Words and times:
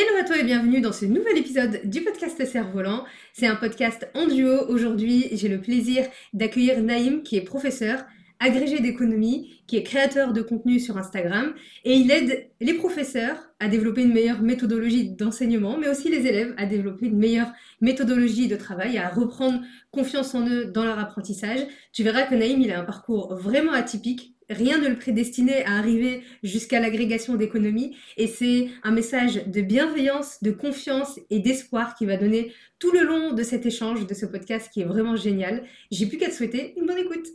Hello 0.00 0.16
à 0.20 0.22
toi 0.22 0.38
et 0.38 0.44
bienvenue 0.44 0.80
dans 0.80 0.92
ce 0.92 1.06
nouvel 1.06 1.38
épisode 1.38 1.80
du 1.82 2.02
podcast 2.02 2.40
Cerf-Volant. 2.46 3.04
C'est 3.32 3.48
un 3.48 3.56
podcast 3.56 4.08
en 4.14 4.28
duo. 4.28 4.64
Aujourd'hui, 4.68 5.26
j'ai 5.32 5.48
le 5.48 5.60
plaisir 5.60 6.06
d'accueillir 6.32 6.80
Naïm 6.80 7.24
qui 7.24 7.36
est 7.36 7.40
professeur, 7.40 8.04
agrégé 8.38 8.78
d'économie, 8.78 9.60
qui 9.66 9.76
est 9.76 9.82
créateur 9.82 10.32
de 10.32 10.40
contenu 10.40 10.78
sur 10.78 10.96
Instagram 10.98 11.52
et 11.84 11.94
il 11.94 12.12
aide 12.12 12.48
les 12.60 12.74
professeurs 12.74 13.50
à 13.58 13.66
développer 13.66 14.04
une 14.04 14.14
meilleure 14.14 14.40
méthodologie 14.40 15.10
d'enseignement, 15.10 15.78
mais 15.78 15.88
aussi 15.88 16.08
les 16.08 16.28
élèves 16.28 16.54
à 16.58 16.66
développer 16.66 17.06
une 17.06 17.18
meilleure 17.18 17.50
méthodologie 17.80 18.46
de 18.46 18.54
travail, 18.54 18.98
à 18.98 19.08
reprendre 19.08 19.62
confiance 19.90 20.32
en 20.32 20.48
eux 20.48 20.66
dans 20.66 20.84
leur 20.84 21.00
apprentissage. 21.00 21.66
Tu 21.92 22.04
verras 22.04 22.22
que 22.22 22.36
Naïm, 22.36 22.60
il 22.60 22.70
a 22.70 22.78
un 22.78 22.84
parcours 22.84 23.34
vraiment 23.34 23.72
atypique 23.72 24.37
rien 24.50 24.78
ne 24.78 24.88
le 24.88 24.96
prédestinait 24.96 25.64
à 25.64 25.76
arriver 25.76 26.22
jusqu'à 26.42 26.80
l'agrégation 26.80 27.34
d'économie. 27.34 27.96
Et 28.16 28.26
c'est 28.26 28.68
un 28.82 28.90
message 28.90 29.46
de 29.46 29.60
bienveillance, 29.60 30.42
de 30.42 30.50
confiance 30.50 31.20
et 31.30 31.40
d'espoir 31.40 31.94
qui 31.94 32.06
va 32.06 32.16
donner 32.16 32.52
tout 32.78 32.92
le 32.92 33.04
long 33.04 33.32
de 33.32 33.42
cet 33.42 33.66
échange, 33.66 34.06
de 34.06 34.14
ce 34.14 34.26
podcast 34.26 34.70
qui 34.72 34.80
est 34.80 34.84
vraiment 34.84 35.16
génial. 35.16 35.62
J'ai 35.90 36.06
plus 36.06 36.18
qu'à 36.18 36.28
te 36.28 36.34
souhaiter 36.34 36.74
une 36.78 36.86
bonne 36.86 36.98
écoute. 36.98 37.26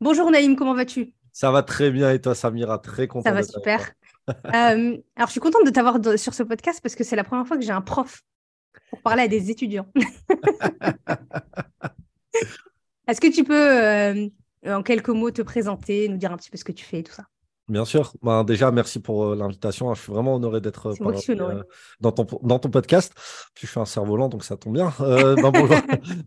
Bonjour 0.00 0.30
Naïm, 0.30 0.56
comment 0.56 0.74
vas-tu? 0.74 1.12
Ça 1.32 1.50
va 1.50 1.62
très 1.62 1.90
bien 1.90 2.10
et 2.10 2.20
toi 2.20 2.34
Samira, 2.34 2.78
très 2.78 3.08
content. 3.08 3.28
Ça 3.28 3.34
va 3.34 3.42
super. 3.42 3.92
Euh, 4.54 4.98
alors 5.16 5.28
je 5.28 5.30
suis 5.30 5.40
contente 5.40 5.64
de 5.64 5.70
t'avoir 5.70 5.96
sur 6.18 6.34
ce 6.34 6.42
podcast 6.42 6.80
parce 6.82 6.94
que 6.94 7.02
c'est 7.02 7.16
la 7.16 7.24
première 7.24 7.46
fois 7.46 7.56
que 7.56 7.64
j'ai 7.64 7.72
un 7.72 7.80
prof 7.80 8.22
pour 8.90 9.00
parler 9.00 9.22
à 9.22 9.28
des 9.28 9.50
étudiants. 9.50 9.86
Est-ce 13.08 13.22
que 13.22 13.32
tu 13.32 13.42
peux 13.42 13.54
euh, 13.54 14.28
en 14.66 14.82
quelques 14.82 15.08
mots 15.08 15.30
te 15.30 15.42
présenter, 15.42 16.08
nous 16.08 16.16
dire 16.16 16.32
un 16.32 16.36
petit 16.36 16.50
peu 16.50 16.58
ce 16.58 16.64
que 16.64 16.72
tu 16.72 16.84
fais 16.84 17.00
et 17.00 17.02
tout 17.02 17.12
ça. 17.12 17.24
Bien 17.68 17.84
sûr. 17.84 18.14
Ben, 18.22 18.44
déjà, 18.44 18.70
merci 18.70 18.98
pour 18.98 19.24
euh, 19.24 19.36
l'invitation. 19.36 19.92
Je 19.92 20.00
suis 20.00 20.10
vraiment 20.10 20.36
honoré 20.36 20.62
d'être 20.62 20.86
euh, 20.88 21.62
dans, 22.00 22.12
ton, 22.12 22.26
dans 22.42 22.58
ton 22.58 22.70
podcast. 22.70 23.12
je 23.60 23.66
suis 23.66 23.78
un 23.78 23.84
cerf-volant, 23.84 24.28
donc 24.28 24.42
ça 24.42 24.56
tombe 24.56 24.74
bien. 24.74 24.92
Ben, 24.98 25.52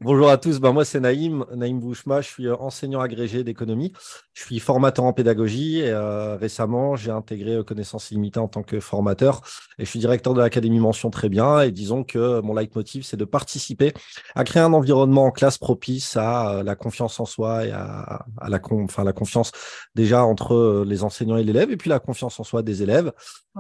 bonjour, 0.02 0.30
à 0.30 0.38
tous. 0.38 0.59
Ben, 0.59 0.72
moi, 0.72 0.86
c'est 0.86 1.00
Naïm, 1.00 1.45
Naïm 1.56 1.80
Bouchma. 1.80 2.22
Je 2.22 2.28
suis 2.28 2.50
enseignant 2.50 3.00
agrégé 3.00 3.44
d'économie. 3.44 3.92
Je 4.33 4.44
suis 4.44 4.59
formateur 4.59 5.06
en 5.06 5.14
pédagogie 5.14 5.80
et 5.80 5.94
récemment, 6.39 6.95
j'ai 6.95 7.11
intégré 7.11 7.64
Connaissances 7.66 8.11
Illimitées 8.11 8.39
en 8.39 8.48
tant 8.48 8.64
que 8.64 8.80
formateur 8.80 9.42
et 9.80 9.86
je 9.86 9.89
suis 9.89 10.00
directeur 10.00 10.33
de 10.33 10.39
l'Académie 10.39 10.80
Mention 10.80 11.09
Très 11.09 11.30
Bien. 11.30 11.61
Et 11.61 11.72
disons 11.72 12.03
que 12.03 12.39
mon 12.42 12.53
leitmotiv, 12.53 13.03
c'est 13.03 13.17
de 13.17 13.26
participer 13.26 13.94
à 14.36 14.44
créer 14.44 14.64
un 14.64 14.73
environnement 14.73 15.26
en 15.26 15.31
classe 15.31 15.58
propice 15.58 16.16
à 16.17 16.61
la 16.64 16.76
confiance 16.76 17.20
en 17.20 17.26
soi 17.26 17.66
et 17.66 17.72
à, 17.72 18.26
la, 18.48 18.59
enfin, 18.72 19.03
la 19.03 19.14
confiance 19.14 19.52
déjà 19.95 20.23
entre 20.23 20.83
les 20.86 21.03
enseignants 21.03 21.30
et 21.37 21.43
l'élève, 21.43 21.71
et 21.71 21.77
puis 21.77 21.89
la 21.89 21.99
confiance 21.99 22.39
en 22.39 22.43
soi 22.43 22.63
des 22.63 22.83
élèves. 22.83 23.11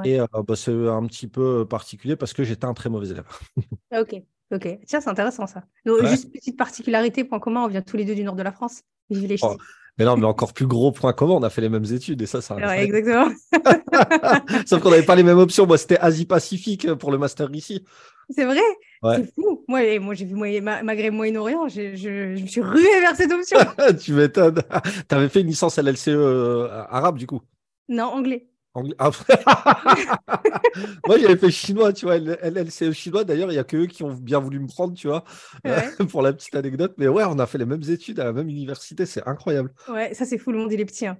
Et 0.03 0.19
euh, 0.19 0.25
bah, 0.47 0.55
c'est 0.55 0.71
un 0.71 1.05
petit 1.05 1.27
peu 1.27 1.65
particulier 1.65 2.15
parce 2.15 2.33
que 2.33 2.43
j'étais 2.43 2.65
un 2.65 2.73
très 2.73 2.89
mauvais 2.89 3.09
élève. 3.09 3.25
Ah, 3.91 4.01
ok, 4.01 4.21
ok. 4.53 4.79
Tiens, 4.87 5.01
c'est 5.01 5.09
intéressant 5.09 5.47
ça. 5.47 5.63
Juste 6.03 6.31
petite 6.31 6.57
particularité, 6.57 7.23
point 7.23 7.39
commun, 7.39 7.63
on 7.63 7.67
vient 7.67 7.81
tous 7.81 7.97
les 7.97 8.05
deux 8.05 8.15
du 8.15 8.23
nord 8.23 8.35
de 8.35 8.43
la 8.43 8.51
France. 8.51 8.83
Oh, 9.41 9.57
mais 9.97 10.05
non, 10.05 10.15
mais 10.15 10.25
encore 10.25 10.53
plus 10.53 10.67
gros 10.67 10.91
point 10.91 11.11
commun, 11.11 11.33
on 11.33 11.43
a 11.43 11.49
fait 11.49 11.61
les 11.61 11.69
mêmes 11.69 11.85
études 11.91 12.21
et 12.21 12.25
ça, 12.25 12.41
ça. 12.41 12.55
Ouais, 12.55 12.85
exactement. 12.85 13.29
Sauf 14.65 14.81
qu'on 14.81 14.89
n'avait 14.89 15.03
pas 15.03 15.15
les 15.15 15.23
mêmes 15.23 15.37
options. 15.37 15.67
Moi, 15.67 15.77
c'était 15.77 15.99
Asie-Pacifique 15.99 16.93
pour 16.93 17.11
le 17.11 17.17
master 17.17 17.49
ici. 17.53 17.83
C'est 18.29 18.45
vrai? 18.45 18.61
C'est 19.03 19.33
fou. 19.33 19.63
Moi, 19.67 19.99
moi 19.99 20.13
j'ai 20.13 20.25
vu 20.25 20.35
Maghreb 20.35 21.13
Moyen-Orient, 21.13 21.67
je, 21.67 21.95
je, 21.95 22.41
me 22.41 22.47
suis 22.47 22.61
rué 22.61 22.99
vers 22.99 23.15
cette 23.15 23.31
option. 23.31 23.57
tu 23.99 24.13
m'étonnes. 24.13 24.61
tu 25.09 25.15
avais 25.15 25.29
fait 25.29 25.41
une 25.41 25.47
licence 25.47 25.77
LLCE 25.77 26.09
euh, 26.09 26.67
arabe, 26.89 27.17
du 27.17 27.27
coup? 27.27 27.41
Non, 27.89 28.05
anglais. 28.05 28.47
Anglais. 28.73 28.95
Ah, 28.99 29.11
moi, 31.07 31.17
j'avais 31.17 31.35
fait 31.35 31.51
chinois, 31.51 31.91
tu 31.91 32.05
vois. 32.05 32.17
LLCE 32.17 32.91
chinois, 32.93 33.25
d'ailleurs, 33.25 33.49
il 33.51 33.55
n'y 33.55 33.59
a 33.59 33.65
que 33.65 33.75
eux 33.77 33.85
qui 33.85 34.03
ont 34.03 34.13
bien 34.13 34.39
voulu 34.39 34.59
me 34.59 34.67
prendre, 34.67 34.93
tu 34.93 35.07
vois, 35.07 35.25
pour 36.09 36.21
la 36.21 36.31
petite 36.31 36.55
anecdote. 36.55 36.93
Mais 36.97 37.07
ouais, 37.07 37.23
on 37.27 37.37
a 37.39 37.45
fait 37.45 37.57
les 37.57 37.65
mêmes 37.65 37.83
études 37.89 38.19
à 38.21 38.23
la 38.23 38.33
même 38.33 38.47
université, 38.47 39.05
c'est 39.05 39.27
incroyable. 39.27 39.73
Ouais, 39.89 40.13
ça, 40.13 40.25
c'est 40.25 40.37
fou, 40.37 40.51
le 40.51 40.59
monde, 40.59 40.71
il 40.71 40.79
est 40.79 40.85
petit. 40.85 41.05
Hein. 41.05 41.17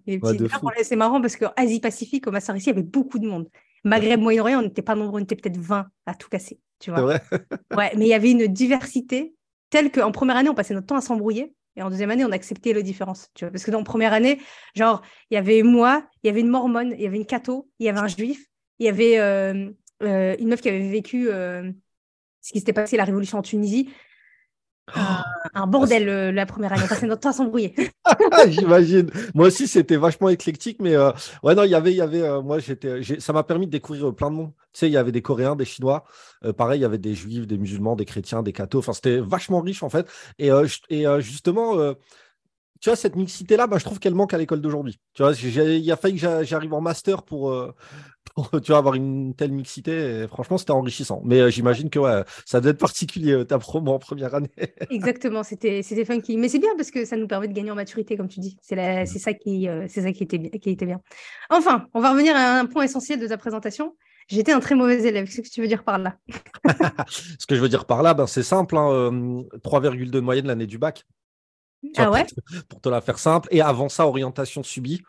c'est 0.84 0.96
marrant 0.96 1.20
parce 1.20 1.36
qu'Asie 1.36 1.82
Pacifique, 1.82 2.28
au 2.28 2.32
Master 2.32 2.56
ici, 2.56 2.70
il 2.70 2.74
y 2.74 2.78
avait 2.78 2.88
beaucoup 2.88 3.20
de 3.20 3.28
monde. 3.28 3.50
Maghreb, 3.84 4.20
Moyen-Orient, 4.20 4.60
on 4.60 4.64
n'était 4.64 4.82
pas 4.82 4.96
nombreux, 4.96 5.20
on 5.20 5.24
était 5.24 5.36
peut-être 5.36 5.58
20 5.58 5.88
à 6.06 6.14
tout 6.14 6.30
casser. 6.30 6.60
Tu 6.80 6.92
vois. 6.92 7.02
Vrai 7.02 7.22
ouais, 7.76 7.92
mais 7.98 8.06
il 8.06 8.10
y 8.10 8.14
avait 8.14 8.32
une 8.32 8.48
diversité 8.48 9.36
telle 9.70 9.92
qu'en 9.92 10.12
première 10.12 10.38
année, 10.38 10.50
on 10.50 10.54
passait 10.54 10.74
notre 10.74 10.88
temps 10.88 10.98
à 10.98 11.02
s'embrouiller. 11.02 11.54
Et 11.76 11.82
en 11.82 11.90
deuxième 11.90 12.12
année, 12.12 12.26
on 12.26 12.32
acceptait 12.32 12.74
les 12.74 12.84
différences. 12.84 13.30
Tu 13.34 13.46
vois, 13.46 13.52
parce 13.52 13.64
que 13.64 13.72
dans 13.72 13.84
première 13.84 14.14
année, 14.14 14.40
genre, 14.76 15.02
il 15.30 15.36
y 15.36 15.38
avait 15.38 15.64
moi, 15.64 16.06
il 16.24 16.28
y 16.28 16.30
avait 16.30 16.42
une 16.42 16.50
mormone, 16.50 16.94
il 16.98 17.02
y 17.02 17.08
avait 17.08 17.18
une 17.18 17.26
catho, 17.26 17.70
il 17.80 17.86
y 17.86 17.90
avait 17.90 18.00
un 18.00 18.08
juif, 18.08 18.46
il 18.80 18.86
y 18.86 18.90
avait 18.90 19.20
euh, 19.20 19.70
euh, 20.04 20.36
une 20.40 20.50
meuf 20.50 20.62
qui 20.62 20.70
avait 20.70 20.90
vécu 20.90 21.30
euh, 21.30 21.72
ce 22.42 22.52
qui 22.52 22.60
s'était 22.60 22.74
passé, 22.74 22.98
la 22.98 23.06
révolution 23.06 23.38
en 23.38 23.42
Tunisie. 23.42 23.90
Ah, 24.96 25.24
un 25.54 25.68
bordel 25.68 26.10
euh, 26.10 26.32
la 26.32 26.46
première 26.46 26.74
année. 26.74 26.84
On 26.86 26.88
passait 26.88 27.08
notre 27.08 27.22
temps 27.22 27.30
à 27.30 27.34
s'embrouiller. 27.34 27.74
J'imagine. 28.48 29.10
Moi 29.34 29.48
aussi, 29.48 29.68
c'était 29.68 29.98
vachement 29.98 30.30
éclectique, 30.30 30.78
mais 30.82 30.96
euh, 30.96 31.12
ouais, 31.44 31.56
non, 31.56 31.64
il 31.64 31.70
y 31.70 31.76
avait, 31.76 31.92
il 31.92 31.98
y 31.98 32.02
avait, 32.02 32.22
euh, 32.22 32.42
moi, 32.42 32.60
j'étais, 32.60 33.02
ça 33.20 33.34
m'a 33.34 33.44
permis 33.44 33.68
de 33.68 33.72
découvrir 33.72 34.14
plein 34.14 34.30
de 34.30 34.36
monde. 34.36 34.52
Tu 34.74 34.80
sais, 34.80 34.88
il 34.88 34.94
y 34.94 34.98
avait 34.98 35.12
des 35.12 35.22
Coréens, 35.22 35.56
des 35.56 35.66
Chinois, 35.66 36.06
pareil, 36.58 36.80
il 36.80 36.84
y 36.84 36.86
avait 36.86 36.98
des 36.98 37.14
Juifs, 37.14 37.48
des 37.48 37.58
musulmans, 37.58 37.96
des 37.96 38.06
chrétiens, 38.06 38.44
des 38.44 38.54
cathos. 38.54 38.80
Enfin, 38.80 38.94
c'était 38.94 39.20
vachement 39.20 39.60
riche 39.60 39.84
en 39.84 39.90
fait. 39.90 40.08
Et, 40.40 40.50
et 40.90 41.06
justement, 41.20 41.94
tu 42.80 42.90
vois, 42.90 42.96
cette 42.96 43.18
mixité-là, 43.18 43.68
bah, 43.68 43.78
je 43.80 43.84
trouve 43.84 44.00
qu'elle 44.00 44.16
manque 44.16 44.34
à 44.34 44.38
l'école 44.38 44.62
d'aujourd'hui. 44.62 44.98
Tu 45.14 45.24
vois, 45.24 45.34
il 45.34 45.92
a 45.92 45.98
fallu 45.98 46.18
que 46.18 46.44
j'arrive 46.44 46.74
en 46.74 46.80
master 46.80 47.24
pour, 47.24 47.54
tu 48.64 48.72
vois, 48.72 48.78
avoir 48.78 48.96
une 48.96 49.34
telle 49.36 49.52
mixité. 49.52 50.26
franchement, 50.28 50.58
c'était 50.58 50.72
enrichissant. 50.72 51.22
Mais 51.24 51.40
euh, 51.40 51.50
j'imagine 51.50 51.90
que 51.90 52.00
ouais, 52.00 52.24
ça 52.46 52.62
doit 52.62 52.72
être 52.72 52.78
particulier 52.78 53.34
euh, 53.34 53.44
ta 53.46 53.60
promo 53.60 53.92
en 53.94 54.00
première 54.00 54.34
année. 54.36 54.52
Exactement, 54.90 55.44
c'était 55.44 55.84
funky. 56.06 56.38
Mais 56.38 56.50
c'est 56.50 56.60
bien 56.60 56.76
parce 56.76 56.92
que 56.92 57.06
ça 57.06 57.18
nous 57.18 57.28
permet 57.28 57.48
de 57.48 57.54
gagner 57.54 57.72
en 57.72 57.76
maturité, 57.76 58.18
comme 58.18 58.28
tu 58.28 58.40
dis. 58.40 58.58
C'est 58.62 59.06
ça, 59.06 59.34
qui, 59.34 59.68
euh, 59.68 59.88
ça 59.88 60.12
qui, 60.12 60.24
était, 60.24 60.40
qui 60.60 60.70
était 60.70 60.86
bien. 60.86 61.02
Enfin, 61.50 61.88
on 61.94 62.02
va 62.02 62.12
revenir 62.12 62.36
à 62.36 62.60
un 62.60 62.66
point 62.66 62.84
essentiel 62.84 63.20
de 63.20 63.28
ta 63.28 63.38
présentation. 63.38 63.96
J'étais 64.28 64.52
un 64.52 64.60
très 64.60 64.76
mauvais 64.76 65.04
élève. 65.04 65.26
Qu'est-ce 65.26 65.42
que 65.42 65.54
tu 65.54 65.62
veux 65.62 65.68
dire 65.68 65.84
par 65.84 65.98
là? 65.98 66.18
Ce 67.40 67.46
que 67.46 67.56
je 67.56 67.62
veux 67.62 67.70
dire 67.70 67.86
par 67.86 68.04
là, 68.04 68.14
ben, 68.14 68.28
c'est 68.28 68.44
simple. 68.44 68.78
Hein, 68.78 69.12
3,2 69.64 70.10
de 70.10 70.20
moyenne 70.20 70.48
l'année 70.48 70.68
du 70.68 70.78
bac. 70.78 71.06
Ah 71.98 72.12
ouais? 72.12 72.26
pour, 72.70 72.80
te 72.80 72.90
la 72.90 73.02
faire 73.02 73.18
simple. 73.18 73.48
Et 73.52 73.62
avant 73.62 73.90
ça, 73.90 74.08
orientation 74.08 74.64
subie. 74.64 75.02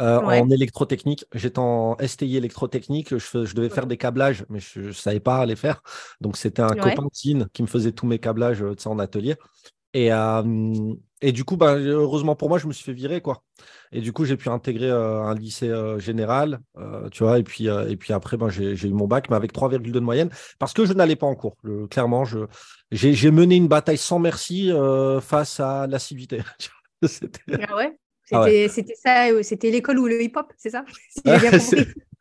Euh, 0.00 0.20
en 0.20 0.50
électrotechnique. 0.50 1.24
J'étais 1.34 1.58
en 1.58 1.96
STI 2.00 2.36
électrotechnique. 2.36 3.16
Je, 3.16 3.44
je 3.44 3.54
devais 3.54 3.68
faire 3.68 3.86
des 3.86 3.96
câblages, 3.96 4.44
mais 4.48 4.60
je 4.60 4.80
ne 4.80 4.92
savais 4.92 5.18
pas 5.18 5.44
les 5.44 5.56
faire. 5.56 5.82
Donc, 6.20 6.36
c'était 6.36 6.62
un 6.62 6.68
copain 6.68 7.08
qui 7.12 7.34
me 7.34 7.66
faisait 7.66 7.92
tous 7.92 8.06
mes 8.06 8.18
câblages 8.20 8.62
euh, 8.62 8.76
en 8.84 8.98
atelier. 9.00 9.34
Et, 9.94 10.12
euh, 10.12 10.94
et 11.20 11.32
du 11.32 11.44
coup, 11.44 11.56
bah, 11.56 11.74
heureusement 11.74 12.36
pour 12.36 12.48
moi, 12.48 12.58
je 12.58 12.68
me 12.68 12.72
suis 12.72 12.84
fait 12.84 12.92
virer. 12.92 13.20
Quoi. 13.20 13.42
Et 13.90 14.00
du 14.00 14.12
coup, 14.12 14.24
j'ai 14.24 14.36
pu 14.36 14.48
intégrer 14.50 14.90
un 14.90 15.34
lycée 15.34 15.72
général. 15.98 16.60
tu 17.10 17.24
vois, 17.24 17.40
et, 17.40 17.42
puis, 17.42 17.66
et 17.66 17.96
puis 17.96 18.12
après, 18.12 18.36
ben, 18.36 18.50
j'ai 18.50 18.86
eu 18.86 18.92
mon 18.92 19.08
bac, 19.08 19.28
mais 19.30 19.36
avec 19.36 19.52
3,2 19.52 19.90
de 19.90 19.98
moyenne, 19.98 20.30
parce 20.60 20.74
que 20.74 20.84
je 20.84 20.92
n'allais 20.92 21.16
pas 21.16 21.26
en 21.26 21.34
cours. 21.34 21.56
clairement, 21.90 22.22
j'ai 22.92 23.30
mené 23.32 23.56
une 23.56 23.66
bataille 23.66 23.98
sans 23.98 24.20
merci 24.20 24.70
face 25.22 25.58
à 25.58 25.88
l'assiduité. 25.88 26.42
ah 27.02 27.76
ouais? 27.76 27.98
Ah 28.32 28.46
c'était 28.68 28.94
ça, 28.94 29.28
euh, 29.28 29.42
c'était 29.42 29.70
l'école 29.70 29.98
ou 29.98 30.06
le 30.06 30.22
hip-hop, 30.22 30.52
c'est 30.56 30.70
ça? 30.70 30.84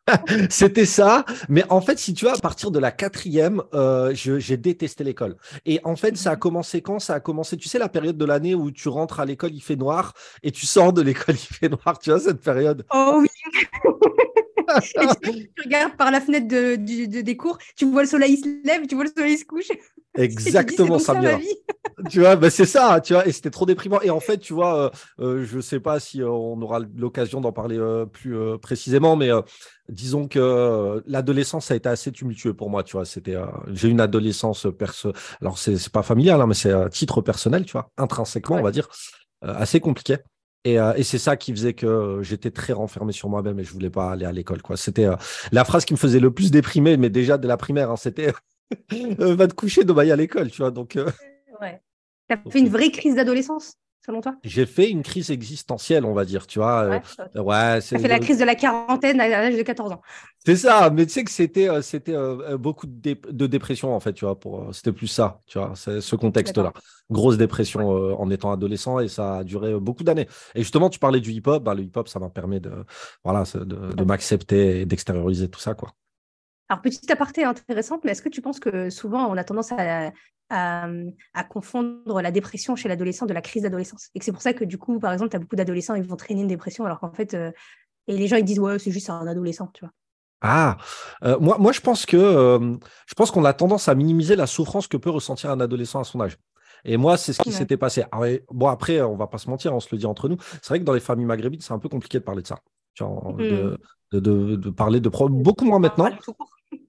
C'était 0.49 0.85
ça, 0.85 1.25
mais 1.49 1.63
en 1.69 1.81
fait, 1.81 1.99
si 1.99 2.13
tu 2.13 2.25
vois, 2.25 2.35
à 2.35 2.39
partir 2.39 2.71
de 2.71 2.79
la 2.79 2.91
quatrième, 2.91 3.61
euh, 3.73 4.13
j'ai 4.13 4.55
détesté 4.57 5.03
l'école. 5.03 5.35
Et 5.65 5.79
en 5.83 5.97
fait, 5.97 6.15
ça 6.15 6.31
a 6.31 6.33
mhm. 6.35 6.39
commencé 6.39 6.81
quand? 6.81 6.99
Ça 6.99 7.15
a 7.15 7.19
commencé, 7.19 7.57
tu 7.57 7.67
sais, 7.67 7.77
la 7.77 7.89
période 7.89 8.17
de 8.17 8.25
l'année 8.25 8.55
où 8.55 8.71
tu 8.71 8.87
rentres 8.89 9.19
à 9.19 9.25
l'école, 9.25 9.53
il 9.53 9.61
fait 9.61 9.75
noir, 9.75 10.13
et 10.43 10.51
tu 10.51 10.65
sors 10.65 10.93
de 10.93 11.01
l'école, 11.01 11.35
il 11.49 11.55
fait 11.55 11.69
noir, 11.69 11.99
tu 11.99 12.09
vois, 12.09 12.19
cette 12.19 12.41
période 12.41 12.85
Oh 12.93 13.19
oui 13.19 13.27
tu, 14.81 15.61
regardes 15.63 15.95
par 15.95 16.11
la 16.11 16.21
fenêtre 16.21 16.47
de, 16.47 16.75
des 17.21 17.37
cours, 17.37 17.57
tu 17.75 17.85
vois 17.85 18.01
le 18.01 18.07
soleil 18.07 18.37
se 18.37 18.47
lève, 18.65 18.85
tu 18.85 18.95
vois 18.95 19.05
le 19.05 19.11
soleil 19.15 19.37
se 19.37 19.45
couche. 19.45 19.69
Exactement, 20.17 20.97
bien. 21.19 21.39
tu 22.09 22.19
vois, 22.19 22.35
bah, 22.35 22.49
c'est 22.49 22.65
ça, 22.65 22.99
tu 23.01 23.13
vois, 23.13 23.27
et 23.27 23.31
c'était 23.31 23.49
trop 23.49 23.65
déprimant. 23.65 24.01
Et 24.01 24.09
en 24.09 24.19
fait, 24.19 24.37
tu 24.37 24.53
vois, 24.53 24.85
euh, 24.85 24.89
euh, 25.19 25.45
je 25.45 25.59
sais 25.59 25.79
pas 25.79 25.99
si 25.99 26.21
euh, 26.21 26.29
on 26.29 26.61
aura 26.61 26.79
l'occasion 26.95 27.41
d'en 27.41 27.51
parler 27.51 27.77
plus 28.11 28.35
précisément, 28.59 29.15
mais 29.15 29.29
disons 29.89 30.27
que 30.27 31.03
l'adolescence 31.05 31.71
a 31.71 31.75
été 31.75 31.89
assez 31.89 32.11
tumultueux 32.11 32.53
pour 32.53 32.69
moi, 32.69 32.83
tu 32.83 32.93
vois. 32.93 33.05
C'était, 33.05 33.35
j'ai 33.71 33.89
une 33.89 34.01
adolescence 34.01 34.67
perso. 34.77 35.13
Alors 35.41 35.57
c'est 35.57 35.89
pas 35.89 36.03
familial, 36.03 36.41
hein, 36.41 36.47
mais 36.47 36.53
c'est 36.53 36.71
à 36.71 36.89
titre 36.89 37.21
personnel, 37.21 37.65
tu 37.65 37.73
vois, 37.73 37.89
intrinsèquement, 37.97 38.57
on 38.57 38.63
va 38.63 38.71
dire. 38.71 38.87
assez 39.41 39.79
compliqué. 39.79 40.17
Et, 40.65 40.77
c'est 41.03 41.17
ça 41.17 41.37
qui 41.37 41.51
faisait 41.51 41.73
que 41.73 42.19
j'étais 42.23 42.51
très 42.51 42.73
renfermé 42.73 43.13
sur 43.13 43.29
moi-même 43.29 43.59
et 43.59 43.63
je 43.63 43.71
voulais 43.71 43.89
pas 43.89 44.11
aller 44.11 44.25
à 44.25 44.31
l'école. 44.31 44.61
Quoi. 44.61 44.75
C'était 44.75 45.07
la 45.51 45.63
phrase 45.63 45.85
qui 45.85 45.93
me 45.93 45.97
faisait 45.97 46.19
le 46.19 46.31
plus 46.31 46.51
déprimer, 46.51 46.97
mais 46.97 47.09
déjà 47.09 47.37
dès 47.37 47.47
la 47.47 47.57
primaire, 47.57 47.89
hein, 47.89 47.95
c'était 47.95 48.33
va 49.19 49.47
te 49.47 49.53
coucher, 49.53 49.83
de 49.83 49.93
à 49.93 50.15
l'école, 50.15 50.51
tu 50.51 50.61
vois. 50.61 50.71
Donc, 50.71 50.97
ouais. 51.61 51.81
T'as 52.27 52.37
fait 52.49 52.59
une 52.59 52.69
vraie 52.69 52.91
crise 52.91 53.15
d'adolescence 53.15 53.77
selon 54.05 54.21
toi? 54.21 54.35
J'ai 54.43 54.65
fait 54.65 54.89
une 54.89 55.03
crise 55.03 55.31
existentielle, 55.31 56.05
on 56.05 56.13
va 56.13 56.25
dire, 56.25 56.47
tu 56.47 56.59
vois. 56.59 56.87
Ouais, 56.87 57.01
euh, 57.35 57.41
ouais 57.41 57.81
fait 57.81 58.07
la 58.07 58.19
crise 58.19 58.39
de 58.39 58.45
la 58.45 58.55
quarantaine 58.55 59.19
à 59.19 59.27
l'âge 59.27 59.55
de 59.55 59.61
14 59.61 59.91
ans. 59.91 60.01
C'est 60.45 60.55
ça, 60.55 60.89
mais 60.89 61.05
tu 61.05 61.13
sais 61.13 61.23
que 61.23 61.31
c'était 61.31 61.69
euh, 61.69 61.81
c'était 61.81 62.15
euh, 62.15 62.57
beaucoup 62.57 62.87
de, 62.87 63.47
dépression 63.47 63.93
en 63.93 63.99
fait, 63.99 64.13
tu 64.13 64.25
vois. 64.25 64.39
Pour 64.39 64.73
c'était 64.73 64.93
plus 64.93 65.07
ça, 65.07 65.41
tu 65.45 65.57
vois, 65.57 65.73
c'est 65.75 66.01
ce 66.01 66.15
contexte-là. 66.15 66.73
Grosse 67.09 67.37
dépression 67.37 67.89
en 68.19 68.29
étant 68.29 68.51
adolescent 68.51 68.99
et 68.99 69.07
ça 69.07 69.37
a 69.37 69.43
duré 69.43 69.77
beaucoup 69.79 70.03
d'années. 70.03 70.27
Et 70.55 70.61
justement, 70.61 70.89
tu 70.89 70.99
parlais 70.99 71.21
du 71.21 71.31
hip-hop, 71.31 71.63
bah, 71.63 71.73
le 71.73 71.83
hip-hop, 71.83 72.07
ça 72.07 72.19
m'a 72.19 72.29
permis 72.29 72.59
de 72.59 72.71
voilà 73.23 73.43
de, 73.53 73.93
de 73.93 74.03
m'accepter 74.03 74.81
et 74.81 74.85
d'extérioriser 74.85 75.49
tout 75.49 75.59
ça, 75.59 75.73
quoi. 75.73 75.93
Alors, 76.69 76.81
petite 76.81 77.09
aparté 77.09 77.43
intéressante, 77.43 78.03
mais 78.03 78.11
est-ce 78.11 78.21
que 78.21 78.29
tu 78.29 78.41
penses 78.41 78.59
que 78.59 78.89
souvent 78.89 79.27
on 79.27 79.37
a 79.37 79.43
tendance 79.43 79.71
à, 79.71 80.11
à, 80.49 81.43
confondre 81.49 82.21
la 82.21 82.31
dépression 82.31 82.75
chez 82.75 82.89
l'adolescent 82.89 83.25
de 83.25 83.33
la 83.33 83.41
crise 83.41 83.63
d'adolescence? 83.63 84.09
Et 84.15 84.19
que 84.19 84.25
c'est 84.25 84.33
pour 84.33 84.41
ça 84.41 84.53
que 84.53 84.65
du 84.65 84.77
coup, 84.77 84.99
par 84.99 85.13
exemple, 85.13 85.31
tu 85.31 85.37
as 85.37 85.39
beaucoup 85.39 85.55
d'adolescents, 85.55 85.95
ils 85.95 86.03
vont 86.03 86.17
traîner 86.17 86.41
une 86.41 86.47
dépression, 86.47 86.85
alors 86.85 86.99
qu'en 86.99 87.13
fait, 87.13 87.33
euh, 87.33 87.51
et 88.07 88.17
les 88.17 88.27
gens 88.27 88.35
ils 88.35 88.45
disent 88.45 88.59
ouais, 88.59 88.79
c'est 88.79 88.91
juste 88.91 89.09
un 89.09 89.25
adolescent, 89.27 89.67
tu 89.73 89.85
vois. 89.85 89.93
Ah, 90.41 90.77
euh, 91.23 91.39
moi, 91.39 91.57
moi 91.57 91.71
je 91.71 91.79
pense 91.79 92.05
que 92.05 92.17
euh, 92.17 92.75
je 93.07 93.13
pense 93.15 93.31
qu'on 93.31 93.43
a 93.45 93.53
tendance 93.53 93.87
à 93.87 93.95
minimiser 93.95 94.35
la 94.35 94.45
souffrance 94.45 94.87
que 94.87 94.97
peut 94.97 95.09
ressentir 95.09 95.49
un 95.49 95.59
adolescent 95.59 95.99
à 95.99 96.03
son 96.03 96.21
âge. 96.21 96.37
Et 96.85 96.95
moi, 96.95 97.17
c'est 97.17 97.33
ce 97.33 97.41
qui 97.41 97.51
s'était 97.51 97.75
passé. 97.75 98.03
bon, 98.51 98.67
après, 98.67 99.01
on 99.01 99.15
va 99.15 99.27
pas 99.27 99.39
se 99.39 99.49
mentir, 99.49 99.73
on 99.73 99.79
se 99.79 99.89
le 99.91 99.97
dit 99.97 100.05
entre 100.05 100.29
nous. 100.29 100.37
C'est 100.61 100.69
vrai 100.69 100.79
que 100.79 100.83
dans 100.83 100.93
les 100.93 100.99
familles 100.99 101.25
maghrébines, 101.25 101.59
c'est 101.59 101.73
un 101.73 101.79
peu 101.79 101.89
compliqué 101.89 102.19
de 102.19 102.23
parler 102.23 102.43
de 102.43 102.47
ça. 102.47 102.59
Mmh. 102.99 103.37
de, 103.37 103.79
de, 104.11 104.55
de, 104.55 104.69
parler 104.69 104.99
de 104.99 105.09
beaucoup 105.09 105.65
moins 105.65 105.79
maintenant. 105.79 106.09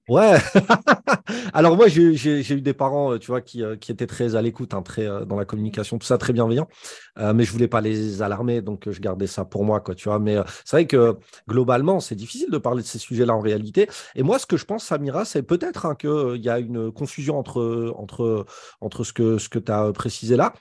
Ouais. 0.08 0.38
Alors 1.52 1.76
moi, 1.76 1.88
j'ai 1.88 2.52
eu 2.55 2.61
des 2.62 2.73
parents, 2.73 3.12
euh, 3.12 3.19
euh, 3.29 3.76
qui 3.76 3.93
étaient 3.93 4.06
très 4.06 4.37
à 4.37 4.43
l'écoute, 4.43 4.73
hein, 4.73 4.81
très 4.82 5.06
euh, 5.06 5.26
dans 5.26 5.37
la 5.37 5.44
communication, 5.44 5.99
tout 5.99 6.06
ça, 6.06 6.17
très 6.17 6.32
bienveillant. 6.32 6.67
mais 7.35 7.44
je 7.44 7.52
voulais 7.52 7.69
pas 7.69 7.81
les 7.81 8.23
alarmer, 8.23 8.62
donc 8.62 8.90
je 8.90 9.00
gardais 9.00 9.26
ça 9.26 9.44
pour 9.44 9.64
moi. 9.64 9.82
Mais 10.20 10.37
c'est 10.64 10.76
vrai 10.76 10.87
que 10.87 11.19
globalement, 11.46 12.00
c'est 12.00 12.14
difficile 12.14 12.50
de 12.50 12.58
parler 12.58 12.82
de 12.82 12.87
ces 12.87 12.99
sujets-là 12.99 13.35
en 13.35 13.40
réalité. 13.40 13.88
Et 14.14 14.23
moi, 14.23 14.38
ce 14.38 14.46
que 14.46 14.56
je 14.56 14.64
pense, 14.64 14.85
Samira, 14.85 15.25
c'est 15.25 15.43
peut-être 15.43 15.85
hein, 15.87 15.94
qu'il 15.94 16.40
y 16.43 16.49
a 16.49 16.58
une 16.58 16.90
confusion 16.90 17.38
entre, 17.38 18.46
ce 19.02 19.12
que, 19.12 19.38
ce 19.38 19.49
tu 19.49 19.73
as 19.73 19.93
précisé 19.93 20.37
là. 20.37 20.55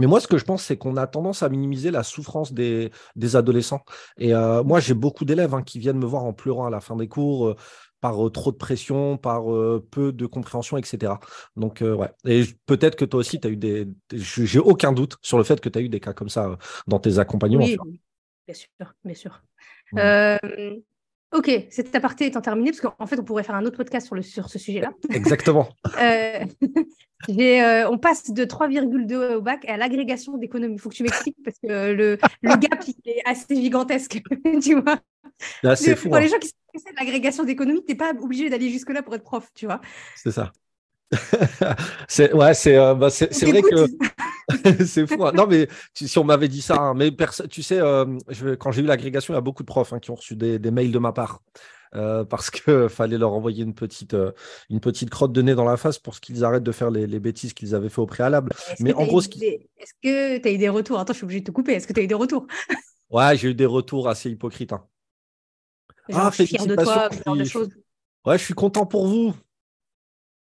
Mais 0.00 0.06
moi, 0.06 0.20
ce 0.20 0.28
que 0.28 0.38
je 0.38 0.44
pense, 0.44 0.62
c'est 0.62 0.76
qu'on 0.76 0.96
a 0.96 1.08
tendance 1.08 1.42
à 1.42 1.48
minimiser 1.48 1.90
la 1.90 2.04
souffrance 2.04 2.52
des, 2.52 2.92
des 3.16 3.34
adolescents. 3.34 3.82
Et 4.16 4.32
moi, 4.64 4.80
j'ai 4.80 4.94
beaucoup 4.94 5.24
d'élèves 5.24 5.54
hein, 5.54 5.62
qui 5.62 5.78
viennent 5.80 5.98
me 5.98 6.06
voir 6.06 6.24
en 6.24 6.32
pleurant 6.32 6.66
à 6.66 6.70
la 6.70 6.80
fin 6.80 6.96
des 6.96 7.08
cours 7.08 7.56
par 8.00 8.26
euh, 8.26 8.30
trop 8.30 8.52
de 8.52 8.56
pression, 8.56 9.16
par 9.16 9.52
euh, 9.52 9.84
peu 9.90 10.12
de 10.12 10.26
compréhension, 10.26 10.76
etc. 10.76 11.14
Donc, 11.56 11.82
euh, 11.82 11.94
ouais. 11.94 12.10
Et 12.26 12.44
peut-être 12.66 12.96
que 12.96 13.04
toi 13.04 13.20
aussi, 13.20 13.40
tu 13.40 13.48
as 13.48 13.50
eu 13.50 13.56
des. 13.56 13.88
J'ai 14.12 14.58
aucun 14.58 14.92
doute 14.92 15.16
sur 15.22 15.38
le 15.38 15.44
fait 15.44 15.60
que 15.60 15.68
tu 15.68 15.78
as 15.78 15.82
eu 15.82 15.88
des 15.88 16.00
cas 16.00 16.12
comme 16.12 16.28
ça 16.28 16.58
dans 16.86 16.98
tes 16.98 17.18
accompagnements. 17.18 17.64
Oui, 17.64 18.00
bien 18.46 18.54
sûr, 18.54 18.94
bien 19.04 19.14
sûr. 19.14 19.42
Ok, 21.30 21.50
cet 21.70 21.94
aparté 21.94 22.24
étant 22.26 22.40
terminé, 22.40 22.70
parce 22.70 22.80
qu'en 22.80 23.06
fait, 23.06 23.20
on 23.20 23.24
pourrait 23.24 23.42
faire 23.42 23.54
un 23.54 23.66
autre 23.66 23.76
podcast 23.76 24.06
sur, 24.06 24.14
le, 24.14 24.22
sur 24.22 24.48
ce 24.48 24.58
sujet-là. 24.58 24.92
Exactement. 25.10 25.68
on 27.28 27.98
passe 27.98 28.30
de 28.30 28.44
3,2 28.44 29.34
au 29.34 29.42
bac 29.42 29.64
à 29.68 29.76
l'agrégation 29.76 30.38
d'économie. 30.38 30.76
Il 30.76 30.80
faut 30.80 30.88
que 30.88 30.94
tu 30.94 31.02
m'expliques 31.02 31.36
parce 31.44 31.58
que 31.58 31.92
le, 31.92 32.18
le 32.42 32.56
gap 32.56 32.82
est 33.04 33.22
assez 33.26 33.56
gigantesque, 33.56 34.22
tu 34.62 34.80
vois. 34.80 34.98
Là, 35.62 35.76
c'est 35.76 35.96
fou. 35.96 36.08
Pour 36.08 36.18
les 36.18 36.26
hein. 36.26 36.28
gens 36.30 36.38
qui 36.38 36.48
sont 36.48 36.90
de 36.90 36.96
l'agrégation 36.96 37.44
d'économie, 37.44 37.84
tu 37.84 37.92
n'es 37.92 37.96
pas 37.96 38.12
obligé 38.18 38.48
d'aller 38.48 38.70
jusque-là 38.70 39.02
pour 39.02 39.14
être 39.14 39.24
prof, 39.24 39.48
tu 39.54 39.66
vois. 39.66 39.80
C'est 40.16 40.32
ça. 40.32 40.52
C'est 42.08 42.32
ouais, 42.34 42.54
c'est 42.54 42.76
euh, 42.76 42.94
bah, 42.94 43.10
c'est 43.10 43.44
vrai 43.44 43.62
que 43.62 44.84
c'est 44.84 45.06
fou. 45.06 45.24
Hein. 45.24 45.32
Non, 45.34 45.46
mais 45.46 45.68
si 45.94 46.18
on 46.18 46.24
m'avait 46.24 46.48
dit 46.48 46.62
ça, 46.62 46.76
hein, 46.76 46.94
mais 46.94 47.10
tu 47.50 47.62
sais, 47.62 47.80
euh, 47.80 48.04
je, 48.28 48.54
quand 48.54 48.72
j'ai 48.72 48.82
eu 48.82 48.86
l'agrégation, 48.86 49.32
il 49.34 49.36
y 49.36 49.38
a 49.38 49.42
beaucoup 49.42 49.62
de 49.62 49.66
profs 49.66 49.94
qui 50.00 50.10
ont 50.10 50.16
reçu 50.16 50.36
des, 50.36 50.58
des, 50.58 50.70
mails 50.70 50.92
de 50.92 50.98
ma 50.98 51.12
part. 51.12 51.42
Euh, 51.94 52.22
parce 52.22 52.50
qu'il 52.50 52.88
fallait 52.90 53.16
leur 53.16 53.32
envoyer 53.32 53.64
une 53.64 53.74
petite, 53.74 54.14
une 54.68 54.80
petite 54.80 55.08
crotte 55.08 55.32
de 55.32 55.40
nez 55.40 55.54
dans 55.54 55.64
la 55.64 55.78
face 55.78 55.98
pour 55.98 56.20
qu'ils 56.20 56.44
arrêtent 56.44 56.62
de 56.62 56.72
faire 56.72 56.90
les, 56.90 57.06
les 57.06 57.20
bêtises 57.20 57.54
qu'ils 57.54 57.74
avaient 57.74 57.88
fait 57.88 58.02
au 58.02 58.06
préalable. 58.06 58.52
Mais 58.78 58.92
en 58.92 59.06
gros, 59.06 59.20
est-ce 59.20 59.28
que 60.02 60.38
tu 60.38 60.48
as 60.48 60.52
eu 60.52 60.58
des 60.58 60.68
retours? 60.68 60.98
Attends, 60.98 61.14
je 61.14 61.18
suis 61.18 61.24
obligé 61.24 61.40
de 61.40 61.46
te 61.46 61.50
couper. 61.50 61.72
Est-ce 61.72 61.86
que 61.86 61.94
tu 61.94 62.00
as 62.00 62.02
eu 62.02 62.08
des 62.08 62.14
retours? 62.14 62.46
Ouais, 63.10 63.34
j'ai 63.38 63.48
eu 63.48 63.54
des 63.54 63.64
retours 63.64 64.06
assez 64.06 64.28
hypocrites 64.28 64.74
ah, 66.12 66.30
je 66.30 66.44
suis 66.44 66.46
fier 66.46 66.66
de 66.66 66.74
toi, 66.74 67.08
ce 67.12 67.22
genre 67.22 67.36
de 67.36 67.44
choses. 67.44 67.68
Ouais, 68.24 68.38
je 68.38 68.44
suis 68.44 68.54
content 68.54 68.86
pour 68.86 69.06
vous. 69.06 69.34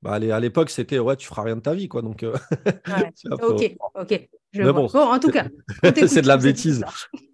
Bah, 0.03 0.13
à 0.13 0.39
l'époque, 0.39 0.69
c'était 0.69 0.99
ouais, 0.99 1.15
tu 1.15 1.27
feras 1.27 1.41
rien 1.41 1.55
de 1.55 1.61
ta 1.61 1.73
vie, 1.73 1.88
quoi. 1.88 2.03
Donc, 2.03 2.21
euh, 2.21 2.35
ok, 3.41 3.75
ok. 3.95 4.29
bon, 4.53 4.88
en 4.94 5.19
tout 5.19 5.31
cas, 5.31 5.47
c'est 6.07 6.21
de 6.21 6.27
la 6.27 6.38
bêtise. 6.38 6.85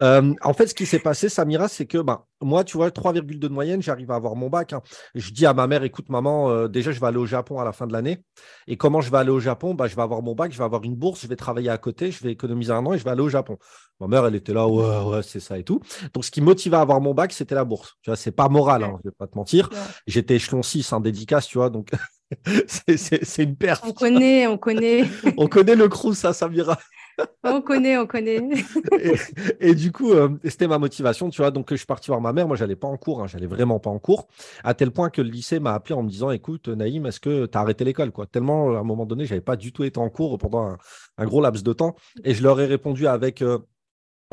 Euh, 0.01 0.33
en 0.41 0.53
fait, 0.53 0.67
ce 0.67 0.73
qui 0.73 0.85
s'est 0.85 0.99
passé, 0.99 1.27
Samira, 1.27 1.67
c'est 1.67 1.85
que 1.85 1.97
bah, 1.97 2.25
moi, 2.41 2.63
tu 2.63 2.77
vois, 2.77 2.89
3,2 2.89 3.37
de 3.37 3.47
moyenne, 3.49 3.81
j'arrive 3.81 4.11
à 4.11 4.15
avoir 4.15 4.37
mon 4.37 4.49
bac. 4.49 4.71
Hein. 4.71 4.81
Je 5.13 5.31
dis 5.31 5.45
à 5.45 5.53
ma 5.53 5.67
mère, 5.67 5.83
écoute, 5.83 6.07
maman, 6.07 6.51
euh, 6.51 6.69
déjà, 6.69 6.93
je 6.93 7.01
vais 7.01 7.07
aller 7.07 7.17
au 7.17 7.25
Japon 7.25 7.59
à 7.59 7.65
la 7.65 7.73
fin 7.73 7.85
de 7.85 7.91
l'année. 7.91 8.23
Et 8.67 8.77
comment 8.77 9.01
je 9.01 9.11
vais 9.11 9.17
aller 9.17 9.29
au 9.29 9.41
Japon? 9.41 9.73
Bah, 9.73 9.87
Je 9.87 9.97
vais 9.97 10.01
avoir 10.01 10.21
mon 10.21 10.33
bac, 10.33 10.53
je 10.53 10.57
vais 10.57 10.63
avoir 10.63 10.83
une 10.83 10.95
bourse, 10.95 11.21
je 11.21 11.27
vais 11.27 11.35
travailler 11.35 11.69
à 11.69 11.77
côté, 11.77 12.11
je 12.11 12.23
vais 12.23 12.31
économiser 12.31 12.71
un 12.71 12.85
an 12.85 12.93
et 12.93 12.97
je 12.97 13.03
vais 13.03 13.11
aller 13.11 13.21
au 13.21 13.29
Japon. 13.29 13.57
Ma 13.99 14.07
mère, 14.07 14.25
elle 14.25 14.35
était 14.35 14.53
là, 14.53 14.67
ouais, 14.67 15.11
ouais, 15.11 15.21
c'est 15.21 15.41
ça 15.41 15.57
et 15.57 15.63
tout. 15.63 15.81
Donc, 16.13 16.23
ce 16.23 16.31
qui 16.31 16.39
motivait 16.39 16.77
à 16.77 16.81
avoir 16.81 17.01
mon 17.01 17.13
bac, 17.13 17.33
c'était 17.33 17.55
la 17.55 17.65
bourse. 17.65 17.97
Tu 18.01 18.09
vois, 18.09 18.15
c'est 18.15 18.31
pas 18.31 18.47
moral, 18.47 18.83
hein, 18.83 18.99
je 19.03 19.09
vais 19.09 19.15
pas 19.17 19.27
te 19.27 19.37
mentir. 19.37 19.69
J'étais 20.07 20.35
échelon 20.35 20.63
6 20.63 20.93
en 20.93 21.01
dédicace, 21.01 21.47
tu 21.47 21.57
vois, 21.57 21.69
donc 21.69 21.91
c'est 22.67 23.43
une 23.43 23.55
perte. 23.55 23.83
On 23.87 23.93
connaît, 23.93 24.47
on 24.47 24.57
connaît. 24.57 25.05
on 25.37 25.47
connaît 25.47 25.75
le 25.75 25.87
crew, 25.87 26.13
ça, 26.13 26.33
Samira. 26.33 26.77
on 27.43 27.61
connaît, 27.61 27.97
on 27.97 28.07
connaît. 28.07 28.41
et, 29.59 29.75
du 29.75 29.91
coup, 29.91 30.13
euh, 30.13 30.29
c'était 30.45 30.67
ma 30.67 30.79
motivation, 30.79 31.29
tu 31.29 31.41
vois. 31.41 31.51
Donc, 31.51 31.67
je 31.69 31.75
suis 31.75 31.85
parti 31.85 32.07
voir 32.07 32.21
ma 32.21 32.33
mère. 32.33 32.47
Moi, 32.47 32.57
j'allais 32.57 32.75
pas 32.75 32.87
en 32.87 32.97
cours, 32.97 33.21
hein, 33.21 33.27
j'allais 33.27 33.47
vraiment 33.47 33.79
pas 33.79 33.89
en 33.89 33.99
cours, 33.99 34.27
à 34.63 34.73
tel 34.73 34.91
point 34.91 35.09
que 35.09 35.21
le 35.21 35.29
lycée 35.29 35.59
m'a 35.59 35.73
appelé 35.73 35.95
en 35.95 36.03
me 36.03 36.09
disant 36.09 36.31
Écoute, 36.31 36.67
Naïm, 36.67 37.05
est-ce 37.05 37.19
que 37.19 37.45
tu 37.45 37.57
as 37.57 37.61
arrêté 37.61 37.83
l'école 37.83 38.11
quoi? 38.11 38.25
Tellement, 38.25 38.75
à 38.75 38.79
un 38.79 38.83
moment 38.83 39.05
donné, 39.05 39.25
j'avais 39.25 39.41
pas 39.41 39.55
du 39.55 39.71
tout 39.71 39.83
été 39.83 39.99
en 39.99 40.09
cours 40.09 40.37
pendant 40.37 40.77
un, 41.17 41.25
gros 41.25 41.41
laps 41.41 41.63
de 41.63 41.73
temps. 41.73 41.95
Et 42.23 42.33
je 42.33 42.43
leur 42.43 42.59
ai 42.59 42.65
répondu 42.65 43.07
avec. 43.07 43.41
Euh, 43.41 43.59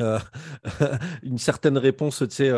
euh, 0.01 0.19
une 1.23 1.37
certaine 1.37 1.77
réponse, 1.77 2.23
tu 2.27 2.35
sais, 2.35 2.51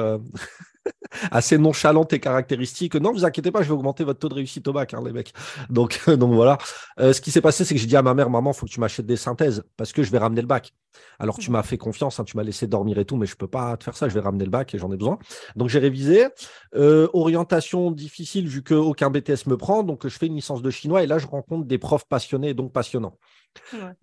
assez 1.31 1.57
nonchalante 1.57 2.13
et 2.13 2.19
caractéristique. 2.19 2.95
Non, 2.95 3.11
vous 3.11 3.25
inquiétez 3.25 3.51
pas, 3.51 3.61
je 3.61 3.67
vais 3.67 3.73
augmenter 3.73 4.03
votre 4.03 4.19
taux 4.19 4.29
de 4.29 4.35
réussite 4.35 4.67
au 4.67 4.73
bac, 4.73 4.93
hein, 4.93 5.01
les 5.05 5.11
mecs. 5.11 5.33
Donc, 5.69 5.99
donc 6.07 6.33
voilà. 6.33 6.57
Euh, 6.99 7.13
ce 7.13 7.21
qui 7.21 7.31
s'est 7.31 7.41
passé, 7.41 7.65
c'est 7.65 7.73
que 7.73 7.79
j'ai 7.79 7.87
dit 7.87 7.97
à 7.97 8.01
ma 8.01 8.13
mère, 8.13 8.29
maman, 8.29 8.51
il 8.51 8.55
faut 8.55 8.65
que 8.65 8.71
tu 8.71 8.79
m'achètes 8.79 9.05
des 9.05 9.17
synthèses 9.17 9.63
parce 9.77 9.93
que 9.93 10.03
je 10.03 10.11
vais 10.11 10.17
ramener 10.17 10.41
le 10.41 10.47
bac. 10.47 10.73
Alors, 11.19 11.37
tu 11.37 11.49
m'as 11.49 11.63
fait 11.63 11.77
confiance, 11.77 12.19
hein, 12.19 12.23
tu 12.23 12.37
m'as 12.37 12.43
laissé 12.43 12.67
dormir 12.67 12.99
et 12.99 13.05
tout, 13.05 13.17
mais 13.17 13.25
je 13.25 13.35
peux 13.35 13.47
pas 13.47 13.75
te 13.77 13.83
faire 13.83 13.97
ça, 13.97 14.09
je 14.09 14.13
vais 14.13 14.19
ramener 14.19 14.45
le 14.45 14.51
bac 14.51 14.73
et 14.75 14.77
j'en 14.77 14.91
ai 14.91 14.97
besoin. 14.97 15.17
Donc, 15.55 15.69
j'ai 15.69 15.79
révisé. 15.79 16.27
Euh, 16.75 17.07
orientation 17.13 17.91
difficile 17.91 18.47
vu 18.47 18.63
qu'aucun 18.63 19.09
BTS 19.09 19.47
me 19.47 19.57
prend. 19.57 19.83
Donc, 19.83 20.07
je 20.07 20.17
fais 20.17 20.27
une 20.27 20.35
licence 20.35 20.61
de 20.61 20.69
chinois 20.69 21.03
et 21.03 21.07
là, 21.07 21.17
je 21.17 21.27
rencontre 21.27 21.65
des 21.65 21.77
profs 21.77 22.05
passionnés 22.07 22.53
donc 22.53 22.73
passionnants. 22.73 23.17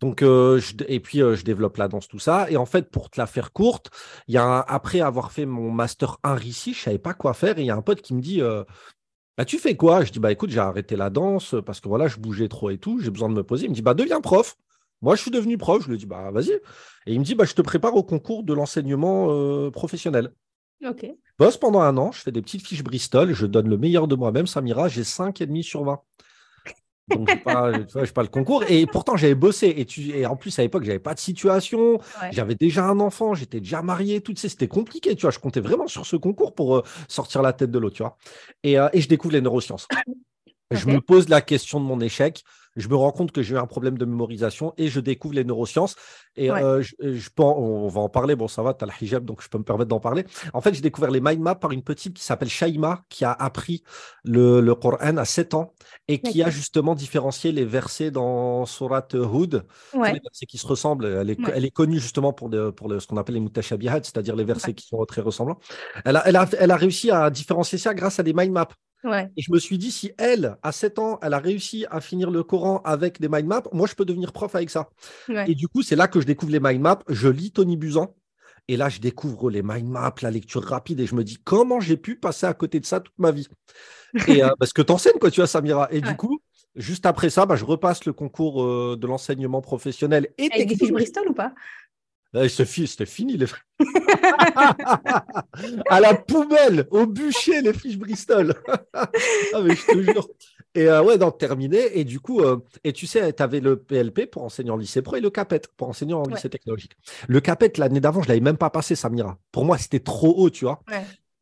Donc, 0.00 0.22
euh, 0.22 0.60
et 0.88 1.00
puis 1.00 1.18
je 1.18 1.44
développe 1.44 1.76
la 1.76 1.88
danse, 1.88 2.08
tout 2.08 2.18
ça. 2.18 2.50
Et 2.50 2.56
en 2.56 2.66
fait, 2.66 2.90
pour 2.90 3.10
te 3.10 3.20
la 3.20 3.26
faire 3.26 3.52
courte, 3.52 3.90
il 4.28 4.34
y 4.34 4.38
a 4.38 4.60
après 4.60 5.00
avoir 5.00 5.32
fait 5.32 5.46
mon 5.46 5.70
master 5.70 6.18
1 6.22 6.38
ici, 6.40 6.74
je 6.74 6.80
savais 6.80 6.98
pas 6.98 7.14
quoi 7.14 7.34
faire. 7.34 7.58
Et 7.58 7.62
il 7.62 7.66
y 7.66 7.70
a 7.70 7.76
un 7.76 7.82
pote 7.82 8.02
qui 8.02 8.14
me 8.14 8.20
dit 8.20 8.40
bah, 9.36 9.44
Tu 9.44 9.58
fais 9.58 9.76
quoi? 9.76 10.04
Je 10.04 10.12
dis 10.12 10.18
Bah 10.18 10.32
écoute, 10.32 10.50
j'ai 10.50 10.60
arrêté 10.60 10.96
la 10.96 11.10
danse 11.10 11.54
parce 11.64 11.80
que 11.80 11.88
voilà, 11.88 12.08
je 12.08 12.18
bougeais 12.18 12.48
trop 12.48 12.70
et 12.70 12.78
tout, 12.78 13.00
j'ai 13.00 13.10
besoin 13.10 13.28
de 13.28 13.34
me 13.34 13.42
poser. 13.42 13.66
Il 13.66 13.70
me 13.70 13.74
dit 13.74 13.82
Bah 13.82 13.94
deviens 13.94 14.20
prof. 14.20 14.56
Moi, 15.02 15.16
je 15.16 15.22
suis 15.22 15.30
devenu 15.30 15.56
prof. 15.56 15.82
Je 15.84 15.90
lui 15.90 15.98
dis 15.98 16.06
Bah 16.06 16.30
vas-y. 16.30 16.52
Et 17.06 17.14
il 17.14 17.18
me 17.18 17.24
dit 17.24 17.34
Bah 17.34 17.44
je 17.44 17.54
te 17.54 17.62
prépare 17.62 17.94
au 17.96 18.02
concours 18.02 18.44
de 18.44 18.54
l'enseignement 18.54 19.70
professionnel. 19.70 20.32
Ok. 20.86 21.02
Je 21.02 21.44
bosse 21.44 21.58
pendant 21.58 21.80
un 21.80 21.96
an, 21.98 22.10
je 22.12 22.20
fais 22.20 22.32
des 22.32 22.40
petites 22.40 22.66
fiches 22.66 22.82
Bristol, 22.82 23.32
je 23.34 23.46
donne 23.46 23.68
le 23.68 23.76
meilleur 23.76 24.08
de 24.08 24.14
moi-même, 24.14 24.46
Samira, 24.46 24.88
j'ai 24.88 25.02
5,5 25.02 25.62
sur 25.62 25.84
20. 25.84 26.00
Donc, 27.10 27.30
je 27.30 27.36
pas, 27.38 27.72
pas 28.14 28.22
le 28.22 28.28
concours. 28.28 28.64
Et 28.68 28.86
pourtant, 28.86 29.16
j'avais 29.16 29.34
bossé. 29.34 29.74
Et, 29.76 29.84
tu, 29.84 30.10
et 30.10 30.26
en 30.26 30.36
plus, 30.36 30.58
à 30.58 30.62
l'époque, 30.62 30.84
j'avais 30.84 30.98
pas 30.98 31.14
de 31.14 31.20
situation. 31.20 32.00
J'avais 32.30 32.54
déjà 32.54 32.84
un 32.84 33.00
enfant. 33.00 33.34
J'étais 33.34 33.60
déjà 33.60 33.82
marié. 33.82 34.20
Tout, 34.20 34.34
c'était 34.36 34.68
compliqué. 34.68 35.14
Tu 35.14 35.22
vois, 35.22 35.30
je 35.30 35.38
comptais 35.38 35.60
vraiment 35.60 35.86
sur 35.86 36.06
ce 36.06 36.16
concours 36.16 36.54
pour 36.54 36.76
euh, 36.76 36.82
sortir 37.08 37.42
la 37.42 37.52
tête 37.52 37.70
de 37.70 37.78
l'eau. 37.78 37.90
Tu 37.90 38.02
vois. 38.02 38.16
Et, 38.62 38.78
euh, 38.78 38.88
et, 38.92 39.00
je 39.00 39.08
découvre 39.08 39.34
les 39.34 39.40
neurosciences. 39.40 39.88
Je 40.72 40.86
me 40.86 41.00
pose 41.00 41.28
la 41.28 41.40
question 41.40 41.80
de 41.80 41.84
mon 41.84 42.00
échec. 42.00 42.44
Je 42.80 42.88
me 42.88 42.96
rends 42.96 43.12
compte 43.12 43.32
que 43.32 43.42
j'ai 43.42 43.54
eu 43.54 43.58
un 43.58 43.66
problème 43.66 43.98
de 43.98 44.04
mémorisation 44.04 44.74
et 44.76 44.88
je 44.88 45.00
découvre 45.00 45.34
les 45.34 45.44
neurosciences. 45.44 45.96
Et 46.36 46.50
euh, 46.50 46.82
je, 46.82 46.94
on 47.38 47.88
va 47.88 48.00
en 48.00 48.08
parler. 48.08 48.36
Bon, 48.36 48.48
ça 48.48 48.62
va, 48.62 48.74
tu 48.74 48.84
as 48.84 48.86
le 48.86 48.92
hijab, 49.00 49.24
donc 49.24 49.42
je 49.42 49.48
peux 49.48 49.58
me 49.58 49.64
permettre 49.64 49.88
d'en 49.88 50.00
parler. 50.00 50.24
En 50.54 50.60
fait, 50.60 50.74
j'ai 50.74 50.80
découvert 50.80 51.10
les 51.10 51.20
mind 51.20 51.40
maps 51.40 51.54
par 51.54 51.72
une 51.72 51.82
petite 51.82 52.14
qui 52.14 52.22
s'appelle 52.22 52.48
Shaima, 52.48 53.02
qui 53.08 53.24
a 53.24 53.32
appris 53.32 53.82
le, 54.24 54.60
le 54.60 54.74
Coran 54.74 55.16
à 55.16 55.24
7 55.24 55.54
ans 55.54 55.74
et 56.08 56.20
qui 56.20 56.42
a 56.42 56.50
justement 56.50 56.94
différencié 56.94 57.52
les 57.52 57.64
versets 57.64 58.10
dans 58.10 58.66
Surat 58.66 59.06
Hud. 59.12 59.64
Les 59.94 60.00
versets 60.20 60.46
qui 60.46 60.58
se 60.58 60.66
ressemblent. 60.66 61.06
Elle 61.06 61.30
est, 61.30 61.38
elle 61.52 61.64
est 61.64 61.70
connue 61.70 61.98
justement 61.98 62.32
pour, 62.32 62.50
pour 62.76 63.00
ce 63.00 63.06
qu'on 63.06 63.16
appelle 63.16 63.34
les 63.34 63.40
mutashabihat, 63.40 64.00
c'est-à-dire 64.02 64.36
les 64.36 64.44
versets 64.44 64.74
qui 64.74 64.86
sont 64.86 65.04
très 65.04 65.20
ressemblants. 65.20 65.58
Elle 66.04 66.16
a, 66.16 66.26
elle, 66.26 66.36
a, 66.36 66.48
elle 66.58 66.70
a 66.70 66.76
réussi 66.76 67.10
à 67.10 67.30
différencier 67.30 67.78
ça 67.78 67.94
grâce 67.94 68.18
à 68.18 68.22
des 68.22 68.32
mind 68.32 68.52
maps. 68.52 68.68
Et 69.36 69.42
je 69.42 69.52
me 69.52 69.58
suis 69.58 69.78
dit, 69.78 69.90
si 69.90 70.12
elle, 70.18 70.56
à 70.62 70.72
7 70.72 70.98
ans, 70.98 71.18
elle 71.22 71.34
a 71.34 71.38
réussi 71.38 71.86
à 71.90 72.00
finir 72.00 72.30
le 72.30 72.42
Coran 72.42 72.80
avec 72.84 73.20
des 73.20 73.28
mind 73.28 73.46
maps, 73.46 73.62
moi, 73.72 73.86
je 73.86 73.94
peux 73.94 74.04
devenir 74.04 74.32
prof 74.32 74.54
avec 74.54 74.70
ça. 74.70 74.90
Et 75.46 75.54
du 75.54 75.68
coup, 75.68 75.82
c'est 75.82 75.96
là 75.96 76.08
que 76.08 76.20
je 76.20 76.26
découvre 76.26 76.52
les 76.52 76.60
mind 76.60 76.80
maps. 76.80 76.98
Je 77.08 77.28
lis 77.28 77.52
Tony 77.52 77.76
Buzan. 77.76 78.14
Et 78.68 78.76
là, 78.76 78.88
je 78.88 79.00
découvre 79.00 79.50
les 79.50 79.62
mind 79.62 79.88
maps, 79.88 80.14
la 80.22 80.30
lecture 80.30 80.62
rapide, 80.62 81.00
et 81.00 81.06
je 81.06 81.14
me 81.14 81.24
dis 81.24 81.38
comment 81.42 81.80
j'ai 81.80 81.96
pu 81.96 82.14
passer 82.14 82.46
à 82.46 82.54
côté 82.54 82.78
de 82.78 82.86
ça 82.86 83.00
toute 83.00 83.18
ma 83.18 83.32
vie? 83.32 83.48
Et, 84.28 84.44
euh, 84.44 84.50
parce 84.60 84.72
que 84.72 84.82
tu 84.82 84.92
enseignes, 84.92 85.18
quoi, 85.18 85.30
tu 85.30 85.40
vois, 85.40 85.48
Samira. 85.48 85.88
Et 85.90 86.00
du 86.00 86.14
coup, 86.14 86.40
juste 86.76 87.06
après 87.06 87.30
ça, 87.30 87.46
bah, 87.46 87.56
je 87.56 87.64
repasse 87.64 88.04
le 88.04 88.12
concours 88.12 88.62
euh, 88.62 88.96
de 88.96 89.06
l'enseignement 89.06 89.60
professionnel. 89.60 90.28
Et 90.38 90.50
fiches 90.76 90.92
Bristol 90.92 91.28
ou 91.28 91.34
pas? 91.34 91.52
C'était 92.48 93.06
fini 93.06 93.36
les 93.36 93.46
fiches. 93.46 93.66
à 95.90 96.00
la 96.00 96.14
poubelle, 96.14 96.86
au 96.90 97.06
bûcher, 97.06 97.62
les 97.62 97.72
fiches 97.72 97.98
Bristol. 97.98 98.54
ah, 98.92 99.08
mais 99.62 99.74
je 99.74 99.86
te 99.86 100.02
jure. 100.02 100.28
Et 100.74 100.88
euh, 100.88 101.02
ouais, 101.02 101.18
donc 101.18 101.38
terminé. 101.38 101.98
Et 101.98 102.04
du 102.04 102.20
coup, 102.20 102.40
euh, 102.40 102.58
et 102.84 102.92
tu 102.92 103.06
sais, 103.06 103.32
tu 103.32 103.42
avais 103.42 103.60
le 103.60 103.76
PLP 103.76 104.30
pour 104.30 104.44
enseigner 104.44 104.70
en 104.70 104.76
lycée 104.76 105.02
pro 105.02 105.16
et 105.16 105.20
le 105.20 105.30
CAPET 105.30 105.62
pour 105.76 105.88
enseigner 105.88 106.14
en 106.14 106.22
lycée 106.22 106.48
technologique. 106.48 106.96
Le 107.26 107.40
CAPET, 107.40 107.72
l'année 107.78 108.00
d'avant, 108.00 108.22
je 108.22 108.26
ne 108.26 108.28
l'avais 108.28 108.40
même 108.40 108.56
pas 108.56 108.70
passé, 108.70 108.94
Samira. 108.94 109.38
Pour 109.50 109.64
moi, 109.64 109.78
c'était 109.78 110.00
trop 110.00 110.34
haut, 110.36 110.50
tu 110.50 110.64
vois. 110.64 110.80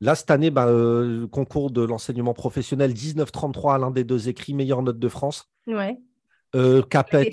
Là, 0.01 0.15
cette 0.15 0.31
année, 0.31 0.51
bah, 0.51 0.69
euh, 0.69 1.27
concours 1.27 1.71
de 1.71 1.83
l'enseignement 1.83 2.33
professionnel 2.33 2.93
1933 2.93 3.75
à 3.75 3.79
l'un 3.79 3.91
des 3.91 4.05
deux 4.05 4.29
écrits, 4.29 4.55
meilleure 4.55 4.83
note 4.83 4.99
de 4.99 5.09
France. 5.09 5.51
Ouais. 5.67 5.99
CAPET. 6.89 7.31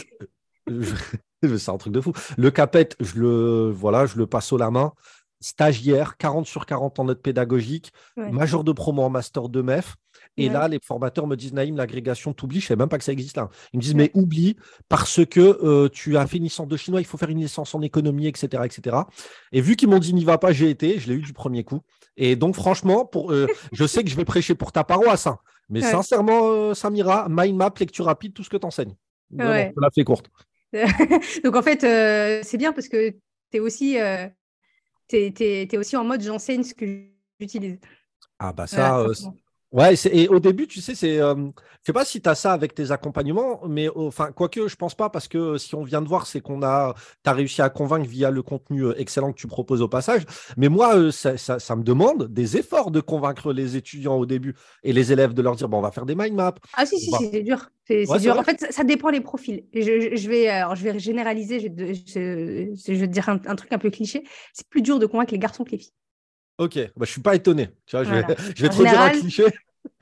c'est 1.58 1.72
un 1.72 1.78
truc 1.78 1.94
de 1.94 2.02
fou. 2.02 2.14
Le 2.38 2.52
CAPET, 2.52 2.90
je 3.00 3.20
le, 3.20 3.72
voilà, 3.72 4.06
je 4.06 4.18
le 4.18 4.28
passe 4.28 4.52
au 4.54 4.58
la 4.58 4.72
main. 4.72 4.94
Stagiaire, 5.42 6.18
40 6.18 6.48
sur 6.48 6.66
40 6.66 7.00
en 7.00 7.04
note 7.04 7.22
pédagogique, 7.22 7.92
major 8.16 8.64
de 8.64 8.72
promo 8.72 9.04
en 9.04 9.10
master 9.10 9.48
de 9.50 9.62
MEF. 9.62 9.96
Et 10.38 10.50
là, 10.50 10.68
les 10.68 10.80
formateurs 10.84 11.28
me 11.28 11.36
disent, 11.36 11.54
Naïm, 11.54 11.78
l'agrégation 11.78 12.34
t'oublie, 12.34 12.60
je 12.60 12.66
ne 12.66 12.68
savais 12.70 12.80
même 12.80 12.90
pas 12.90 12.98
que 12.98 13.04
ça 13.04 13.12
existe 13.12 13.38
là. 13.38 13.50
Ils 13.74 13.78
me 13.78 13.82
disent, 13.82 13.96
mais 13.96 14.12
oublie, 14.14 14.58
parce 14.90 15.26
que 15.26 15.40
euh, 15.64 15.90
tu 15.90 16.18
as 16.18 16.28
fait 16.28 16.38
une 16.38 16.44
licence 16.44 16.68
de 16.68 16.78
chinois, 16.78 17.00
il 17.00 17.06
faut 17.06 17.18
faire 17.18 17.30
une 17.30 17.40
licence 17.40 17.74
en 17.74 17.82
économie, 17.82 18.28
etc. 18.28 18.64
etc. 18.66 18.98
Et 19.52 19.62
vu 19.62 19.76
qu'ils 19.76 19.90
m'ont 19.90 20.00
dit, 20.00 20.14
n'y 20.14 20.26
va 20.26 20.38
pas, 20.38 20.52
j'ai 20.52 20.70
été, 20.70 21.00
je 21.00 21.08
l'ai 21.08 21.16
eu 21.16 21.22
du 21.22 21.34
premier 21.34 21.64
coup. 21.64 21.82
Et 22.18 22.36
donc, 22.36 22.56
franchement, 22.56 23.06
pour, 23.06 23.32
euh, 23.32 23.48
je 23.72 23.86
sais 23.86 24.04
que 24.04 24.10
je 24.10 24.16
vais 24.16 24.26
prêcher 24.26 24.56
pour 24.56 24.72
ta 24.72 24.84
paroisse, 24.84 25.28
hein. 25.28 25.38
mais 25.70 25.82
sincèrement, 25.82 26.50
euh, 26.50 26.74
Samira, 26.74 27.28
mind 27.30 27.56
map, 27.56 27.74
lecture 27.80 28.06
rapide, 28.06 28.34
tout 28.34 28.44
ce 28.44 28.50
que 28.50 28.58
tu 28.58 28.66
enseignes. 28.66 28.96
Ouais. 29.32 29.74
Je 29.76 29.82
la 29.82 29.90
fais 29.94 30.04
courte. 30.04 30.30
Donc 31.44 31.56
en 31.56 31.62
fait, 31.62 31.84
euh, 31.84 32.42
c'est 32.44 32.58
bien 32.58 32.74
parce 32.74 32.88
que 32.88 33.10
tu 33.12 33.18
es 33.54 33.60
aussi, 33.60 34.00
euh, 34.00 34.28
aussi 35.78 35.96
en 35.96 36.04
mode 36.04 36.22
j'enseigne 36.22 36.64
ce 36.64 36.74
que 36.74 36.86
j'utilise. 37.40 37.80
Ah 38.40 38.54
bah 38.54 38.68
ça, 38.68 39.00
euh, 39.00 39.14
Ouais, 39.76 39.94
et 40.10 40.30
au 40.30 40.40
début, 40.40 40.68
tu 40.68 40.80
sais, 40.80 40.96
c'est. 40.96 41.20
Euh, 41.20 41.36
je 41.36 41.88
sais 41.88 41.92
pas 41.92 42.06
si 42.06 42.22
tu 42.22 42.30
as 42.30 42.36
ça 42.36 42.54
avec 42.54 42.74
tes 42.74 42.92
accompagnements, 42.92 43.60
mais 43.68 43.90
enfin, 43.94 44.32
quoique, 44.32 44.70
je 44.70 44.76
pense 44.78 44.96
pas, 44.96 45.10
parce 45.10 45.28
que 45.28 45.58
si 45.58 45.76
on 45.76 45.84
vient 45.84 46.02
de 46.02 46.08
voir, 46.08 46.28
c'est 46.28 46.40
qu'on 46.40 46.64
a. 46.64 46.96
Tu 47.26 47.30
as 47.30 47.34
réussi 47.34 47.62
à 47.62 47.68
convaincre 47.70 48.08
via 48.08 48.32
le 48.32 48.42
contenu 48.42 48.86
excellent 48.96 49.34
que 49.34 49.38
tu 49.38 49.48
proposes 49.48 49.82
au 49.82 49.90
passage. 49.90 50.22
Mais 50.56 50.70
moi, 50.70 51.12
ça, 51.12 51.38
ça, 51.38 51.76
me 51.76 51.84
demande 51.84 52.30
des 52.30 52.56
efforts 52.56 52.90
de 52.90 53.02
convaincre 53.02 53.52
les 53.52 53.76
étudiants 53.76 54.16
au 54.16 54.26
début 54.26 54.56
et 54.84 54.94
les 54.94 55.12
élèves 55.12 55.34
de 55.34 55.42
leur 55.42 55.58
dire 55.58 55.68
bon, 55.68 55.80
on 55.80 55.82
va 55.82 55.92
faire 55.92 56.06
des 56.06 56.16
mind 56.16 56.36
maps. 56.36 56.56
Ah, 56.74 56.86
si, 56.86 56.98
si, 56.98 57.12
c'est 57.12 57.42
dur. 57.42 57.70
C'est 57.86 58.06
dur. 58.20 58.40
En 58.40 58.44
fait, 58.44 58.66
ça, 58.70 58.86
dépend 58.86 59.12
des 59.12 59.20
profils. 59.20 59.66
Je, 59.74 60.16
je, 60.16 60.30
vais, 60.30 60.48
alors, 60.48 60.78
je 60.78 60.86
vais 60.86 60.98
généraliser, 61.00 61.60
je, 61.60 61.68
je, 61.68 62.94
je 62.94 62.98
vais 62.98 63.08
te 63.08 63.12
dire 63.12 63.28
un, 63.28 63.38
truc 63.38 63.74
un 63.74 63.78
peu 63.78 63.90
cliché. 63.90 64.24
C'est 64.54 64.70
plus 64.70 64.82
dur 64.82 65.00
de 65.00 65.06
convaincre 65.06 65.34
les 65.34 65.40
garçons 65.40 65.66
que 65.66 65.72
les 65.72 65.80
filles. 65.80 65.94
Ok, 66.58 66.76
bah, 66.78 66.92
je 67.00 67.02
ne 67.02 67.06
suis 67.08 67.22
pas 67.22 67.36
étonné. 67.36 67.68
Tu 67.86 67.98
vois, 67.98 68.06
je 68.06 68.12
vais, 68.12 68.24
je 68.56 68.62
vais 68.64 68.70
te 68.70 68.78
redire 68.78 69.02
un 69.02 69.10
cliché. 69.10 69.44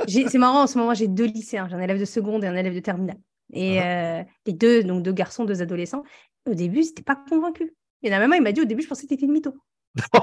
C'est 0.07 0.37
marrant, 0.37 0.63
en 0.63 0.67
ce 0.67 0.77
moment, 0.77 0.93
j'ai 0.93 1.07
deux 1.07 1.25
lycéens. 1.25 1.67
J'ai 1.69 1.75
un 1.75 1.79
élève 1.79 1.99
de 1.99 2.05
seconde 2.05 2.43
et 2.43 2.47
un 2.47 2.55
élève 2.55 2.73
de 2.73 2.79
terminale. 2.79 3.19
Et 3.51 3.77
uh-huh. 3.77 4.21
euh, 4.21 4.23
les 4.45 4.53
deux, 4.53 4.83
donc 4.83 5.03
deux 5.03 5.11
garçons, 5.11 5.45
deux 5.45 5.61
adolescents, 5.61 6.03
au 6.49 6.53
début, 6.53 6.79
ils 6.79 6.87
n'étaient 6.87 7.03
pas 7.03 7.17
convaincus. 7.29 7.71
Et 8.01 8.09
la 8.09 8.19
maman, 8.19 8.35
il 8.35 8.41
m'a 8.41 8.51
dit 8.51 8.61
au 8.61 8.65
début, 8.65 8.81
je 8.81 8.87
pensais 8.87 9.03
que 9.03 9.07
tu 9.09 9.13
étais 9.13 9.25
une 9.25 9.31
mytho. 9.31 9.53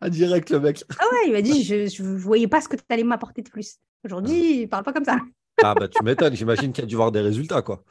ah, 0.00 0.10
direct, 0.10 0.50
le 0.50 0.60
mec. 0.60 0.84
Ah 0.98 1.04
ouais, 1.12 1.26
il 1.26 1.32
m'a 1.32 1.42
dit, 1.42 1.62
je 1.62 2.02
ne 2.02 2.18
voyais 2.18 2.48
pas 2.48 2.60
ce 2.60 2.68
que 2.68 2.76
tu 2.76 2.82
allais 2.88 3.04
m'apporter 3.04 3.42
de 3.42 3.48
plus. 3.48 3.78
Aujourd'hui, 4.04 4.62
il 4.62 4.68
parle 4.68 4.84
pas 4.84 4.92
comme 4.92 5.04
ça. 5.04 5.18
ah 5.62 5.74
bah 5.74 5.88
tu 5.88 6.02
m'étonnes, 6.04 6.34
j'imagine 6.34 6.72
qu'il 6.72 6.84
a 6.84 6.86
dû 6.86 6.96
voir 6.96 7.12
des 7.12 7.20
résultats, 7.20 7.62
quoi. 7.62 7.82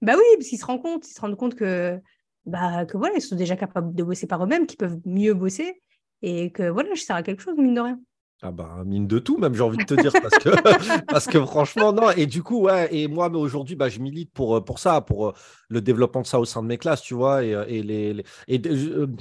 Bah 0.00 0.14
oui, 0.16 0.24
parce 0.36 0.48
qu'ils 0.48 0.58
se 0.58 0.64
rendent 0.64 0.82
compte, 0.82 1.06
ils 1.08 1.12
se 1.12 1.20
rendent 1.20 1.36
compte 1.36 1.54
que, 1.54 1.98
bah, 2.46 2.86
que 2.86 2.96
voilà, 2.96 3.16
ils 3.16 3.22
sont 3.22 3.36
déjà 3.36 3.56
capables 3.56 3.94
de 3.94 4.02
bosser 4.02 4.26
par 4.26 4.42
eux-mêmes, 4.44 4.66
qu'ils 4.66 4.78
peuvent 4.78 4.98
mieux 5.04 5.34
bosser, 5.34 5.82
et 6.22 6.50
que 6.52 6.68
voilà, 6.68 6.94
je 6.94 7.00
sers 7.00 7.16
à 7.16 7.22
quelque 7.22 7.42
chose, 7.42 7.56
mine 7.56 7.74
de 7.74 7.80
rien. 7.80 8.00
Ah 8.44 8.50
bah, 8.50 8.82
mine 8.84 9.06
de 9.06 9.20
tout, 9.20 9.38
même 9.38 9.54
j'ai 9.54 9.62
envie 9.62 9.76
de 9.76 9.84
te 9.84 9.94
dire, 9.94 10.10
parce 10.10 10.36
que, 10.42 10.50
parce 11.06 11.26
que 11.26 11.38
franchement, 11.46 11.92
non. 11.92 12.10
Et 12.10 12.26
du 12.26 12.42
coup, 12.42 12.62
ouais, 12.62 12.92
et 12.92 13.06
moi, 13.06 13.28
mais 13.28 13.38
aujourd'hui, 13.38 13.76
bah, 13.76 13.88
je 13.88 14.00
milite 14.00 14.32
pour, 14.32 14.56
euh, 14.56 14.60
pour 14.60 14.80
ça, 14.80 15.00
pour 15.00 15.28
euh, 15.28 15.32
le 15.68 15.80
développement 15.80 16.22
de 16.22 16.26
ça 16.26 16.40
au 16.40 16.44
sein 16.44 16.60
de 16.60 16.66
mes 16.66 16.76
classes, 16.76 17.02
tu 17.02 17.14
vois. 17.14 17.44
Et, 17.44 17.54
euh, 17.54 17.64
et, 17.68 17.84
les, 17.84 18.24
et 18.48 18.60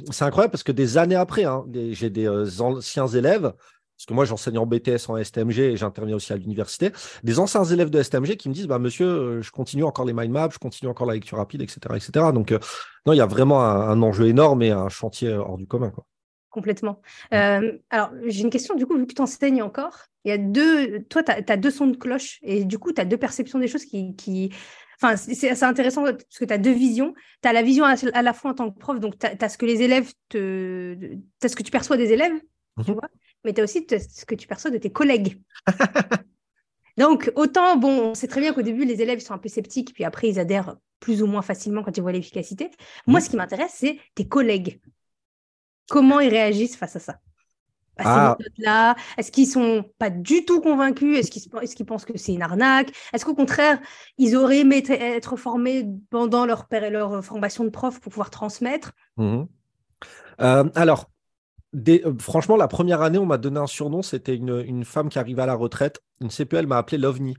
c'est 0.09 0.25
incroyable 0.25 0.51
parce 0.51 0.63
que 0.63 0.71
des 0.71 0.97
années 0.97 1.15
après, 1.15 1.43
hein, 1.43 1.63
j'ai 1.91 2.09
des 2.09 2.61
anciens 2.61 3.05
élèves, 3.05 3.43
parce 3.43 4.07
que 4.07 4.13
moi, 4.15 4.25
j'enseigne 4.25 4.57
en 4.57 4.65
BTS, 4.65 5.07
en 5.09 5.23
STMG, 5.23 5.59
et 5.59 5.77
j'interviens 5.77 6.15
aussi 6.15 6.33
à 6.33 6.37
l'université, 6.37 6.89
des 7.23 7.37
anciens 7.37 7.63
élèves 7.63 7.91
de 7.91 8.01
STMG 8.01 8.37
qui 8.37 8.49
me 8.49 8.55
disent, 8.55 8.67
bah, 8.67 8.79
monsieur, 8.79 9.39
je 9.41 9.51
continue 9.51 9.83
encore 9.83 10.05
les 10.05 10.13
mind 10.13 10.31
maps, 10.31 10.49
je 10.51 10.57
continue 10.57 10.89
encore 10.89 11.05
la 11.05 11.13
lecture 11.13 11.37
rapide, 11.37 11.61
etc. 11.61 11.79
etc. 11.95 12.11
Donc, 12.33 12.49
non, 13.05 13.13
il 13.13 13.17
y 13.17 13.21
a 13.21 13.27
vraiment 13.27 13.61
un, 13.63 13.89
un, 13.89 14.01
enjeu 14.01 14.25
énorme 14.25 14.63
et 14.63 14.71
un 14.71 14.89
chantier 14.89 15.31
hors 15.31 15.57
du 15.57 15.67
commun. 15.67 15.91
Quoi 15.91 16.05
complètement. 16.51 17.01
Euh, 17.33 17.79
alors, 17.89 18.11
j'ai 18.27 18.41
une 18.41 18.51
question, 18.51 18.75
du 18.75 18.85
coup, 18.85 18.97
vu 18.97 19.07
que 19.07 19.13
tu 19.13 19.21
enseignes 19.21 19.63
encore, 19.63 19.97
il 20.23 20.29
y 20.29 20.31
a 20.31 20.37
deux, 20.37 21.01
toi, 21.09 21.23
tu 21.23 21.31
as, 21.31 21.57
deux 21.57 21.71
sons 21.71 21.87
de 21.87 21.97
cloche, 21.97 22.37
et 22.43 22.65
du 22.65 22.77
coup, 22.77 22.93
tu 22.93 23.01
as 23.01 23.05
deux 23.05 23.17
perceptions 23.17 23.57
des 23.57 23.67
choses 23.67 23.85
qui... 23.85 24.15
qui... 24.15 24.51
Enfin, 25.03 25.17
c'est 25.17 25.49
assez 25.49 25.63
intéressant 25.63 26.03
parce 26.03 26.37
que 26.37 26.45
tu 26.45 26.53
as 26.53 26.59
deux 26.59 26.73
visions. 26.73 27.15
Tu 27.41 27.49
as 27.49 27.53
la 27.53 27.63
vision 27.63 27.85
à, 27.85 28.21
la 28.21 28.33
fois 28.33 28.51
en 28.51 28.53
tant 28.53 28.69
que 28.69 28.77
prof, 28.77 28.99
donc 28.99 29.17
tu 29.17 29.25
as, 29.25 29.49
ce 29.49 29.57
que 29.57 29.65
les 29.65 29.81
élèves 29.81 30.13
te. 30.29 30.93
Tu 30.93 31.17
as 31.41 31.49
ce 31.49 31.55
que 31.55 31.63
tu 31.63 31.71
perçois 31.71 31.97
des 31.97 32.13
élèves, 32.13 32.39
tu 32.85 32.91
mhm. 32.91 32.97
vois, 32.97 33.09
mais 33.43 33.51
tu 33.51 33.61
as 33.61 33.63
aussi 33.63 33.83
ce 33.89 34.25
que 34.25 34.35
tu 34.35 34.47
perçois 34.47 34.69
de 34.69 34.77
tes 34.77 34.91
collègues. 34.91 35.41
donc, 36.99 37.31
autant, 37.35 37.77
bon, 37.77 38.11
on 38.11 38.13
sait 38.13 38.27
très 38.27 38.41
bien 38.41 38.53
qu'au 38.53 38.61
début, 38.61 38.85
les 38.85 39.01
élèves 39.01 39.21
sont 39.21 39.33
un 39.33 39.39
peu 39.39 39.49
sceptiques, 39.49 39.91
puis 39.95 40.03
après, 40.03 40.29
ils 40.29 40.39
adhèrent 40.39 40.75
plus 40.99 41.23
ou 41.23 41.25
moins 41.25 41.41
facilement 41.41 41.81
quand 41.81 41.97
ils 41.97 42.01
voient 42.01 42.11
l'efficacité. 42.11 42.69
Moi, 43.07 43.19
mhm. 43.19 43.25
ce 43.25 43.29
qui 43.31 43.37
m'intéresse, 43.37 43.73
c'est 43.73 43.97
tes 44.13 44.27
collègues 44.27 44.79
comment 45.89 46.19
ils 46.19 46.29
réagissent 46.29 46.75
face 46.75 46.95
à 46.95 46.99
ça 46.99 47.19
à 47.97 48.03
ces 48.03 48.09
ah. 48.09 48.37
là 48.57 48.95
Est-ce 49.17 49.31
qu'ils 49.31 49.47
sont 49.47 49.85
pas 49.97 50.09
du 50.09 50.45
tout 50.45 50.61
convaincus? 50.61 51.17
Est-ce 51.17 51.31
qu'ils 51.31 51.83
est 51.83 51.85
pensent 51.85 52.05
que 52.05 52.17
c'est 52.17 52.33
une 52.33 52.41
arnaque? 52.41 52.91
Est-ce 53.13 53.25
qu'au 53.25 53.35
contraire, 53.35 53.79
ils 54.17 54.35
auraient 54.35 54.59
aimé 54.59 54.83
être 54.89 55.35
formés 55.35 55.87
pendant 56.09 56.45
leur, 56.45 56.67
leur 56.71 57.23
formation 57.23 57.63
de 57.63 57.69
prof 57.69 57.99
pour 57.99 58.11
pouvoir 58.11 58.29
transmettre? 58.29 58.91
Mmh 59.17 59.43
euh, 60.41 60.69
Alors, 60.75 61.09
euh, 61.75 62.13
franchement, 62.19 62.57
la 62.57 62.67
première 62.67 63.01
année, 63.01 63.17
on 63.17 63.25
m'a 63.25 63.37
donné 63.37 63.59
un 63.59 63.67
surnom. 63.67 64.01
C'était 64.01 64.35
une, 64.35 64.85
femme 64.85 65.09
qui 65.09 65.19
arrivait 65.19 65.43
à 65.43 65.47
la 65.47 65.55
retraite. 65.55 66.01
Une 66.21 66.29
CPE, 66.29 66.55
elle 66.55 66.67
m'a 66.67 66.77
appelé 66.77 66.97
l'OVNI. 66.97 67.35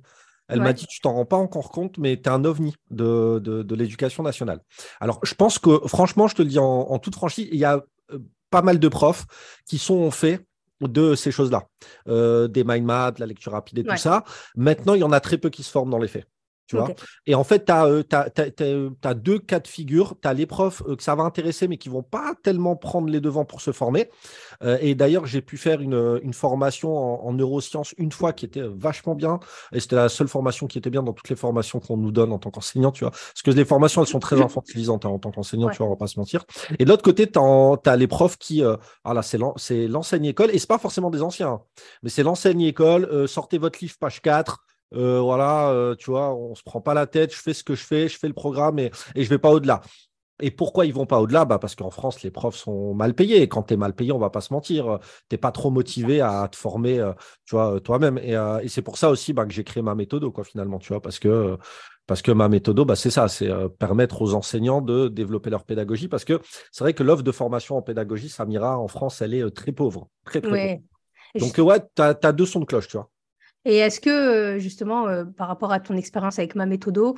Elle 0.48 0.60
m'a 0.60 0.74
dit, 0.74 0.86
tu 0.86 1.00
t'en 1.00 1.14
rends 1.14 1.24
pas 1.24 1.38
encore 1.38 1.70
compte, 1.70 1.96
mais 1.96 2.20
tu 2.20 2.24
es 2.24 2.28
un 2.28 2.44
ovni 2.44 2.74
de, 2.90 3.38
de, 3.38 3.74
l'éducation 3.74 4.22
nationale. 4.22 4.60
Alors, 5.00 5.18
je 5.22 5.32
pense 5.34 5.58
que, 5.58 5.80
franchement, 5.86 6.28
je 6.28 6.34
te 6.34 6.42
le 6.42 6.48
dis 6.48 6.58
en, 6.58 6.64
en 6.64 6.98
toute 6.98 7.14
franchise, 7.14 7.48
il 7.50 7.58
y 7.58 7.64
a 7.64 7.82
pas 8.52 8.62
mal 8.62 8.78
de 8.78 8.88
profs 8.88 9.26
qui 9.66 9.78
sont 9.78 10.12
faits 10.12 10.46
de 10.80 11.14
ces 11.14 11.30
choses-là, 11.30 11.64
euh, 12.08 12.48
des 12.48 12.64
mind 12.64 12.84
maps, 12.84 13.14
la 13.18 13.26
lecture 13.26 13.52
rapide 13.52 13.78
et 13.78 13.84
tout 13.84 13.96
ça. 13.96 14.24
Maintenant, 14.56 14.94
il 14.94 15.00
y 15.00 15.04
en 15.04 15.12
a 15.12 15.20
très 15.20 15.38
peu 15.38 15.48
qui 15.50 15.62
se 15.62 15.70
forment 15.70 15.90
dans 15.90 15.98
les 15.98 16.08
faits. 16.08 16.26
Et 17.26 17.34
en 17.34 17.44
fait, 17.44 17.66
tu 17.66 17.72
as, 17.72 17.86
euh, 17.86 18.90
deux 19.14 19.38
cas 19.38 19.60
de 19.60 19.68
figure. 19.68 20.14
Tu 20.20 20.28
as 20.28 20.34
les 20.34 20.46
profs 20.46 20.82
euh, 20.88 20.96
que 20.96 21.02
ça 21.02 21.14
va 21.14 21.22
intéresser, 21.22 21.68
mais 21.68 21.76
qui 21.76 21.88
vont 21.88 22.02
pas 22.02 22.34
tellement 22.42 22.76
prendre 22.76 23.08
les 23.08 23.20
devants 23.20 23.44
pour 23.44 23.60
se 23.60 23.72
former. 23.72 24.10
Euh, 24.62 24.78
et 24.80 24.94
d'ailleurs, 24.94 25.26
j'ai 25.26 25.40
pu 25.40 25.56
faire 25.56 25.80
une, 25.80 26.32
formation 26.32 27.26
en, 27.26 27.32
neurosciences 27.32 27.94
une 27.98 28.12
fois 28.12 28.32
qui 28.32 28.44
était 28.44 28.62
vachement 28.62 29.14
bien. 29.14 29.40
Et 29.72 29.80
c'était 29.80 29.96
la 29.96 30.08
seule 30.08 30.28
formation 30.28 30.66
qui 30.66 30.78
était 30.78 30.90
bien 30.90 31.02
dans 31.02 31.12
toutes 31.12 31.28
les 31.28 31.36
formations 31.36 31.80
qu'on 31.80 31.96
nous 31.96 32.10
donne 32.10 32.32
en 32.32 32.38
tant 32.38 32.50
qu'enseignant, 32.50 32.90
tu 32.90 33.04
vois. 33.04 33.10
Parce 33.10 33.42
que 33.44 33.50
les 33.50 33.64
formations, 33.64 34.02
elles 34.02 34.08
sont 34.08 34.18
très 34.18 34.40
infantilisantes 34.40 35.04
hein, 35.04 35.10
en 35.10 35.18
tant 35.18 35.30
qu'enseignant, 35.30 35.68
tu 35.70 35.78
vois, 35.78 35.86
on 35.86 35.90
va 35.90 35.96
pas 35.96 36.06
se 36.06 36.18
mentir. 36.18 36.44
Et 36.78 36.84
de 36.84 36.88
l'autre 36.88 37.02
côté, 37.02 37.30
tu 37.30 37.38
as, 37.38 37.96
les 37.96 38.06
profs 38.06 38.38
qui, 38.38 38.62
ah 38.62 39.14
là, 39.14 39.22
c'est 39.22 39.38
l'enseigne 39.88 40.24
école, 40.24 40.50
et 40.52 40.58
c'est 40.58 40.68
pas 40.68 40.78
forcément 40.78 41.10
des 41.10 41.22
anciens, 41.22 41.48
hein. 41.48 41.60
mais 42.02 42.10
c'est 42.10 42.22
l'enseigne 42.22 42.62
école, 42.62 43.28
sortez 43.28 43.58
votre 43.58 43.78
livre 43.80 43.96
page 43.98 44.20
4, 44.22 44.62
voilà, 44.92 45.94
tu 45.98 46.10
vois, 46.10 46.34
on 46.34 46.54
se 46.54 46.62
prend 46.62 46.80
pas 46.80 46.94
la 46.94 47.06
tête, 47.06 47.34
je 47.34 47.40
fais 47.40 47.54
ce 47.54 47.64
que 47.64 47.74
je 47.74 47.84
fais, 47.84 48.08
je 48.08 48.18
fais 48.18 48.28
le 48.28 48.34
programme 48.34 48.78
et, 48.78 48.90
et 49.14 49.24
je 49.24 49.28
vais 49.28 49.38
pas 49.38 49.50
au-delà. 49.50 49.80
Et 50.40 50.50
pourquoi 50.50 50.86
ils 50.86 50.92
vont 50.92 51.06
pas 51.06 51.20
au-delà? 51.20 51.44
Bah 51.44 51.58
Parce 51.58 51.76
qu'en 51.76 51.90
France, 51.90 52.22
les 52.22 52.32
profs 52.32 52.56
sont 52.56 52.94
mal 52.94 53.14
payés. 53.14 53.42
Et 53.42 53.48
quand 53.48 53.62
tu 53.62 53.74
es 53.74 53.76
mal 53.76 53.94
payé, 53.94 54.10
on 54.10 54.18
va 54.18 54.30
pas 54.30 54.40
se 54.40 54.52
mentir, 54.52 54.98
tu 55.28 55.34
n'es 55.34 55.38
pas 55.38 55.52
trop 55.52 55.70
motivé 55.70 56.20
à 56.20 56.48
te 56.50 56.56
former 56.56 57.00
tu 57.44 57.54
vois, 57.54 57.78
toi-même. 57.80 58.18
Et, 58.18 58.32
et 58.62 58.68
c'est 58.68 58.82
pour 58.82 58.98
ça 58.98 59.10
aussi 59.10 59.32
bah, 59.32 59.46
que 59.46 59.52
j'ai 59.52 59.62
créé 59.62 59.82
ma 59.82 59.94
méthode, 59.94 60.28
quoi, 60.30 60.42
finalement, 60.42 60.78
tu 60.78 60.88
vois, 60.88 61.00
parce 61.00 61.20
que 61.20 61.56
parce 62.06 62.22
que 62.22 62.32
ma 62.32 62.48
méthode, 62.48 62.80
bah, 62.80 62.96
c'est 62.96 63.10
ça, 63.10 63.28
c'est 63.28 63.48
euh, 63.48 63.68
permettre 63.68 64.22
aux 64.22 64.34
enseignants 64.34 64.80
de 64.80 65.08
développer 65.08 65.50
leur 65.50 65.64
pédagogie. 65.64 66.08
Parce 66.08 66.24
que 66.24 66.40
c'est 66.72 66.84
vrai 66.84 66.94
que 66.94 67.02
l'offre 67.02 67.22
de 67.22 67.32
formation 67.32 67.76
en 67.76 67.82
pédagogie, 67.82 68.28
Samira, 68.28 68.78
en 68.78 68.88
France, 68.88 69.22
elle 69.22 69.34
est 69.34 69.42
euh, 69.42 69.50
très 69.50 69.72
pauvre. 69.72 70.08
Très, 70.24 70.40
très 70.40 70.82
pauvre. 71.34 71.46
Donc, 71.46 71.58
ouais, 71.58 71.80
tu 71.94 72.02
as, 72.02 72.32
deux 72.32 72.46
sons 72.46 72.60
de 72.60 72.64
cloche, 72.64 72.88
tu 72.88 72.96
vois. 72.96 73.08
Et 73.64 73.76
est-ce 73.76 74.00
que, 74.00 74.10
euh, 74.10 74.58
justement, 74.58 75.06
par 75.36 75.48
rapport 75.48 75.72
à 75.72 75.80
ton 75.80 75.96
expérience 75.96 76.38
avec 76.38 76.54
ma 76.54 76.66
méthode, 76.66 77.14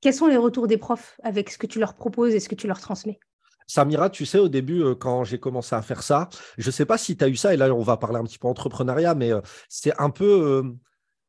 quels 0.00 0.14
sont 0.14 0.26
les 0.26 0.36
retours 0.36 0.66
des 0.66 0.76
profs 0.76 1.18
avec 1.22 1.50
ce 1.50 1.58
que 1.58 1.66
tu 1.66 1.78
leur 1.78 1.94
proposes 1.94 2.34
et 2.34 2.40
ce 2.40 2.48
que 2.48 2.54
tu 2.54 2.66
leur 2.66 2.80
transmets? 2.80 3.18
Samira, 3.66 4.10
tu 4.10 4.26
sais, 4.26 4.38
au 4.38 4.48
début, 4.48 4.84
quand 5.00 5.24
j'ai 5.24 5.40
commencé 5.40 5.74
à 5.74 5.82
faire 5.82 6.02
ça, 6.02 6.28
je 6.56 6.68
ne 6.68 6.70
sais 6.70 6.86
pas 6.86 6.98
si 6.98 7.16
tu 7.16 7.24
as 7.24 7.28
eu 7.28 7.34
ça, 7.34 7.52
et 7.52 7.56
là, 7.56 7.74
on 7.74 7.82
va 7.82 7.96
parler 7.96 8.18
un 8.18 8.24
petit 8.24 8.38
peu 8.38 8.46
entrepreneuriat, 8.46 9.14
mais 9.14 9.32
c'est 9.68 9.98
un 10.00 10.10
peu. 10.10 10.62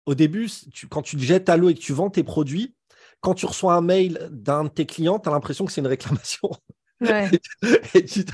au 0.06 0.16
début, 0.16 0.50
quand 0.90 1.02
tu 1.02 1.16
te 1.16 1.22
jettes 1.22 1.50
à 1.50 1.58
l'eau 1.58 1.70
et 1.70 1.74
que 1.74 1.80
tu 1.80 1.94
vends 1.94 2.10
tes 2.10 2.24
produits, 2.24 2.76
quand 3.22 3.34
tu 3.34 3.46
reçois 3.46 3.74
un 3.74 3.82
mail 3.82 4.30
d'un 4.32 4.66
de 4.66 4.70
tes 4.70 4.86
clients, 4.86 5.20
tu 5.20 5.30
as 5.30 5.32
l'impression 5.32 5.66
que 5.66 5.72
c'est 5.72 5.82
une 5.82 5.88
réclamation. 5.88 6.50
Ouais. 7.02 7.30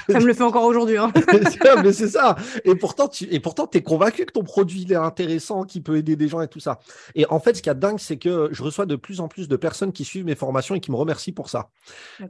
Ça 0.10 0.20
me 0.20 0.26
le 0.26 0.34
fait 0.34 0.44
encore 0.44 0.64
aujourd'hui. 0.64 0.98
Hein. 0.98 1.12
mais 1.84 1.94
c'est 1.94 2.08
ça. 2.08 2.36
Et 2.64 2.76
pourtant, 2.76 3.08
tu 3.08 3.26
et 3.26 3.40
pourtant, 3.40 3.70
es 3.74 3.82
convaincu 3.82 4.26
que 4.26 4.32
ton 4.32 4.44
produit 4.44 4.86
est 4.90 4.96
intéressant, 4.96 5.64
qu'il 5.64 5.84
peut 5.84 5.98
aider 5.98 6.16
des 6.16 6.28
gens 6.28 6.42
et 6.42 6.48
tout 6.48 6.60
ça. 6.60 6.80
Et 7.16 7.26
en 7.30 7.40
fait, 7.40 7.58
ce 7.58 7.62
qui 7.62 7.70
est 7.70 7.76
dingue, 7.76 8.00
c'est 8.00 8.18
que 8.18 8.50
je 8.52 8.64
reçois 8.64 8.86
de 8.86 8.96
plus 8.96 9.20
en 9.20 9.28
plus 9.28 9.48
de 9.48 9.56
personnes 9.56 9.92
qui 9.92 10.06
suivent 10.06 10.26
mes 10.26 10.36
formations 10.36 10.76
et 10.76 10.80
qui 10.80 10.92
me 10.92 10.96
remercient 10.96 11.32
pour 11.32 11.50
ça. 11.50 11.70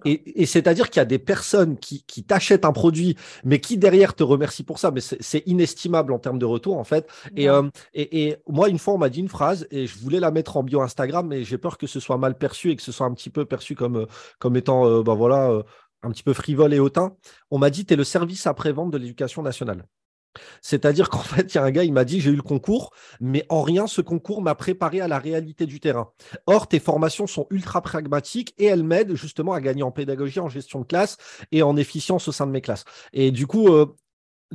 Et, 0.06 0.46
c'est-à-dire 0.46 0.90
qu'il 0.90 1.00
y 1.00 1.02
a 1.02 1.06
des 1.06 1.20
personnes 1.20 1.78
qui, 1.78 2.04
t'achètent 2.24 2.66
un 2.66 2.72
produit, 2.72 3.18
mais 3.44 3.60
qui 3.60 3.78
derrière 3.78 4.16
te 4.16 4.24
remercient 4.24 4.63
pour 4.63 4.80
ça. 4.80 4.92
Mais 4.92 5.02
c'est 5.02 5.44
inestimable 5.46 6.13
en 6.13 6.20
termes 6.20 6.40
de 6.40 6.46
retour, 6.46 6.78
en 6.78 6.84
fait. 6.84 7.08
Euh, 7.38 7.70
et, 7.94 8.28
et, 8.28 8.38
moi, 8.48 8.70
une 8.70 8.80
fois, 8.80 8.94
on 8.94 8.98
m'a 8.98 9.10
dit 9.10 9.20
une 9.20 9.30
phrase 9.30 9.68
et 9.72 9.88
je 9.88 9.98
voulais 10.00 10.20
la 10.20 10.32
mettre 10.32 10.58
en 10.58 10.63
bio 10.63 10.82
Instagram, 10.82 11.28
mais 11.28 11.44
j'ai 11.44 11.58
peur 11.58 11.78
que 11.78 11.88
ce 11.88 12.00
soit 12.00 12.18
mal 12.18 12.38
perçu 12.38 12.72
et 12.72 12.75
que 12.75 12.82
ce 12.82 12.92
soit 12.92 13.06
un 13.06 13.13
petit 13.13 13.30
peu 13.30 13.46
perçu 13.46 13.75
comme, 13.75 13.98
euh, 13.98 14.06
comme 14.40 14.56
étant, 14.56 14.88
euh, 14.88 15.04
ben 15.04 15.16
voilà 15.16 15.63
un 16.04 16.12
petit 16.12 16.24
peu 16.24 16.34
frivole 16.34 16.74
et 16.74 16.80
hautain, 16.80 17.16
on 17.52 17.58
m'a 17.58 17.70
dit, 17.70 17.86
tu 17.86 17.94
es 17.94 17.98
le 17.98 18.04
service 18.04 18.48
après-vente 18.48 18.92
de 18.92 18.98
l'éducation 18.98 19.42
nationale. 19.42 19.86
C'est-à-dire 20.62 21.10
qu'en 21.12 21.20
fait, 21.20 21.54
il 21.54 21.56
y 21.56 21.58
a 21.58 21.64
un 21.64 21.72
gars, 21.72 21.84
il 21.84 21.94
m'a 21.94 22.06
dit, 22.06 22.20
j'ai 22.20 22.32
eu 22.32 22.36
le 22.36 22.42
concours, 22.42 22.92
mais 23.20 23.46
en 23.50 23.62
rien, 23.62 23.88
ce 23.88 24.02
concours 24.02 24.42
m'a 24.42 24.56
préparé 24.56 25.02
à 25.02 25.08
la 25.08 25.20
réalité 25.20 25.66
du 25.66 25.80
terrain. 25.80 26.12
Or, 26.48 26.68
tes 26.68 26.80
formations 26.80 27.28
sont 27.28 27.48
ultra 27.50 27.82
pragmatiques 27.82 28.54
et 28.58 28.66
elles 28.66 28.84
m'aident 28.84 29.16
justement 29.16 29.54
à 29.54 29.62
gagner 29.62 29.84
en 29.84 29.92
pédagogie, 29.92 30.40
en 30.40 30.50
gestion 30.50 30.82
de 30.82 30.86
classe 30.86 31.18
et 31.52 31.64
en 31.64 31.78
efficience 31.78 32.28
au 32.28 32.32
sein 32.32 32.48
de 32.48 32.52
mes 32.52 32.62
classes. 32.62 32.86
Et 33.14 33.32
du 33.32 33.48
coup, 33.48 33.70
euh, 33.70 33.96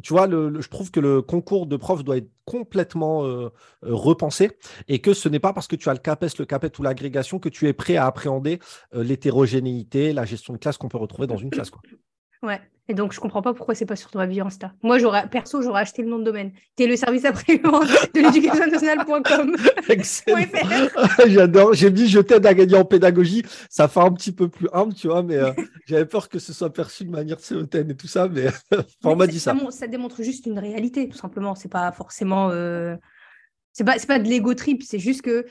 tu 0.02 0.12
vois, 0.12 0.28
je 0.28 0.68
trouve 0.68 0.90
que 0.90 1.00
le 1.00 1.22
concours 1.22 1.66
de 1.66 1.76
prof 1.76 2.04
doit 2.04 2.18
être 2.18 2.30
complètement 2.44 3.24
euh, 3.24 3.28
euh, 3.28 3.50
repensé 3.82 4.52
et 4.88 5.00
que 5.00 5.12
ce 5.12 5.28
n'est 5.28 5.38
pas 5.38 5.52
parce 5.52 5.66
que 5.66 5.76
tu 5.76 5.88
as 5.88 5.92
le 5.92 5.98
CAPES, 5.98 6.38
le 6.38 6.44
CAPET 6.44 6.78
ou 6.78 6.82
l'agrégation 6.82 7.38
que 7.38 7.48
tu 7.48 7.68
es 7.68 7.72
prêt 7.72 7.96
à 7.96 8.06
appréhender 8.06 8.58
euh, 8.94 9.02
l'hétérogénéité, 9.02 10.12
la 10.12 10.24
gestion 10.24 10.52
de 10.52 10.58
classe 10.58 10.78
qu'on 10.78 10.88
peut 10.88 10.98
retrouver 10.98 11.26
dans 11.26 11.36
une 11.36 11.50
classe. 11.50 11.70
Ouais. 12.42 12.60
Et 12.90 12.94
donc, 12.94 13.12
je 13.12 13.20
comprends 13.20 13.42
pas 13.42 13.52
pourquoi 13.52 13.74
c'est 13.74 13.84
pas 13.84 13.96
sur 13.96 14.10
ton 14.10 14.26
vie 14.26 14.40
Insta. 14.40 14.72
Moi, 14.82 14.98
j'aurais, 14.98 15.28
perso, 15.28 15.60
j'aurais 15.60 15.82
acheté 15.82 16.00
le 16.02 16.08
nom 16.08 16.18
de 16.18 16.24
domaine. 16.24 16.52
es 16.78 16.86
le 16.86 16.96
service 16.96 17.26
après-vente 17.26 17.86
de 18.14 18.20
l'éducation 18.20 18.66
nationale.com. 18.66 19.54
J'adore. 21.26 21.74
J'ai 21.74 21.90
dit, 21.90 22.08
je 22.08 22.20
t'aide 22.20 22.46
à 22.46 22.54
gagner 22.54 22.76
en 22.76 22.86
pédagogie. 22.86 23.44
Ça 23.68 23.88
fait 23.88 24.00
un 24.00 24.10
petit 24.12 24.32
peu 24.32 24.48
plus 24.48 24.68
humble, 24.72 24.94
tu 24.94 25.08
vois, 25.08 25.22
mais 25.22 25.36
euh, 25.36 25.52
j'avais 25.86 26.06
peur 26.06 26.30
que 26.30 26.38
ce 26.38 26.54
soit 26.54 26.72
perçu 26.72 27.04
de 27.04 27.10
manière 27.10 27.36
hautaine 27.50 27.90
et 27.90 27.94
tout 27.94 28.08
ça, 28.08 28.26
mais 28.26 28.46
on 29.04 29.16
m'a 29.16 29.26
dit 29.26 29.38
ça. 29.38 29.54
Ça, 29.70 29.86
démontre 29.86 30.22
juste 30.22 30.46
une 30.46 30.58
réalité, 30.58 31.10
tout 31.10 31.18
simplement. 31.18 31.54
C'est 31.54 31.70
pas 31.70 31.92
forcément. 31.92 32.48
Euh... 32.50 32.96
C'est 33.74 33.84
pas, 33.84 33.96
pas 34.08 34.18
de 34.18 34.28
l'ego 34.28 34.54
trip, 34.54 34.82
c'est 34.82 34.98
juste 34.98 35.22
que 35.22 35.44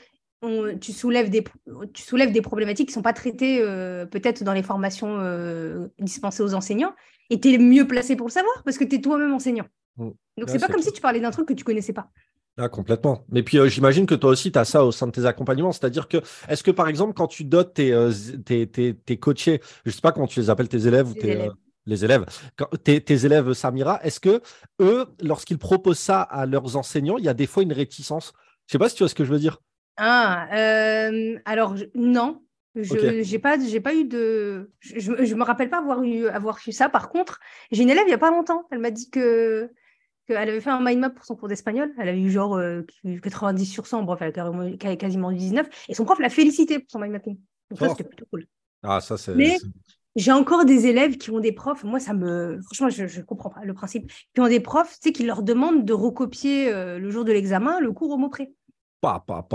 tu, 0.80 0.92
soulèves 0.92 1.30
des, 1.30 1.44
tu 1.92 2.02
soulèves 2.02 2.32
des 2.32 2.42
problématiques 2.42 2.88
qui 2.88 2.92
ne 2.92 2.94
sont 2.94 3.02
pas 3.02 3.12
traitées 3.12 3.58
euh, 3.60 4.06
peut-être 4.06 4.44
dans 4.44 4.52
les 4.52 4.62
formations 4.62 5.18
euh, 5.20 5.88
dispensées 5.98 6.42
aux 6.42 6.54
enseignants, 6.54 6.94
et 7.30 7.40
tu 7.40 7.52
es 7.52 7.58
mieux 7.58 7.86
placé 7.86 8.16
pour 8.16 8.28
le 8.28 8.32
savoir 8.32 8.62
parce 8.64 8.78
que 8.78 8.84
tu 8.84 8.96
es 8.96 9.00
toi-même 9.00 9.32
enseignant. 9.32 9.66
Mm. 9.96 10.10
Donc, 10.38 10.48
c'est 10.50 10.60
pas 10.60 10.68
comme 10.68 10.82
si 10.82 10.92
tu 10.92 11.00
parlais 11.00 11.20
d'un 11.20 11.30
truc 11.30 11.48
que 11.48 11.54
tu 11.54 11.64
connaissais 11.64 11.92
pas. 11.92 12.10
Ah, 12.56 12.68
complètement. 12.68 13.24
Mais 13.28 13.42
puis, 13.42 13.58
euh, 13.58 13.68
j'imagine 13.68 14.06
que 14.06 14.14
toi 14.14 14.30
aussi, 14.30 14.50
tu 14.50 14.58
as 14.58 14.64
ça 14.64 14.84
au 14.84 14.92
sein 14.92 15.06
de 15.06 15.12
tes 15.12 15.26
accompagnements. 15.26 15.72
C'est-à-dire 15.72 16.08
que, 16.08 16.18
est-ce 16.48 16.62
que, 16.62 16.72
par 16.72 16.88
exemple, 16.88 17.14
quand 17.14 17.28
tu 17.28 17.44
dotes 17.44 17.74
tes, 17.74 17.92
tes, 18.44 18.68
tes, 18.68 18.94
tes, 18.94 19.16
coachés, 19.16 19.60
je 19.84 19.90
ne 19.90 19.94
sais 19.94 20.00
pas 20.00 20.12
comment 20.12 20.26
tu 20.26 20.40
les 20.40 20.50
appelles, 20.50 20.68
tes 20.68 20.86
élèves 20.86 21.08
ou 21.10 21.14
tes, 21.14 21.32
élèves. 21.32 21.52
les 21.86 22.04
élèves, 22.04 22.26
tes, 22.84 23.00
tes, 23.00 23.26
élèves, 23.26 23.52
Samira, 23.52 24.00
est-ce 24.02 24.18
que 24.18 24.40
eux, 24.80 25.06
lorsqu'ils 25.20 25.58
proposent 25.58 25.98
ça 25.98 26.22
à 26.22 26.46
leurs 26.46 26.76
enseignants, 26.76 27.18
il 27.18 27.24
y 27.24 27.28
a 27.28 27.34
des 27.34 27.46
fois 27.46 27.62
une 27.62 27.72
réticence? 27.72 28.32
Je 28.66 28.70
ne 28.70 28.72
sais 28.72 28.78
pas 28.78 28.88
si 28.88 28.96
tu 28.96 29.02
vois 29.02 29.08
ce 29.08 29.14
que 29.14 29.24
je 29.24 29.32
veux 29.32 29.38
dire. 29.38 29.60
Ah, 29.98 30.48
euh, 30.54 31.38
alors 31.44 31.74
non, 31.94 32.40
je 32.74 33.30
n'ai 33.30 33.38
pas, 33.38 33.58
j'ai 33.58 33.80
pas 33.80 33.94
eu 33.94 34.04
de. 34.04 34.70
Je, 34.80 35.12
ne 35.12 35.34
me 35.34 35.44
rappelle 35.44 35.70
pas 35.70 35.78
avoir 35.78 36.02
eu, 36.02 36.28
avoir 36.28 36.58
eu 36.66 36.72
ça. 36.72 36.88
Par 36.88 37.08
contre, 37.08 37.40
j'ai 37.70 37.82
une 37.82 37.90
élève 37.90 38.04
il 38.06 38.08
n'y 38.08 38.14
a 38.14 38.18
pas 38.18 38.30
longtemps. 38.30 38.66
Elle 38.70 38.78
m'a 38.78 38.90
dit 38.90 39.10
que 39.10 39.70
qu'elle 40.26 40.36
avait 40.36 40.60
fait 40.60 40.70
un 40.70 40.80
mind 40.80 41.00
map 41.00 41.10
pour 41.10 41.24
son 41.24 41.36
cours 41.36 41.48
d'espagnol. 41.48 41.92
Elle 41.98 42.10
avait 42.10 42.20
eu 42.20 42.30
genre 42.30 42.60
90 43.22 43.62
euh, 43.62 43.72
sur 43.72 43.86
100. 43.86 44.02
Bref, 44.02 44.20
elle 44.22 44.38
avait 44.38 44.96
quasiment 44.96 45.32
19. 45.32 45.68
Et 45.88 45.94
son 45.94 46.04
prof 46.04 46.18
l'a 46.18 46.30
félicité 46.30 46.78
pour 46.78 46.90
son 46.90 47.00
mind 47.00 47.12
mapping. 47.12 47.38
Donc 47.70 47.78
ça, 47.80 47.88
c'était 47.88 48.04
plutôt 48.04 48.26
cool. 48.30 48.46
Ah, 48.82 49.00
ça, 49.00 49.16
c'est. 49.16 49.34
Mais 49.34 49.56
j'ai 50.16 50.32
encore 50.32 50.64
des 50.64 50.86
élèves 50.86 51.16
qui 51.16 51.30
ont 51.30 51.40
des 51.40 51.52
profs. 51.52 51.84
Moi, 51.84 51.98
ça 51.98 52.14
me. 52.14 52.60
Franchement, 52.62 52.90
je 52.90 53.18
ne 53.18 53.24
comprends 53.24 53.50
pas 53.50 53.64
le 53.64 53.74
principe. 53.74 54.10
Qui 54.34 54.40
ont 54.40 54.48
des 54.48 54.60
profs, 54.60 54.94
tu 55.00 55.08
sais, 55.08 55.12
qui 55.12 55.24
leur 55.24 55.42
demandent 55.42 55.84
de 55.84 55.92
recopier 55.92 56.72
euh, 56.72 56.98
le 56.98 57.10
jour 57.10 57.24
de 57.24 57.32
l'examen 57.32 57.80
le 57.80 57.92
cours 57.92 58.10
au 58.10 58.16
mot 58.16 58.28
près. 58.28 58.52
Pas, 59.00 59.24
pas, 59.26 59.46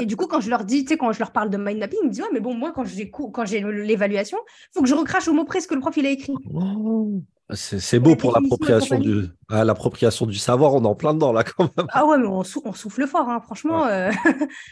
Et 0.00 0.06
du 0.06 0.16
coup, 0.16 0.26
quand 0.26 0.40
je 0.40 0.50
leur 0.50 0.64
dis, 0.64 0.84
tu 0.84 0.90
sais, 0.90 0.96
quand 0.96 1.12
je 1.12 1.18
leur 1.18 1.32
parle 1.32 1.50
de 1.50 1.56
mind 1.56 1.78
mapping, 1.78 1.98
ils 2.02 2.06
me 2.06 2.12
disent 2.12 2.22
Ouais, 2.22 2.28
mais 2.32 2.40
bon, 2.40 2.54
moi, 2.54 2.72
quand 2.72 2.84
j'ai, 2.84 3.10
quand 3.10 3.44
j'ai 3.44 3.60
l'évaluation, 3.60 4.38
il 4.46 4.68
faut 4.74 4.82
que 4.82 4.88
je 4.88 4.94
recrache 4.94 5.28
au 5.28 5.32
mot 5.32 5.44
près 5.44 5.60
ce 5.60 5.68
que 5.68 5.74
le 5.74 5.80
prof 5.80 5.96
il 5.96 6.06
a 6.06 6.10
écrit. 6.10 6.34
Oh, 6.52 7.22
c'est, 7.54 7.98
beau 7.98 8.14
pour 8.14 8.32
l'appropriation 8.32 8.98
du, 8.98 9.28
ah, 9.48 9.64
l'appropriation 9.64 10.26
du 10.26 10.36
savoir, 10.36 10.74
on 10.74 10.84
est 10.84 10.88
en 10.88 10.94
plein 10.94 11.14
dedans 11.14 11.32
là 11.32 11.44
quand 11.44 11.70
même. 11.76 11.86
Ah 11.90 12.04
ouais, 12.04 12.18
mais 12.18 12.26
on, 12.26 12.44
souffle 12.44 13.06
fort, 13.06 13.28
hein, 13.28 13.40
franchement. 13.40 13.86
Euh. 13.86 14.10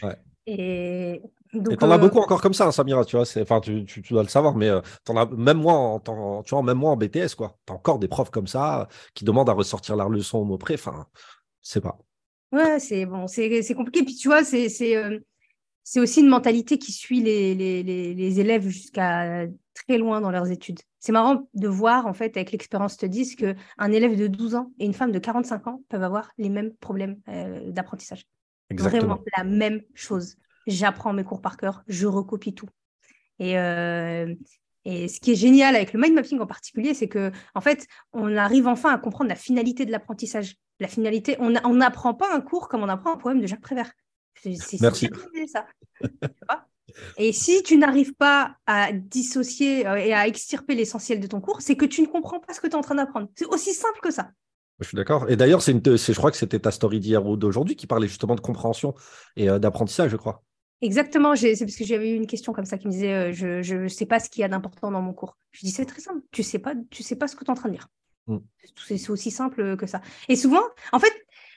Et 0.49 1.21
donc, 1.53 1.77
t'en 1.77 1.91
as 1.91 1.95
euh, 1.95 1.97
beaucoup 1.97 2.19
encore 2.19 2.41
comme 2.41 2.53
ça, 2.53 2.67
hein, 2.67 2.71
Samira, 2.71 3.03
tu 3.03 3.17
vois. 3.17 3.25
Enfin, 3.41 3.59
tu, 3.59 3.85
tu, 3.85 4.01
dois 4.01 4.23
le 4.23 4.29
savoir, 4.29 4.55
mais 4.55 4.69
euh, 4.69 4.81
en 5.09 5.17
as 5.17 5.25
même 5.25 5.57
moi, 5.57 5.73
en, 5.73 6.43
tu 6.43 6.55
vois, 6.55 6.63
même 6.63 6.77
moi 6.77 6.91
en 6.91 6.97
BTS, 6.97 7.35
quoi. 7.35 7.57
T'as 7.65 7.73
encore 7.73 7.99
des 7.99 8.07
profs 8.07 8.29
comme 8.29 8.47
ça 8.47 8.87
qui 9.13 9.25
demandent 9.25 9.49
à 9.49 9.53
ressortir 9.53 9.95
leur 9.95 10.09
leçon 10.09 10.39
au 10.39 10.45
mot 10.45 10.57
près. 10.57 10.75
Enfin, 10.75 11.07
c'est 11.61 11.81
pas. 11.81 11.97
Ouais, 12.51 12.79
c'est 12.79 13.05
bon, 13.05 13.27
c'est 13.27 13.73
compliqué. 13.75 14.03
Puis 14.03 14.15
tu 14.15 14.27
vois, 14.29 14.43
c'est 14.43 14.69
euh, 14.95 15.19
c'est 15.89 16.01
aussi 16.01 16.19
une 16.19 16.27
mentalité 16.27 16.77
qui 16.77 16.91
suit 16.91 17.21
les, 17.21 17.55
les, 17.55 17.81
les, 17.81 18.39
élèves 18.41 18.67
jusqu'à 18.67 19.45
très 19.73 19.97
loin 19.97 20.19
dans 20.19 20.31
leurs 20.31 20.51
études. 20.51 20.81
C'est 20.99 21.13
marrant 21.13 21.47
de 21.53 21.67
voir, 21.69 22.07
en 22.07 22.13
fait, 22.13 22.35
avec 22.35 22.51
l'expérience 22.51 22.97
te 22.97 23.05
disent 23.05 23.37
qu'un 23.37 23.91
élève 23.93 24.17
de 24.17 24.27
12 24.27 24.55
ans 24.55 24.73
et 24.79 24.85
une 24.85 24.93
femme 24.93 25.13
de 25.13 25.19
45 25.19 25.65
ans 25.67 25.81
peuvent 25.87 26.03
avoir 26.03 26.29
les 26.37 26.49
mêmes 26.49 26.73
problèmes 26.73 27.21
euh, 27.29 27.71
d'apprentissage. 27.71 28.25
Vraiment 28.69 29.23
la 29.37 29.45
même 29.45 29.81
chose. 29.93 30.35
J'apprends 30.67 31.13
mes 31.13 31.23
cours 31.23 31.41
par 31.41 31.55
cœur, 31.55 31.83
je 31.87 32.05
recopie 32.05 32.53
tout. 32.53 32.67
Et, 33.39 33.57
euh, 33.57 34.35
et 34.83 35.07
ce 35.07 35.21
qui 35.21 35.31
est 35.31 35.35
génial 35.35 35.73
avec 35.73 35.93
le 35.93 36.01
mind 36.01 36.15
mapping 36.15 36.39
en 36.41 36.47
particulier, 36.47 36.95
c'est 36.95 37.07
que 37.07 37.31
en 37.55 37.61
fait, 37.61 37.87
on 38.11 38.35
arrive 38.35 38.67
enfin 38.67 38.93
à 38.93 38.97
comprendre 38.97 39.29
la 39.29 39.35
finalité 39.35 39.85
de 39.85 39.91
l'apprentissage. 39.91 40.57
La 40.79 40.87
finalité, 40.87 41.37
on 41.39 41.73
n'apprend 41.73 42.13
pas 42.13 42.33
un 42.33 42.41
cours 42.41 42.67
comme 42.67 42.83
on 42.83 42.89
apprend 42.89 43.13
un 43.13 43.17
poème 43.17 43.41
de 43.41 43.47
Jacques 43.47 43.61
Prévert. 43.61 43.91
C'est 44.35 44.55
ça. 44.55 45.65
et 47.17 47.33
si 47.33 47.63
tu 47.63 47.77
n'arrives 47.77 48.13
pas 48.13 48.55
à 48.67 48.91
dissocier 48.93 49.87
euh, 49.87 49.95
et 49.95 50.13
à 50.13 50.27
extirper 50.27 50.75
l'essentiel 50.75 51.19
de 51.19 51.27
ton 51.27 51.41
cours, 51.41 51.61
c'est 51.61 51.75
que 51.75 51.85
tu 51.85 52.01
ne 52.01 52.07
comprends 52.07 52.39
pas 52.39 52.53
ce 52.53 52.61
que 52.61 52.67
tu 52.67 52.73
es 52.73 52.75
en 52.75 52.81
train 52.81 52.95
d'apprendre. 52.95 53.27
C'est 53.35 53.47
aussi 53.47 53.73
simple 53.73 53.99
que 54.01 54.11
ça. 54.11 54.29
Je 54.79 54.87
suis 54.87 54.95
d'accord. 54.95 55.29
Et 55.29 55.35
d'ailleurs, 55.35 55.63
c'est 55.63 55.73
je 55.83 56.13
crois 56.13 56.29
que 56.29 56.37
c'était 56.37 56.59
ta 56.59 56.69
story 56.69 56.99
d'hier 56.99 57.25
ou 57.25 57.35
d'aujourd'hui 57.35 57.75
qui 57.75 57.87
parlait 57.87 58.07
justement 58.07 58.35
de 58.35 58.41
compréhension 58.41 58.93
et 59.35 59.49
euh, 59.49 59.57
d'apprentissage, 59.57 60.11
je 60.11 60.17
crois. 60.17 60.43
Exactement, 60.81 61.35
c'est 61.35 61.57
parce 61.57 61.75
que 61.75 61.83
j'avais 61.83 62.11
eu 62.11 62.15
une 62.15 62.27
question 62.27 62.53
comme 62.53 62.65
ça 62.65 62.77
qui 62.77 62.85
me 62.85 62.91
disait 62.91 63.13
euh, 63.13 63.31
je 63.33 63.75
ne 63.75 63.87
sais 63.87 64.05
pas 64.05 64.19
ce 64.19 64.29
qu'il 64.29 64.41
y 64.41 64.43
a 64.43 64.47
d'important 64.47 64.91
dans 64.91 65.01
mon 65.01 65.13
cours. 65.13 65.35
Je 65.51 65.65
dis 65.65 65.71
c'est 65.71 65.85
très 65.85 66.01
simple, 66.01 66.21
tu 66.31 66.43
sais 66.43 66.59
pas, 66.59 66.75
tu 66.91 67.01
sais 67.01 67.15
pas 67.15 67.27
ce 67.27 67.35
que 67.35 67.43
tu 67.43 67.47
es 67.47 67.49
en 67.49 67.55
train 67.55 67.69
de 67.69 67.73
dire. 67.73 67.87
Mm. 68.27 68.37
C'est 68.87 69.09
aussi 69.09 69.31
simple 69.31 69.77
que 69.77 69.85
ça. 69.85 70.01
Et 70.29 70.35
souvent, 70.35 70.63
en 70.91 70.99
fait, 70.99 71.13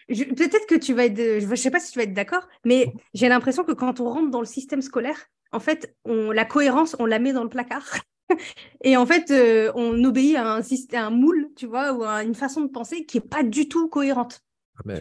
peut-être 0.09 0.67
que 0.67 0.75
tu 0.75 0.95
vas 0.95 1.07
être, 1.07 1.41
je 1.41 1.47
ne 1.47 1.57
sais 1.57 1.71
pas 1.71 1.81
si 1.81 1.93
tu 1.93 1.99
vas 1.99 2.05
être 2.05 2.15
d'accord, 2.15 2.49
mais 2.65 2.87
mm. 2.87 2.99
j'ai 3.15 3.29
l'impression 3.29 3.65
que 3.65 3.73
quand 3.73 4.01
on 4.01 4.11
rentre 4.11 4.31
dans 4.31 4.41
le 4.41 4.47
système 4.47 4.83
scolaire, 4.83 5.27
en 5.53 5.61
fait, 5.61 5.97
on, 6.05 6.31
la 6.31 6.45
cohérence, 6.45 6.97
on 6.99 7.07
la 7.07 7.19
met 7.19 7.33
dans 7.33 7.43
le 7.43 7.49
placard. 7.49 7.87
Et 8.83 8.97
en 8.97 9.07
fait, 9.07 9.31
euh, 9.31 9.73
on 9.75 10.03
obéit 10.05 10.37
à 10.37 10.45
un, 10.55 11.11
moule, 11.11 11.49
tu 11.57 11.67
vois, 11.67 11.93
ou 11.93 12.05
à 12.05 12.23
une 12.23 12.35
façon 12.35 12.63
de 12.63 12.69
penser 12.69 13.05
qui 13.05 13.19
n'est 13.19 13.27
pas 13.27 13.43
du 13.43 13.69
tout 13.69 13.89
cohérente. 13.89 14.41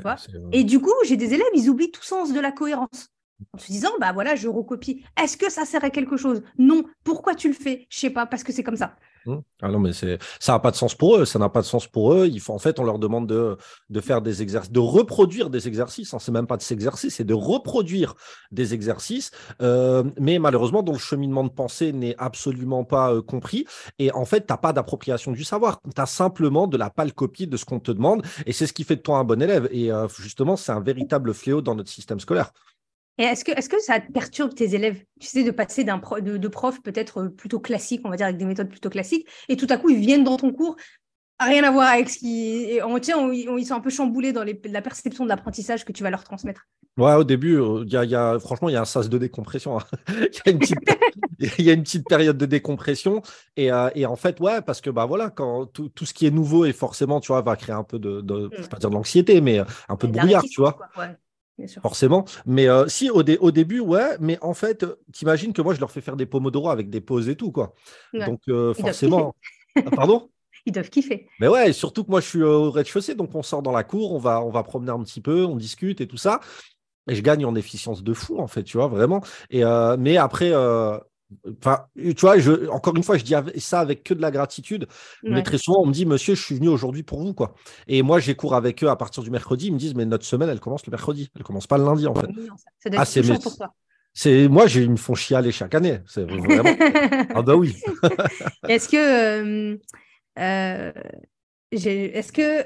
Ah, 0.04 0.18
Et 0.52 0.64
du 0.64 0.80
coup, 0.80 0.94
j'ai 1.06 1.16
des 1.16 1.34
élèves, 1.34 1.48
ils 1.54 1.70
oublient 1.70 1.92
tout 1.92 2.04
sens 2.04 2.34
de 2.34 2.40
la 2.40 2.52
cohérence 2.52 3.10
en 3.54 3.58
se 3.58 3.72
disant, 3.72 3.92
bah 4.00 4.12
voilà, 4.12 4.36
je 4.36 4.48
recopie. 4.48 5.04
Est-ce 5.22 5.38
que 5.38 5.50
ça 5.50 5.66
sert 5.66 5.84
à 5.84 5.90
quelque 5.90 6.18
chose? 6.18 6.44
Non. 6.58 6.84
Pourquoi 7.04 7.36
tu 7.36 7.48
le 7.48 7.54
fais? 7.54 7.88
Je 7.90 8.00
sais 8.00 8.10
pas, 8.10 8.26
parce 8.26 8.44
que 8.44 8.52
c'est 8.52 8.64
comme 8.64 8.76
ça. 8.76 8.98
Mmh. 9.26 9.36
Ah 9.62 9.70
non, 9.70 9.80
mais 9.80 9.92
ça 9.94 10.08
n'a 10.48 10.60
pas 10.60 10.72
de 10.72 10.76
sens 10.76 10.96
pour 10.96 11.18
eux. 11.18 11.26
Ça 11.26 11.40
n'a 11.40 11.50
pas 11.50 11.62
de 11.62 11.66
sens 11.66 11.88
pour 11.88 12.14
eux. 12.14 12.30
En 12.48 12.60
fait, 12.60 12.80
on 12.80 12.84
leur 12.84 13.00
demande 13.00 13.28
de, 13.28 13.58
de 13.90 14.02
faire 14.02 14.22
des 14.22 14.42
exercices, 14.42 14.72
de 14.72 14.80
reproduire 14.80 15.50
des 15.50 15.68
exercices. 15.68 16.14
Hein. 16.14 16.20
C'est 16.20 16.32
même 16.32 16.48
pas 16.48 16.58
de 16.58 16.62
s'exercer, 16.62 17.10
c'est 17.10 17.24
de 17.24 17.34
reproduire 17.34 18.16
des 18.52 18.74
exercices. 18.74 19.32
Euh, 19.62 20.04
mais 20.20 20.40
malheureusement, 20.40 20.84
dont 20.84 20.94
le 20.94 21.00
cheminement 21.00 21.44
de 21.44 21.50
pensée 21.50 21.92
n'est 21.92 22.16
absolument 22.18 22.84
pas 22.84 23.14
euh, 23.14 23.22
compris. 23.22 23.66
Et 24.00 24.12
en 24.14 24.26
fait, 24.26 24.48
tu 24.48 24.54
n'as 24.54 24.58
pas 24.58 24.74
d'appropriation 24.74 25.32
du 25.32 25.44
savoir. 25.44 25.82
Tu 25.82 26.02
as 26.02 26.06
simplement 26.06 26.68
de 26.68 26.78
la 26.78 26.90
pâle 26.90 27.14
copie 27.14 27.48
de 27.48 27.58
ce 27.58 27.66
qu'on 27.66 27.80
te 27.80 27.92
demande. 27.92 28.26
Et 28.46 28.54
c'est 28.54 28.68
ce 28.68 28.74
qui 28.74 28.84
fait 28.84 28.96
de 28.96 29.02
toi 29.02 29.18
un 29.18 29.24
bon 29.24 29.42
élève. 29.42 29.68
Et 29.72 29.92
euh, 29.92 30.08
justement, 30.08 30.56
c'est 30.56 30.72
un 30.72 30.82
véritable 30.82 31.34
fléau 31.34 31.62
dans 31.62 31.76
notre 31.76 31.90
système 31.90 32.20
scolaire. 32.20 32.52
Et 33.20 33.24
est-ce 33.24 33.44
que, 33.44 33.52
est 33.52 33.68
que 33.68 33.80
ça 33.80 34.00
perturbe 34.00 34.56
tes 34.56 34.74
élèves? 34.74 35.04
Tu 35.20 35.28
sais, 35.28 35.44
de 35.44 35.52
passer 35.52 35.84
d'un 35.84 36.02
de, 36.22 36.38
de 36.38 36.48
prof 36.48 36.82
peut-être 36.82 37.20
euh, 37.20 37.30
plutôt 37.30 37.60
classique, 37.60 38.02
on 38.06 38.10
va 38.10 38.16
dire, 38.16 38.26
avec 38.26 38.38
des 38.38 38.46
méthodes 38.46 38.70
plutôt 38.70 38.90
classiques, 38.90 39.28
et 39.50 39.58
tout 39.58 39.68
à 39.70 39.78
coup, 39.78 39.90
ils 39.90 40.00
viennent 40.00 40.24
dans 40.24 40.38
ton 40.38 40.54
cours, 40.54 40.78
rien 41.40 41.64
à 41.64 41.72
voir 41.72 41.90
avec 41.90 42.10
ce 42.10 42.20
qui. 42.20 42.80
On, 42.84 42.98
tiens, 43.00 43.32
ils 43.32 43.66
sont 43.66 43.76
un 43.76 43.82
peu 43.82 43.90
chamboulés 43.90 44.32
dans 44.32 44.44
la 44.44 44.82
perception 44.82 45.26
de 45.26 45.30
l'apprentissage 45.30 45.84
que 45.86 45.92
tu 45.92 46.02
vas 46.02 46.10
leur 46.10 46.24
transmettre. 46.24 46.68
Ouais, 46.98 47.14
au 47.14 47.24
début, 47.24 47.56
euh, 47.56 47.86
il 47.86 48.10
y 48.10 48.16
a, 48.16 48.40
franchement, 48.40 48.68
il 48.68 48.74
y 48.74 48.76
a 48.76 48.82
un 48.82 48.86
sas 48.86 49.10
de 49.10 49.18
décompression. 49.18 49.80
Hein. 49.80 49.84
Il 51.42 51.66
y, 51.66 51.70
a 51.70 51.74
une 51.74 51.84
petite 51.84 52.06
période 52.06 52.38
de 52.38 52.46
décompression. 52.46 53.22
Et, 53.56 53.72
euh, 53.72 53.90
et, 53.96 54.06
en 54.06 54.18
fait, 54.18 54.42
ouais, 54.42 54.62
parce 54.62 54.82
que 54.82 54.90
bah, 54.90 55.06
voilà, 55.06 55.30
quand 55.30 55.68
tout, 55.68 55.88
tout, 55.88 56.06
ce 56.06 56.14
qui 56.14 56.26
est 56.26 56.32
nouveau 56.32 56.66
et 56.66 56.74
forcément, 56.74 57.22
tu 57.22 57.28
vois, 57.28 57.42
va 57.42 57.56
créer 57.56 57.74
un 57.74 57.86
peu 57.86 57.98
de, 57.98 58.20
de 58.20 58.48
mm. 58.48 58.50
je 58.58 58.62
vais 58.64 58.68
pas 58.68 58.78
dire 58.78 58.90
de 58.90 58.96
l'anxiété, 58.96 59.40
mais 59.40 59.62
un 59.88 59.96
peu 59.96 60.08
de 60.08 60.12
brouillard, 60.12 60.44
tu 60.44 60.60
vois. 60.60 60.78
Forcément. 61.82 62.26
Mais 62.46 62.68
euh, 62.68 62.88
si, 62.88 63.10
au, 63.10 63.22
au, 63.22 63.52
début, 63.52 63.80
ouais, 63.80 64.18
mais 64.20 64.38
en 64.42 64.54
fait, 64.54 64.86
t'imagines 65.12 65.54
que 65.54 65.62
moi, 65.62 65.74
je 65.74 65.80
leur 65.80 65.92
fais 65.92 66.02
faire 66.02 66.16
des 66.16 66.26
pomodoro 66.26 66.70
avec 66.70 66.90
des 66.90 67.02
pauses 67.02 67.30
et 67.30 67.36
tout, 67.36 67.52
quoi. 67.52 67.74
Donc, 68.14 68.42
euh, 68.50 68.74
forcément. 68.74 69.36
Ah, 69.76 69.92
pardon? 69.92 70.30
Ils 70.66 70.74
doivent 70.74 70.90
kiffer. 70.90 71.28
Mais 71.40 71.48
ouais, 71.48 71.72
surtout 71.74 72.04
que 72.04 72.12
moi, 72.12 72.20
je 72.20 72.28
suis 72.28 72.44
au 72.44 72.70
rez-de-chaussée, 72.70 73.16
donc 73.16 73.34
on 73.34 73.44
sort 73.44 73.62
dans 73.62 73.72
la 73.72 73.84
cour, 73.84 74.14
on 74.14 74.20
va, 74.20 74.44
on 74.44 74.50
va 74.50 74.62
promener 74.64 74.92
un 74.92 75.02
petit 75.04 75.22
peu, 75.22 75.46
on 75.46 75.56
discute 75.56 76.02
et 76.02 76.08
tout 76.08 76.18
ça. 76.18 76.42
Et 77.10 77.16
je 77.16 77.22
gagne 77.22 77.46
en 77.46 77.56
efficience 77.56 78.04
de 78.04 78.14
fou, 78.14 78.40
en 78.40 78.48
fait, 78.48 78.64
tu 78.64 78.78
vois, 78.78 78.88
vraiment. 78.88 79.22
Et, 79.50 79.64
euh, 79.64 79.96
mais 79.98 80.18
après, 80.18 80.52
Enfin, 81.62 81.86
tu 81.96 82.14
vois, 82.22 82.40
je, 82.40 82.68
encore 82.70 82.96
une 82.96 83.04
fois, 83.04 83.18
je 83.18 83.24
dis 83.24 83.34
ça 83.58 83.80
avec 83.80 84.04
que 84.04 84.14
de 84.14 84.22
la 84.22 84.32
gratitude. 84.32 84.88
Mais 85.24 85.44
très 85.44 85.58
souvent, 85.58 85.82
on 85.82 85.86
me 85.86 85.94
dit, 85.94 86.06
monsieur, 86.06 86.36
je 86.36 86.44
suis 86.44 86.56
venu 86.56 86.70
aujourd'hui 86.70 87.04
pour 87.04 87.22
vous. 87.22 87.34
quoi. 87.34 87.54
Et 87.88 88.02
moi, 88.02 88.20
j'ai 88.20 88.36
cours 88.36 88.56
avec 88.56 88.84
eux 88.84 88.90
à 88.90 88.96
partir 88.96 89.24
du 89.24 89.30
mercredi. 89.30 89.68
Ils 89.68 89.74
me 89.74 89.78
disent, 89.78 89.96
mais 89.96 90.06
notre 90.06 90.26
semaine, 90.26 90.50
elle 90.50 90.60
commence 90.60 90.86
le 90.86 90.92
mercredi. 90.92 91.30
Elle 91.36 91.44
commence 91.44 91.68
pas 91.68 91.78
le 91.78 91.86
lundi, 91.86 92.08
en 92.08 92.16
fait. 92.16 92.28
ah, 92.96 93.06
c'est 93.06 93.22
pour 93.22 93.40
toi. 93.40 93.74
C'est 94.14 94.48
moi, 94.48 94.66
ils 94.74 94.90
me 94.90 94.98
font 94.98 95.16
chialer 95.16 95.52
chaque 95.52 95.76
année. 95.76 96.00
C'est 96.08 96.24
vraiment. 96.24 96.64
ah 97.36 97.42
bah 97.42 97.56
oui. 97.56 97.76
est-ce 98.68 98.90
que, 98.90 99.74
euh, 99.74 99.78
euh, 100.40 100.92
est-ce 101.72 102.32
que 102.32 102.66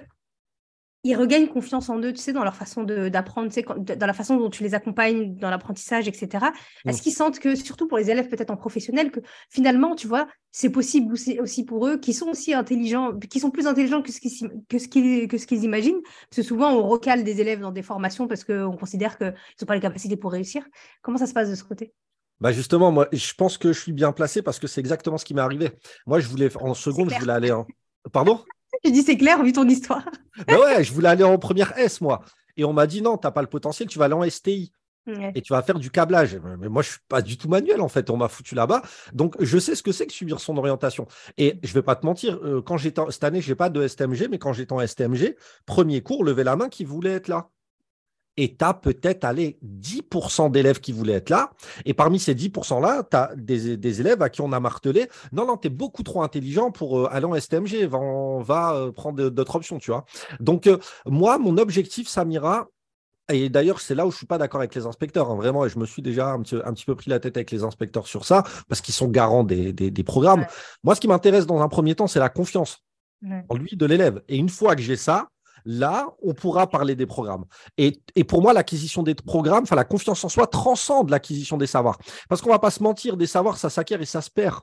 ils 1.04 1.16
regagnent 1.16 1.48
confiance 1.48 1.90
en 1.90 2.00
eux, 2.00 2.14
tu 2.14 2.22
sais, 2.22 2.32
dans 2.32 2.44
leur 2.44 2.56
façon 2.56 2.84
d'apprendre, 2.84 3.50
tu 3.50 3.56
sais, 3.56 3.96
dans 3.96 4.06
la 4.06 4.14
façon 4.14 4.38
dont 4.38 4.50
tu 4.50 4.64
les 4.64 4.74
accompagnes 4.74 5.36
dans 5.36 5.50
l'apprentissage, 5.50 6.08
etc. 6.08 6.46
Est-ce 6.86 7.02
qu'ils 7.02 7.14
sentent 7.14 7.40
que, 7.40 7.56
surtout 7.56 7.88
pour 7.88 7.98
les 7.98 8.10
élèves 8.10 8.30
peut-être 8.30 8.52
en 8.52 8.58
professionnel, 8.58 9.12
que 9.12 9.20
finalement, 9.50 9.96
tu 9.96 10.08
vois, 10.08 10.28
c'est 10.52 10.70
possible 10.70 11.14
aussi 11.14 11.66
pour 11.66 11.88
eux, 11.88 11.98
qui 11.98 12.14
sont 12.14 12.28
aussi 12.28 12.54
intelligents, 12.54 13.18
qui 13.18 13.40
sont 13.42 13.52
plus 13.52 13.68
intelligents 13.68 14.02
que 14.02 14.14
ce 14.14 14.22
qu'ils 14.22 14.50
que 14.70 14.80
ce 14.80 14.88
qu'ils 14.88 15.28
que 15.28 15.38
ce 15.38 15.46
qu'ils 15.46 15.66
imaginent? 15.66 16.02
Parce 16.30 16.38
que 16.38 16.44
souvent, 16.44 16.72
on 16.72 16.88
recale 16.88 17.26
des 17.26 17.42
élèves 17.42 17.60
dans 17.60 17.72
des 17.72 17.84
formations 17.84 18.28
parce 18.28 18.46
qu'on 18.46 18.78
considère 18.78 19.18
qu'ils 19.18 19.34
n'ont 19.62 19.68
pas 19.68 19.76
les 19.76 19.82
capacités 19.82 20.16
pour 20.16 20.32
réussir. 20.32 20.64
Comment 21.02 21.18
ça 21.18 21.28
se 21.28 21.34
passe 21.34 21.50
de 21.50 21.56
ce 21.56 21.66
côté? 21.66 21.94
Bah 22.40 22.52
justement, 22.52 22.92
moi, 22.92 23.08
je 23.12 23.34
pense 23.34 23.58
que 23.58 23.74
je 23.74 23.80
suis 23.80 23.94
bien 23.94 24.12
placé 24.12 24.42
parce 24.42 24.60
que 24.60 24.68
c'est 24.68 24.80
exactement 24.80 25.18
ce 25.18 25.26
qui 25.26 25.34
m'est 25.34 25.42
arrivé. 25.42 25.72
Moi, 26.06 26.20
je 26.20 26.28
voulais, 26.28 26.50
en 26.58 26.74
seconde, 26.74 27.10
je 27.10 27.20
voulais 27.20 27.34
aller 27.34 27.52
en. 27.52 27.68
Pardon? 28.12 28.44
J'ai 28.84 28.92
dit 28.92 29.02
c'est 29.02 29.18
clair 29.18 29.42
vu 29.44 29.54
ton 29.54 29.68
histoire. 29.68 30.04
bah 30.48 30.60
ouais, 30.60 30.84
je 30.84 30.94
voulais 30.94 31.10
aller 31.10 31.24
en 31.24 31.38
première 31.38 31.78
S 31.78 32.02
moi. 32.02 32.24
Et 32.58 32.66
on 32.66 32.74
m'a 32.74 32.88
dit 32.88 33.02
non, 33.02 33.18
tu 33.18 33.26
n'as 33.26 33.32
pas 33.32 33.42
le 33.42 33.48
potentiel, 33.48 33.88
tu 33.88 33.98
vas 34.00 34.06
aller 34.06 34.14
en 34.14 34.30
STI. 34.30 34.72
Et 35.36 35.42
tu 35.42 35.52
vas 35.52 35.62
faire 35.62 35.80
du 35.80 35.92
câblage. 35.92 36.40
Mais 36.60 36.70
moi, 36.70 36.82
je 36.82 36.92
suis 36.92 37.00
pas 37.10 37.22
du 37.22 37.38
tout 37.38 37.50
manuel, 37.50 37.82
en 37.82 37.90
fait. 37.90 38.10
On 38.10 38.18
m'a 38.18 38.30
foutu 38.30 38.56
là-bas. 38.56 38.82
Donc, 39.14 39.36
je 39.40 39.58
sais 39.58 39.76
ce 39.76 39.84
que 39.84 39.92
c'est 39.92 40.08
que 40.08 40.14
subir 40.14 40.40
son 40.40 40.56
orientation. 40.58 41.08
Et 41.38 41.60
je 41.62 41.74
vais 41.74 41.82
pas 41.82 41.96
te 41.96 42.06
mentir, 42.06 42.40
euh, 42.44 42.62
quand 42.62 42.78
j'étais 42.78 43.02
cette 43.10 43.24
année, 43.26 43.42
je 43.42 43.50
n'ai 43.50 43.56
pas 43.56 43.70
de 43.70 43.86
STMG, 43.86 44.30
mais 44.30 44.40
quand 44.40 44.54
j'étais 44.54 44.72
en 44.72 44.86
STMG, 44.86 45.36
premier 45.66 46.02
cours, 46.02 46.24
levez 46.24 46.46
la 46.46 46.56
main 46.56 46.70
qui 46.70 46.86
voulait 46.86 47.12
être 47.12 47.28
là 47.28 47.50
et 48.38 48.56
tu 48.56 48.66
as 48.66 48.74
peut-être 48.74 49.24
allé 49.24 49.58
10% 49.64 50.52
d'élèves 50.52 50.80
qui 50.80 50.92
voulaient 50.92 51.14
être 51.14 51.30
là. 51.30 51.52
Et 51.86 51.94
parmi 51.94 52.20
ces 52.20 52.34
10%-là, 52.34 53.04
tu 53.10 53.16
as 53.16 53.32
des, 53.36 54.02
élèves 54.02 54.22
à 54.22 54.30
qui 54.30 54.42
on 54.42 54.52
a 54.52 54.60
martelé 54.60 55.08
non, 55.32 55.46
non, 55.46 55.58
tu 55.58 55.68
es 55.68 55.70
beaucoup 55.70 56.04
trop 56.04 56.24
intelligent 56.24 56.72
pour 56.72 57.00
euh, 57.00 57.08
aller 57.12 57.26
en 57.26 57.40
STMG, 57.40 57.86
va, 57.86 58.00
on 58.00 58.42
va 58.42 58.74
euh, 58.74 58.92
prendre 58.92 59.30
d'autres 59.30 59.56
options, 59.56 59.78
tu 59.80 59.92
vois. 59.92 60.06
Donc, 60.40 60.68
euh, 60.68 60.78
moi, 61.06 61.38
mon 61.38 61.58
objectif, 61.58 62.08
Samira, 62.08 62.68
et 63.32 63.50
d'ailleurs, 63.50 63.80
c'est 63.80 63.96
là 63.96 64.06
où 64.06 64.12
je 64.12 64.16
ne 64.16 64.18
suis 64.18 64.26
pas 64.26 64.38
d'accord 64.38 64.60
avec 64.60 64.76
les 64.76 64.86
inspecteurs. 64.86 65.30
Hein, 65.30 65.36
vraiment, 65.36 65.66
et 65.66 65.70
je 65.70 65.80
me 65.80 65.86
suis 65.86 66.02
déjà 66.02 66.30
un 66.30 66.42
petit, 66.42 66.56
un 66.64 66.74
petit, 66.74 66.86
peu 66.86 66.96
pris 66.96 67.10
la 67.10 67.20
tête 67.20 67.38
avec 67.38 67.52
les 67.52 67.64
inspecteurs 67.64 68.08
sur 68.08 68.26
ça, 68.26 68.44
parce 68.68 68.82
qu'ils 68.82 68.94
sont 68.94 69.08
garants 69.08 69.44
des, 69.44 70.04
programmes. 70.04 70.46
Moi, 70.84 70.96
ce 70.96 71.02
qui 71.02 71.08
m'intéresse 71.08 71.46
dans 71.46 71.62
un 71.62 71.70
premier 71.70 71.96
temps, 71.96 72.08
c'est 72.08 72.20
la 72.20 72.30
confiance 72.30 72.84
en 73.50 73.56
lui 73.56 73.78
de 73.78 73.86
l'élève. 73.86 74.22
Et 74.28 74.36
une 74.38 74.50
fois 74.50 74.76
que 74.76 74.82
j'ai 74.82 74.98
ça, 74.98 75.30
là, 75.66 76.10
on 76.22 76.34
pourra 76.34 76.68
parler 76.68 76.96
des 76.96 77.06
programmes. 77.06 77.46
Et, 77.78 77.94
pour 78.28 78.42
moi, 78.42 78.54
l'acquisition 78.54 79.04
des 79.04 79.16
programmes, 79.16 79.64
enfin 79.64 79.76
la 79.76 79.84
confiance 79.84 80.24
en 80.24 80.30
soi 80.30 80.48
transcende 80.48 81.10
l'acquisition 81.10 81.58
des 81.58 81.68
savoirs. 81.68 81.98
Parce 82.30 82.42
qu'on 82.42 82.50
ne 82.50 82.56
va 82.56 82.60
pas 82.60 82.72
se 82.72 82.84
mentir, 82.84 83.18
des 83.18 83.28
savoirs, 83.28 83.58
ça 83.58 83.70
s'acquiert 83.70 84.02
et 84.02 84.06
ça 84.06 84.22
se 84.22 84.30
perd. 84.30 84.62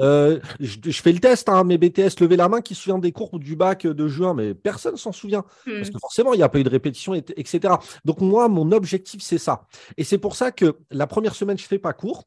Euh, 0.00 0.40
je, 0.60 1.02
fais 1.02 1.12
le 1.12 1.18
test, 1.18 1.48
hein, 1.48 1.64
mes 1.64 1.78
BTS, 1.78 2.20
levez 2.20 2.36
la 2.36 2.48
main 2.48 2.60
qui 2.60 2.74
se 2.74 2.82
souvient 2.82 2.98
des 2.98 3.12
cours 3.12 3.38
du 3.38 3.56
bac 3.56 3.86
de 3.86 4.08
juin, 4.08 4.34
mais 4.34 4.54
personne 4.54 4.96
s'en 4.96 5.12
souvient. 5.12 5.42
Parce 5.42 5.88
hmm. 5.88 5.92
que 5.92 5.98
forcément, 6.00 6.32
il 6.32 6.38
n'y 6.38 6.42
a 6.42 6.48
pas 6.48 6.58
eu 6.58 6.64
de 6.64 6.70
répétition, 6.70 7.14
etc. 7.14 7.74
Donc 8.04 8.20
moi, 8.20 8.48
mon 8.48 8.72
objectif, 8.72 9.20
c'est 9.22 9.38
ça. 9.38 9.66
Et 9.96 10.04
c'est 10.04 10.18
pour 10.18 10.36
ça 10.36 10.52
que 10.52 10.76
la 10.90 11.06
première 11.06 11.34
semaine, 11.34 11.58
je 11.58 11.64
ne 11.64 11.68
fais 11.68 11.78
pas 11.78 11.92
cours. 11.92 12.24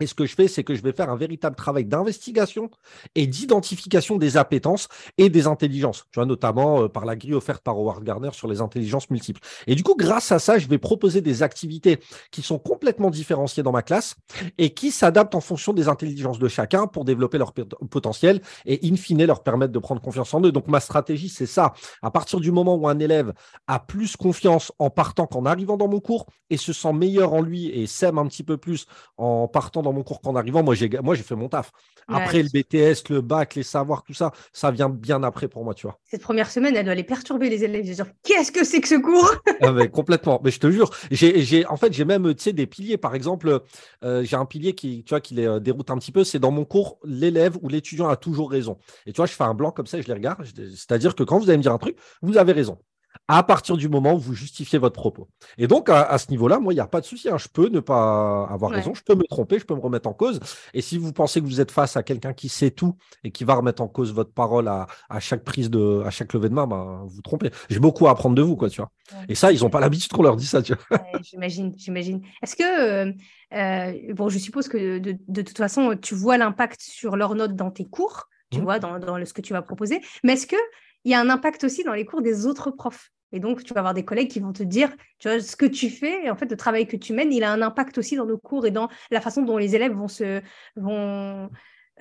Et 0.00 0.08
ce 0.08 0.14
que 0.14 0.26
je 0.26 0.34
fais, 0.34 0.48
c'est 0.48 0.64
que 0.64 0.74
je 0.74 0.82
vais 0.82 0.92
faire 0.92 1.08
un 1.08 1.16
véritable 1.16 1.54
travail 1.54 1.84
d'investigation 1.84 2.68
et 3.14 3.28
d'identification 3.28 4.16
des 4.16 4.36
appétences 4.36 4.88
et 5.18 5.30
des 5.30 5.46
intelligences, 5.46 6.06
tu 6.10 6.18
vois, 6.18 6.26
notamment 6.26 6.82
euh, 6.82 6.88
par 6.88 7.04
la 7.04 7.14
grille 7.14 7.34
offerte 7.34 7.62
par 7.62 7.76
Howard 7.76 8.02
Gardner 8.02 8.30
sur 8.32 8.48
les 8.48 8.60
intelligences 8.60 9.08
multiples. 9.10 9.40
Et 9.68 9.76
du 9.76 9.84
coup, 9.84 9.94
grâce 9.96 10.32
à 10.32 10.40
ça, 10.40 10.58
je 10.58 10.66
vais 10.66 10.78
proposer 10.78 11.20
des 11.20 11.44
activités 11.44 12.00
qui 12.32 12.42
sont 12.42 12.58
complètement 12.58 13.08
différenciées 13.08 13.62
dans 13.62 13.70
ma 13.70 13.82
classe 13.82 14.16
et 14.58 14.74
qui 14.74 14.90
s'adaptent 14.90 15.36
en 15.36 15.40
fonction 15.40 15.72
des 15.72 15.86
intelligences 15.86 16.40
de 16.40 16.48
chacun 16.48 16.88
pour 16.88 17.04
développer 17.04 17.38
leur 17.38 17.52
potentiel 17.52 18.40
et 18.66 18.80
in 18.82 18.96
fine 18.96 19.24
leur 19.24 19.44
permettre 19.44 19.72
de 19.72 19.78
prendre 19.78 20.00
confiance 20.00 20.34
en 20.34 20.40
eux. 20.42 20.50
Donc 20.50 20.66
ma 20.66 20.80
stratégie, 20.80 21.28
c'est 21.28 21.46
ça. 21.46 21.72
À 22.02 22.10
partir 22.10 22.40
du 22.40 22.50
moment 22.50 22.74
où 22.74 22.88
un 22.88 22.98
élève 22.98 23.32
a 23.68 23.78
plus 23.78 24.16
confiance 24.16 24.72
en 24.80 24.90
partant 24.90 25.28
qu'en 25.28 25.46
arrivant 25.46 25.76
dans 25.76 25.88
mon 25.88 26.00
cours 26.00 26.26
et 26.50 26.56
se 26.56 26.72
sent 26.72 26.92
meilleur 26.92 27.32
en 27.32 27.42
lui 27.42 27.68
et 27.68 27.86
s'aime 27.86 28.18
un 28.18 28.26
petit 28.26 28.42
peu 28.42 28.56
plus 28.56 28.86
en 29.18 29.46
partant 29.46 29.83
dans 29.84 29.92
mon 29.92 30.02
cours 30.02 30.20
qu'en 30.20 30.34
arrivant. 30.34 30.62
Moi, 30.62 30.74
j'ai, 30.74 30.88
moi, 31.02 31.14
j'ai 31.14 31.22
fait 31.22 31.36
mon 31.36 31.48
taf. 31.48 31.70
Après, 32.08 32.42
le 32.42 32.48
BTS, 32.48 33.08
le 33.10 33.20
bac, 33.20 33.54
les 33.54 33.62
savoirs, 33.62 34.02
tout 34.02 34.12
ça, 34.12 34.32
ça 34.52 34.70
vient 34.70 34.88
bien 34.88 35.22
après 35.22 35.48
pour 35.48 35.64
moi, 35.64 35.74
tu 35.74 35.86
vois. 35.86 35.98
Cette 36.04 36.22
première 36.22 36.50
semaine, 36.50 36.76
elle 36.76 36.84
doit 36.84 36.92
aller 36.92 37.04
perturber 37.04 37.48
les 37.48 37.64
élèves. 37.64 37.84
Dire, 37.84 38.06
qu'est-ce 38.22 38.52
que 38.52 38.64
c'est 38.64 38.80
que 38.80 38.88
ce 38.88 38.96
cours? 38.96 39.34
Ah, 39.62 39.72
mais 39.72 39.88
Complètement. 39.88 40.40
Mais 40.44 40.50
je 40.50 40.60
te 40.60 40.70
jure, 40.70 40.90
j'ai, 41.10 41.66
en 41.66 41.76
fait, 41.76 41.92
j'ai 41.92 42.04
même, 42.04 42.34
tu 42.34 42.42
sais, 42.42 42.52
des 42.52 42.66
piliers. 42.66 42.96
Par 42.96 43.14
exemple, 43.14 43.60
euh, 44.04 44.24
j'ai 44.24 44.36
un 44.36 44.44
pilier 44.44 44.74
qui, 44.74 45.04
tu 45.04 45.10
vois, 45.10 45.20
qui 45.20 45.34
les 45.34 45.46
euh, 45.46 45.60
déroute 45.60 45.90
un 45.90 45.98
petit 45.98 46.12
peu. 46.12 46.24
C'est 46.24 46.38
dans 46.38 46.50
mon 46.50 46.64
cours, 46.64 46.98
l'élève 47.04 47.56
ou 47.62 47.68
l'étudiant 47.68 48.08
a 48.08 48.16
toujours 48.16 48.50
raison. 48.50 48.78
Et 49.06 49.12
tu 49.12 49.16
vois, 49.16 49.26
je 49.26 49.32
fais 49.32 49.44
un 49.44 49.54
blanc 49.54 49.70
comme 49.70 49.86
ça 49.86 49.98
et 49.98 50.02
je 50.02 50.08
les 50.08 50.14
regarde. 50.14 50.44
C'est-à-dire 50.44 51.14
que 51.14 51.22
quand 51.22 51.38
vous 51.38 51.48
allez 51.48 51.58
me 51.58 51.62
dire 51.62 51.72
un 51.72 51.78
truc, 51.78 51.96
vous 52.22 52.36
avez 52.36 52.52
raison 52.52 52.78
à 53.28 53.42
partir 53.42 53.76
du 53.76 53.88
moment 53.88 54.14
où 54.14 54.18
vous 54.18 54.34
justifiez 54.34 54.78
votre 54.78 55.00
propos. 55.00 55.28
Et 55.56 55.66
donc, 55.66 55.88
à, 55.88 56.18
ce 56.18 56.30
niveau-là, 56.30 56.58
moi, 56.58 56.72
il 56.72 56.76
n'y 56.76 56.80
a 56.80 56.86
pas 56.86 57.00
de 57.00 57.06
souci. 57.06 57.30
Hein. 57.30 57.38
Je 57.38 57.48
peux 57.48 57.68
ne 57.68 57.80
pas 57.80 58.46
avoir 58.50 58.70
raison, 58.70 58.92
je 58.92 59.02
peux 59.02 59.14
me 59.14 59.24
tromper, 59.24 59.58
je 59.58 59.64
peux 59.64 59.74
me 59.74 59.80
remettre 59.80 60.08
en 60.08 60.12
cause. 60.12 60.40
Et 60.74 60.82
si 60.82 60.98
vous 60.98 61.12
pensez 61.12 61.40
que 61.40 61.46
vous 61.46 61.60
êtes 61.60 61.70
face 61.70 61.96
à 61.96 62.02
quelqu'un 62.02 62.34
qui 62.34 62.50
sait 62.50 62.70
tout 62.70 62.96
et 63.22 63.30
qui 63.30 63.44
va 63.44 63.54
remettre 63.54 63.82
en 63.82 63.88
cause 63.88 64.12
votre 64.12 64.32
parole 64.32 64.68
à, 64.68 64.86
chaque 65.20 65.42
prise 65.42 65.70
de, 65.70 66.02
à 66.04 66.10
chaque 66.10 66.32
levée 66.34 66.50
de 66.50 66.54
main, 66.54 66.66
ben, 66.66 67.04
vous 67.06 67.22
trompez. 67.22 67.50
J'ai 67.70 67.78
beaucoup 67.78 68.08
à 68.08 68.10
apprendre 68.10 68.34
de 68.34 68.42
vous, 68.42 68.56
quoi, 68.56 68.68
tu 68.68 68.80
vois. 68.80 68.90
Et 69.28 69.34
ça, 69.34 69.52
ils 69.52 69.60
n'ont 69.60 69.70
pas 69.70 69.80
l'habitude 69.80 70.12
qu'on 70.12 70.22
leur 70.22 70.36
dise 70.36 70.50
ça, 70.50 70.60
tu 70.60 70.74
vois. 70.74 71.00
j'imagine, 71.22 71.72
j'imagine. 71.76 72.20
Est-ce 72.42 72.56
que, 72.56 73.08
euh, 73.08 73.12
euh, 73.54 74.14
bon, 74.14 74.28
je 74.28 74.38
suppose 74.38 74.68
que 74.68 74.98
de, 74.98 75.42
toute 75.42 75.56
façon, 75.56 75.96
tu 75.96 76.14
vois 76.14 76.36
l'impact 76.36 76.82
sur 76.82 77.16
leurs 77.16 77.34
notes 77.34 77.56
dans 77.56 77.70
tes 77.70 77.84
cours, 77.86 78.28
tu 78.50 78.60
mmh. 78.60 78.62
vois, 78.62 78.78
dans, 78.78 78.98
dans 78.98 79.24
ce 79.24 79.32
que 79.32 79.40
tu 79.40 79.54
vas 79.54 79.62
proposer. 79.62 80.02
Mais 80.24 80.34
est-ce 80.34 80.46
que 80.46 80.56
il 81.04 81.12
y 81.12 81.14
a 81.14 81.20
un 81.20 81.28
impact 81.28 81.64
aussi 81.64 81.84
dans 81.84 81.92
les 81.92 82.04
cours 82.04 82.22
des 82.22 82.46
autres 82.46 82.70
profs? 82.70 83.10
Et 83.34 83.40
donc, 83.40 83.64
tu 83.64 83.74
vas 83.74 83.80
avoir 83.80 83.94
des 83.94 84.04
collègues 84.04 84.30
qui 84.30 84.38
vont 84.38 84.52
te 84.52 84.62
dire, 84.62 84.94
tu 85.18 85.28
vois, 85.28 85.40
ce 85.40 85.56
que 85.56 85.66
tu 85.66 85.90
fais, 85.90 86.24
et 86.24 86.30
en 86.30 86.36
fait, 86.36 86.48
le 86.48 86.56
travail 86.56 86.86
que 86.86 86.96
tu 86.96 87.12
mènes, 87.12 87.32
il 87.32 87.42
a 87.42 87.52
un 87.52 87.62
impact 87.62 87.98
aussi 87.98 88.14
dans 88.14 88.26
nos 88.26 88.38
cours 88.38 88.64
et 88.64 88.70
dans 88.70 88.88
la 89.10 89.20
façon 89.20 89.42
dont 89.42 89.58
les 89.58 89.74
élèves 89.74 89.92
vont 89.92 90.06
se, 90.06 90.40
vont, 90.76 91.50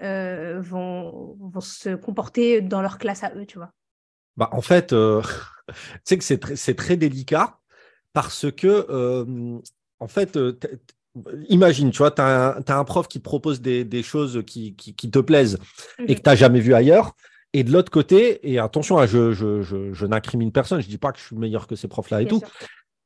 euh, 0.01 0.61
vont, 0.61 1.35
vont 1.39 1.59
se 1.59 1.95
comporter 1.95 2.61
dans 2.61 2.83
leur 2.83 2.99
classe 2.99 3.23
à 3.23 3.33
eux, 3.35 3.47
tu 3.47 3.57
vois. 3.57 3.71
bah, 4.37 4.49
En 4.51 4.61
fait, 4.61 4.89
tu 5.67 5.75
sais 6.03 6.17
que 6.19 6.23
c'est 6.55 6.75
très 6.75 6.97
délicat 6.97 7.57
parce 8.13 8.51
que, 8.51 9.57
en 9.99 10.07
fait, 10.07 10.37
imagine, 11.49 11.91
tu 11.91 11.97
vois, 11.97 12.11
tu 12.11 12.21
as, 12.21 12.61
un 12.67 12.83
prof 12.83 13.07
qui 13.07 13.19
propose 13.19 13.59
des, 13.59 14.03
choses 14.03 14.43
qui, 14.45 14.75
te 14.75 15.19
plaisent 15.19 15.57
et 15.99 16.15
que 16.15 16.21
tu 16.21 16.29
n'as 16.29 16.35
jamais 16.35 16.59
vu 16.59 16.73
ailleurs. 16.73 17.15
Et 17.53 17.63
de 17.63 17.71
l'autre 17.71 17.91
côté, 17.91 18.51
et 18.51 18.59
attention, 18.59 18.97
hein, 18.97 19.05
je, 19.05 19.31
je, 19.31 20.05
n'incrimine 20.05 20.51
personne, 20.51 20.81
je 20.81 20.87
ne 20.87 20.91
dis 20.91 20.97
pas 20.97 21.11
que 21.11 21.19
je 21.19 21.25
suis 21.25 21.35
meilleur 21.35 21.67
que 21.67 21.75
ces 21.75 21.87
profs-là 21.87 22.21
et 22.21 22.27
tout. 22.27 22.41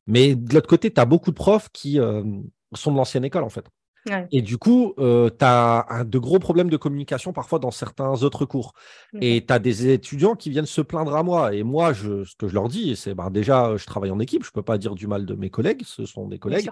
Mais 0.08 0.36
de 0.36 0.54
l'autre 0.54 0.70
côté, 0.70 0.92
tu 0.92 1.02
as 1.02 1.06
beaucoup 1.06 1.32
de 1.32 1.36
profs 1.36 1.70
qui 1.74 2.00
euh, 2.00 2.24
sont 2.74 2.92
de 2.92 2.98
l'ancienne 2.98 3.26
école, 3.26 3.44
en 3.44 3.50
fait. 3.50 3.66
Et 4.32 4.42
du 4.42 4.58
coup, 4.58 4.94
euh, 5.00 5.30
tu 5.30 5.44
as 5.44 6.06
de 6.06 6.18
gros 6.18 6.40
problèmes 6.40 6.70
de 6.70 6.78
communication 6.78 7.34
parfois 7.34 7.60
dans 7.60 7.72
certains 7.72 8.24
autres 8.24 8.46
cours. 8.46 8.74
Et 9.20 9.44
tu 9.46 9.54
as 9.54 9.60
des 9.60 9.90
étudiants 9.90 10.36
qui 10.36 10.50
viennent 10.50 10.66
se 10.66 10.82
plaindre 10.82 11.16
à 11.16 11.24
moi. 11.24 11.54
Et 11.54 11.64
moi, 11.64 11.94
je, 11.94 12.24
ce 12.24 12.36
que 12.36 12.48
je 12.48 12.54
leur 12.54 12.70
dis, 12.70 12.96
c'est 12.96 13.14
ben, 13.14 13.30
déjà, 13.30 13.76
je 13.76 13.86
travaille 13.86 14.12
en 14.12 14.20
équipe, 14.20 14.44
je 14.44 14.50
ne 14.50 14.54
peux 14.54 14.64
pas 14.64 14.78
dire 14.78 14.96
du 14.96 15.08
mal 15.08 15.26
de 15.26 15.34
mes 15.36 15.50
collègues, 15.50 15.84
ce 15.86 16.06
sont 16.06 16.28
des 16.28 16.40
collègues. 16.40 16.70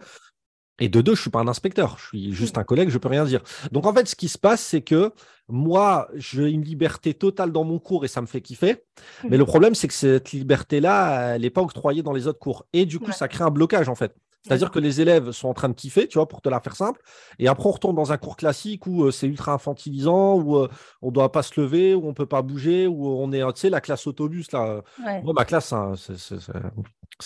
Et 0.80 0.90
de 0.90 1.02
deux, 1.02 1.14
je 1.14 1.20
ne 1.20 1.22
suis 1.22 1.30
pas 1.30 1.40
un 1.40 1.48
inspecteur, 1.48 1.98
je 1.98 2.08
suis 2.08 2.34
juste 2.34 2.58
un 2.58 2.64
collègue, 2.64 2.90
je 2.90 2.96
ne 2.96 3.00
peux 3.00 3.08
rien 3.08 3.24
dire. 3.24 3.42
Donc 3.72 3.86
en 3.86 3.94
fait, 3.94 4.08
ce 4.08 4.16
qui 4.16 4.28
se 4.28 4.38
passe, 4.38 4.62
c'est 4.62 4.82
que 4.82 5.12
moi, 5.48 6.10
j'ai 6.16 6.50
une 6.50 6.64
liberté 6.64 7.14
totale 7.14 7.52
dans 7.52 7.64
mon 7.64 7.80
cours 7.80 8.04
et 8.04 8.08
ça 8.10 8.20
me 8.20 8.26
fait 8.26 8.42
kiffer. 8.42 8.84
Mais 9.30 9.38
le 9.38 9.46
problème, 9.46 9.74
c'est 9.74 9.88
que 9.88 9.94
cette 9.94 10.32
liberté-là, 10.32 11.36
elle 11.36 11.44
n'est 11.44 11.50
pas 11.50 11.62
octroyée 11.62 12.04
dans 12.04 12.14
les 12.14 12.28
autres 12.28 12.40
cours. 12.40 12.66
Et 12.74 12.86
du 12.86 13.00
coup, 13.00 13.12
ça 13.12 13.28
crée 13.28 13.44
un 13.44 13.52
blocage 13.52 13.88
en 13.88 13.96
fait. 13.96 14.16
C'est-à-dire 14.46 14.70
que 14.70 14.78
les 14.78 15.02
élèves 15.02 15.32
sont 15.32 15.48
en 15.48 15.56
train 15.56 15.70
de 15.70 15.74
kiffer, 15.74 16.08
tu 16.08 16.20
vois, 16.20 16.28
pour 16.28 16.40
te 16.40 16.50
la 16.50 16.60
faire 16.60 16.76
simple. 16.76 17.02
Et 17.40 17.48
après, 17.48 17.68
on 17.68 17.72
retombe 17.72 17.96
dans 17.96 18.12
un 18.12 18.18
cours 18.18 18.38
classique 18.38 18.86
où 18.86 19.06
euh, 19.06 19.12
c'est 19.12 19.26
ultra 19.26 19.54
infantilisant, 19.54 20.36
où 20.36 20.58
euh, 20.58 20.70
on 21.02 21.08
ne 21.08 21.14
doit 21.14 21.32
pas 21.32 21.42
se 21.42 21.60
lever, 21.60 21.96
où 21.96 22.06
on 22.06 22.10
ne 22.10 22.14
peut 22.14 22.28
pas 22.28 22.44
bouger, 22.44 22.86
où 22.86 23.08
on 23.08 23.32
est, 23.32 23.42
tu 23.54 23.62
sais, 23.62 23.70
la 23.72 23.82
classe 23.82 24.06
autobus, 24.06 24.52
là. 24.52 24.84
Moi, 25.24 25.34
ma 25.34 25.46
classe, 25.46 25.74
c'est 25.96 26.36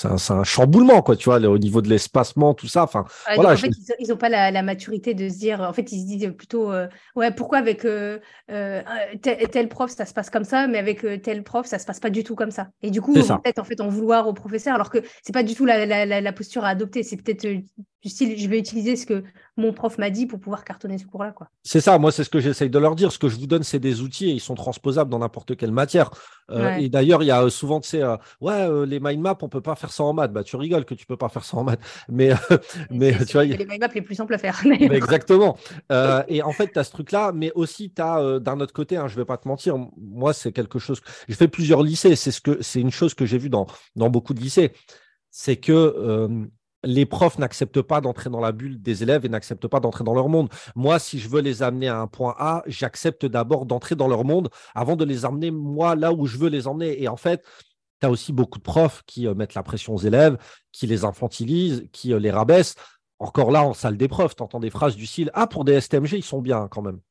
un, 0.03 0.43
chamboulement, 0.43 1.01
quoi, 1.01 1.15
tu 1.15 1.25
vois, 1.25 1.39
au 1.39 1.57
niveau 1.57 1.81
de 1.81 1.89
l'espacement, 1.89 2.53
tout 2.53 2.67
ça. 2.67 2.83
Enfin, 2.83 3.05
voilà, 3.35 3.53
en 3.53 3.57
fait, 3.57 3.71
ils 3.99 4.09
n'ont 4.09 4.17
pas 4.17 4.29
la, 4.29 4.61
maturité 4.61 5.13
de 5.13 5.29
se 5.29 5.37
dire, 5.37 5.61
en 5.61 5.73
fait, 5.73 5.91
ils 5.91 6.01
se 6.01 6.05
disent 6.05 6.33
plutôt, 6.37 6.71
euh, 6.71 6.87
ouais, 7.15 7.31
pourquoi 7.31 7.59
avec 7.59 7.85
tel, 9.21 9.69
prof, 9.69 9.91
ça 9.91 10.05
se 10.05 10.13
passe 10.13 10.29
comme 10.29 10.43
ça, 10.43 10.67
mais 10.67 10.77
avec 10.77 11.05
tel 11.21 11.43
prof, 11.43 11.65
ça 11.65 11.79
se 11.79 11.85
passe 11.85 11.99
pas 11.99 12.09
du 12.09 12.23
tout 12.23 12.35
comme 12.35 12.51
ça. 12.51 12.67
Et 12.81 12.91
du 12.91 13.01
coup, 13.01 13.13
peut-être 13.13 13.59
en 13.59 13.63
fait 13.63 13.81
en 13.81 13.89
vouloir 13.89 14.27
au 14.27 14.33
professeur, 14.33 14.75
alors 14.75 14.89
que 14.89 14.99
c'est 15.23 15.33
pas 15.33 15.43
du 15.43 15.55
tout 15.55 15.65
la, 15.65 16.05
la 16.05 16.33
posture 16.33 16.63
à 16.63 16.69
adopter 16.69 17.03
c'est 17.03 17.17
peut-être 17.17 17.45
euh, 17.45 17.59
du 18.01 18.09
style, 18.09 18.37
je 18.37 18.47
vais 18.47 18.57
utiliser 18.57 18.95
ce 18.95 19.05
que 19.05 19.23
mon 19.57 19.73
prof 19.73 19.97
m'a 19.97 20.09
dit 20.09 20.25
pour 20.25 20.39
pouvoir 20.39 20.63
cartonner 20.63 20.97
ce 20.97 21.05
cours-là. 21.05 21.31
Quoi. 21.31 21.49
C'est 21.63 21.81
ça, 21.81 21.97
moi, 21.99 22.13
c'est 22.13 22.23
ce 22.23 22.29
que 22.29 22.39
j'essaye 22.39 22.69
de 22.69 22.79
leur 22.79 22.95
dire. 22.95 23.11
Ce 23.11 23.19
que 23.19 23.27
je 23.27 23.37
vous 23.37 23.47
donne, 23.47 23.63
c'est 23.63 23.79
des 23.79 24.01
outils 24.01 24.29
et 24.29 24.33
ils 24.33 24.39
sont 24.39 24.55
transposables 24.55 25.09
dans 25.09 25.19
n'importe 25.19 25.57
quelle 25.57 25.73
matière. 25.73 26.11
Euh, 26.49 26.75
et 26.75 26.87
d'ailleurs, 26.87 27.23
il 27.23 27.25
y 27.25 27.31
a 27.31 27.43
euh, 27.43 27.49
souvent, 27.49 27.81
tu 27.81 27.89
sais, 27.89 28.01
ouais, 28.39 28.85
les 28.85 29.01
mind 29.01 29.21
maps, 29.21 29.37
on 29.41 29.49
peut 29.49 29.61
pas 29.61 29.75
faire 29.75 29.91
ça 29.91 30.03
en 30.03 30.13
maths. 30.13 30.31
Bah, 30.31 30.43
tu 30.43 30.55
rigoles 30.55 30.85
que 30.85 30.93
tu 30.93 31.05
peux 31.05 31.17
pas 31.17 31.27
faire 31.27 31.43
ça 31.43 31.57
en 31.57 31.63
maths. 31.65 31.81
Mais, 32.09 32.31
mais 32.89 33.13
tu 33.25 33.33
vois. 33.33 33.43
Les 33.43 33.65
mind 33.65 33.81
maps 33.81 33.89
les 33.93 34.01
plus 34.01 34.15
simples 34.15 34.33
à 34.33 34.37
faire. 34.37 34.61
exactement. 34.65 35.57
et 36.27 36.41
en 36.41 36.53
fait, 36.53 36.71
tu 36.71 36.79
as 36.79 36.85
ce 36.85 36.91
truc-là, 36.91 37.31
mais 37.33 37.51
aussi, 37.53 37.91
tu 37.93 38.01
as 38.01 38.39
d'un 38.39 38.59
autre 38.61 38.73
côté, 38.73 38.95
hein, 38.97 39.07
je 39.07 39.15
vais 39.15 39.25
pas 39.25 39.37
te 39.37 39.47
mentir, 39.47 39.77
moi, 39.97 40.33
c'est 40.33 40.51
quelque 40.51 40.79
chose. 40.79 41.01
J'ai 41.27 41.35
fait 41.35 41.47
plusieurs 41.47 41.83
lycées. 41.83 42.15
C'est 42.15 42.31
ce 42.31 42.41
que 42.41 42.61
c'est 42.61 42.79
une 42.79 42.91
chose 42.91 43.13
que 43.13 43.25
j'ai 43.25 43.37
vue 43.37 43.49
dans, 43.49 43.67
dans 43.95 44.09
beaucoup 44.09 44.33
de 44.33 44.39
lycées. 44.39 44.71
C'est 45.31 45.57
que 45.57 46.49
les 46.83 47.05
profs 47.05 47.37
n'acceptent 47.37 47.81
pas 47.81 48.01
d'entrer 48.01 48.29
dans 48.29 48.39
la 48.39 48.51
bulle 48.51 48.81
des 48.81 49.03
élèves 49.03 49.25
et 49.25 49.29
n'acceptent 49.29 49.67
pas 49.67 49.79
d'entrer 49.79 50.03
dans 50.03 50.13
leur 50.13 50.29
monde. 50.29 50.49
Moi, 50.75 50.99
si 50.99 51.19
je 51.19 51.29
veux 51.29 51.41
les 51.41 51.63
amener 51.63 51.87
à 51.87 51.99
un 51.99 52.07
point 52.07 52.35
A, 52.37 52.63
j'accepte 52.67 53.25
d'abord 53.25 53.65
d'entrer 53.65 53.95
dans 53.95 54.07
leur 54.07 54.23
monde 54.23 54.49
avant 54.75 54.95
de 54.95 55.05
les 55.05 55.25
amener, 55.25 55.51
moi, 55.51 55.95
là 55.95 56.13
où 56.13 56.25
je 56.25 56.37
veux 56.37 56.49
les 56.49 56.67
emmener. 56.67 57.01
Et 57.01 57.07
en 57.07 57.17
fait, 57.17 57.43
tu 58.01 58.07
as 58.07 58.09
aussi 58.09 58.31
beaucoup 58.31 58.59
de 58.59 58.63
profs 58.63 59.03
qui 59.05 59.27
euh, 59.27 59.35
mettent 59.35 59.55
la 59.55 59.63
pression 59.63 59.95
aux 59.95 59.99
élèves, 59.99 60.37
qui 60.71 60.87
les 60.87 61.03
infantilisent, 61.03 61.87
qui 61.91 62.13
euh, 62.13 62.19
les 62.19 62.31
rabaissent. 62.31 62.75
Encore 63.19 63.51
là, 63.51 63.63
en 63.63 63.73
salle 63.73 63.97
d'épreuve, 63.97 64.35
tu 64.35 64.43
entends 64.43 64.61
des 64.61 64.69
phrases 64.69 64.95
du 64.95 65.05
style 65.05 65.31
Ah, 65.33 65.47
pour 65.47 65.65
des 65.65 65.81
STMG, 65.81 66.13
ils 66.13 66.23
sont 66.23 66.41
bien 66.41 66.67
quand 66.69 66.81
même. 66.81 67.01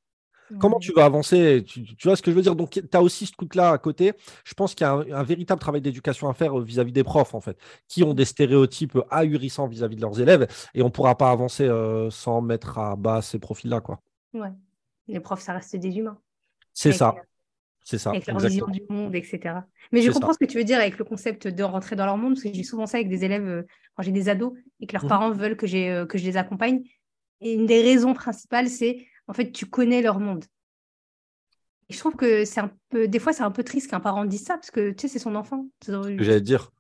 Comment 0.58 0.78
tu 0.78 0.92
vas 0.92 1.04
avancer 1.04 1.64
tu, 1.66 1.84
vois 2.04 2.16
ce 2.16 2.22
que 2.22 2.30
je 2.30 2.36
veux 2.36 2.42
dire? 2.42 2.56
Donc, 2.56 2.70
tu 2.70 2.82
as 2.92 3.02
aussi 3.02 3.26
ce 3.26 3.32
truc-là 3.32 3.72
à 3.72 3.78
côté. 3.78 4.12
Je 4.44 4.54
pense 4.54 4.74
qu'il 4.74 4.86
y 4.86 4.88
a 4.88 4.92
un, 4.92 5.22
véritable 5.22 5.60
travail 5.60 5.80
d'éducation 5.80 6.28
à 6.28 6.34
faire 6.34 6.58
euh, 6.58 6.62
vis-à-vis 6.62 6.92
des 6.92 7.04
profs, 7.04 7.34
en 7.34 7.40
fait, 7.40 7.58
qui 7.86 8.02
ont 8.02 8.14
des 8.14 8.24
stéréotypes 8.24 8.98
ahurissants 9.10 9.66
vis-à-vis 9.66 9.96
de 9.96 10.00
leurs 10.00 10.20
élèves. 10.20 10.46
Et 10.74 10.82
on 10.82 10.86
ne 10.86 10.90
pourra 10.90 11.16
pas 11.16 11.30
avancer 11.30 11.64
euh, 11.64 12.10
sans 12.10 12.40
mettre 12.40 12.78
à 12.78 12.96
bas 12.96 13.20
ces 13.22 13.38
profils-là. 13.38 13.80
Quoi. 13.80 14.00
Ouais. 14.32 14.52
Les 15.06 15.20
profs, 15.20 15.40
ça 15.42 15.52
reste 15.52 15.76
des 15.76 15.96
humains. 15.98 16.18
C'est 16.72 16.92
ça. 16.92 17.14
C'est 17.84 17.98
ça. 17.98 18.10
Avec 18.10 18.26
leur 18.26 18.38
vision 18.38 18.66
du 18.66 18.82
monde, 18.88 19.14
etc. 19.14 19.60
Mais 19.92 20.02
je 20.02 20.10
comprends 20.10 20.34
ce 20.34 20.38
que 20.38 20.44
tu 20.44 20.58
veux 20.58 20.64
dire 20.64 20.78
avec 20.78 20.98
le 20.98 21.04
concept 21.04 21.48
de 21.48 21.62
rentrer 21.62 21.96
dans 21.96 22.04
leur 22.04 22.18
monde, 22.18 22.34
parce 22.34 22.42
que 22.42 22.52
j'ai 22.52 22.62
souvent 22.62 22.86
ça 22.86 22.98
avec 22.98 23.08
des 23.08 23.24
élèves, 23.24 23.46
euh, 23.46 23.62
quand 23.94 24.02
j'ai 24.02 24.12
des 24.12 24.28
ados, 24.28 24.52
et 24.80 24.86
que 24.86 24.92
leurs 24.92 25.04
mmh 25.04 25.08
parents 25.08 25.30
veulent 25.30 25.56
que, 25.56 26.04
que 26.04 26.18
je 26.18 26.24
les 26.24 26.36
accompagne. 26.36 26.82
Et 27.40 27.54
une 27.54 27.66
des 27.66 27.82
raisons 27.82 28.14
principales, 28.14 28.68
c'est 28.68 29.06
en 29.28 29.34
fait, 29.34 29.52
tu 29.52 29.66
connais 29.66 30.02
leur 30.02 30.18
monde. 30.18 30.44
Et 31.88 31.94
je 31.94 31.98
trouve 31.98 32.16
que 32.16 32.44
c'est 32.44 32.60
un 32.60 32.70
peu, 32.90 33.08
des 33.08 33.18
fois, 33.18 33.32
c'est 33.32 33.42
un 33.42 33.50
peu 33.50 33.62
triste 33.62 33.90
qu'un 33.90 34.00
parent 34.00 34.24
dise 34.24 34.44
ça 34.44 34.54
parce 34.54 34.70
que 34.70 34.90
tu 34.90 35.02
sais, 35.02 35.08
c'est 35.08 35.18
son 35.18 35.34
enfant. 35.34 35.66
J'allais 35.86 36.40
dire. 36.40 36.70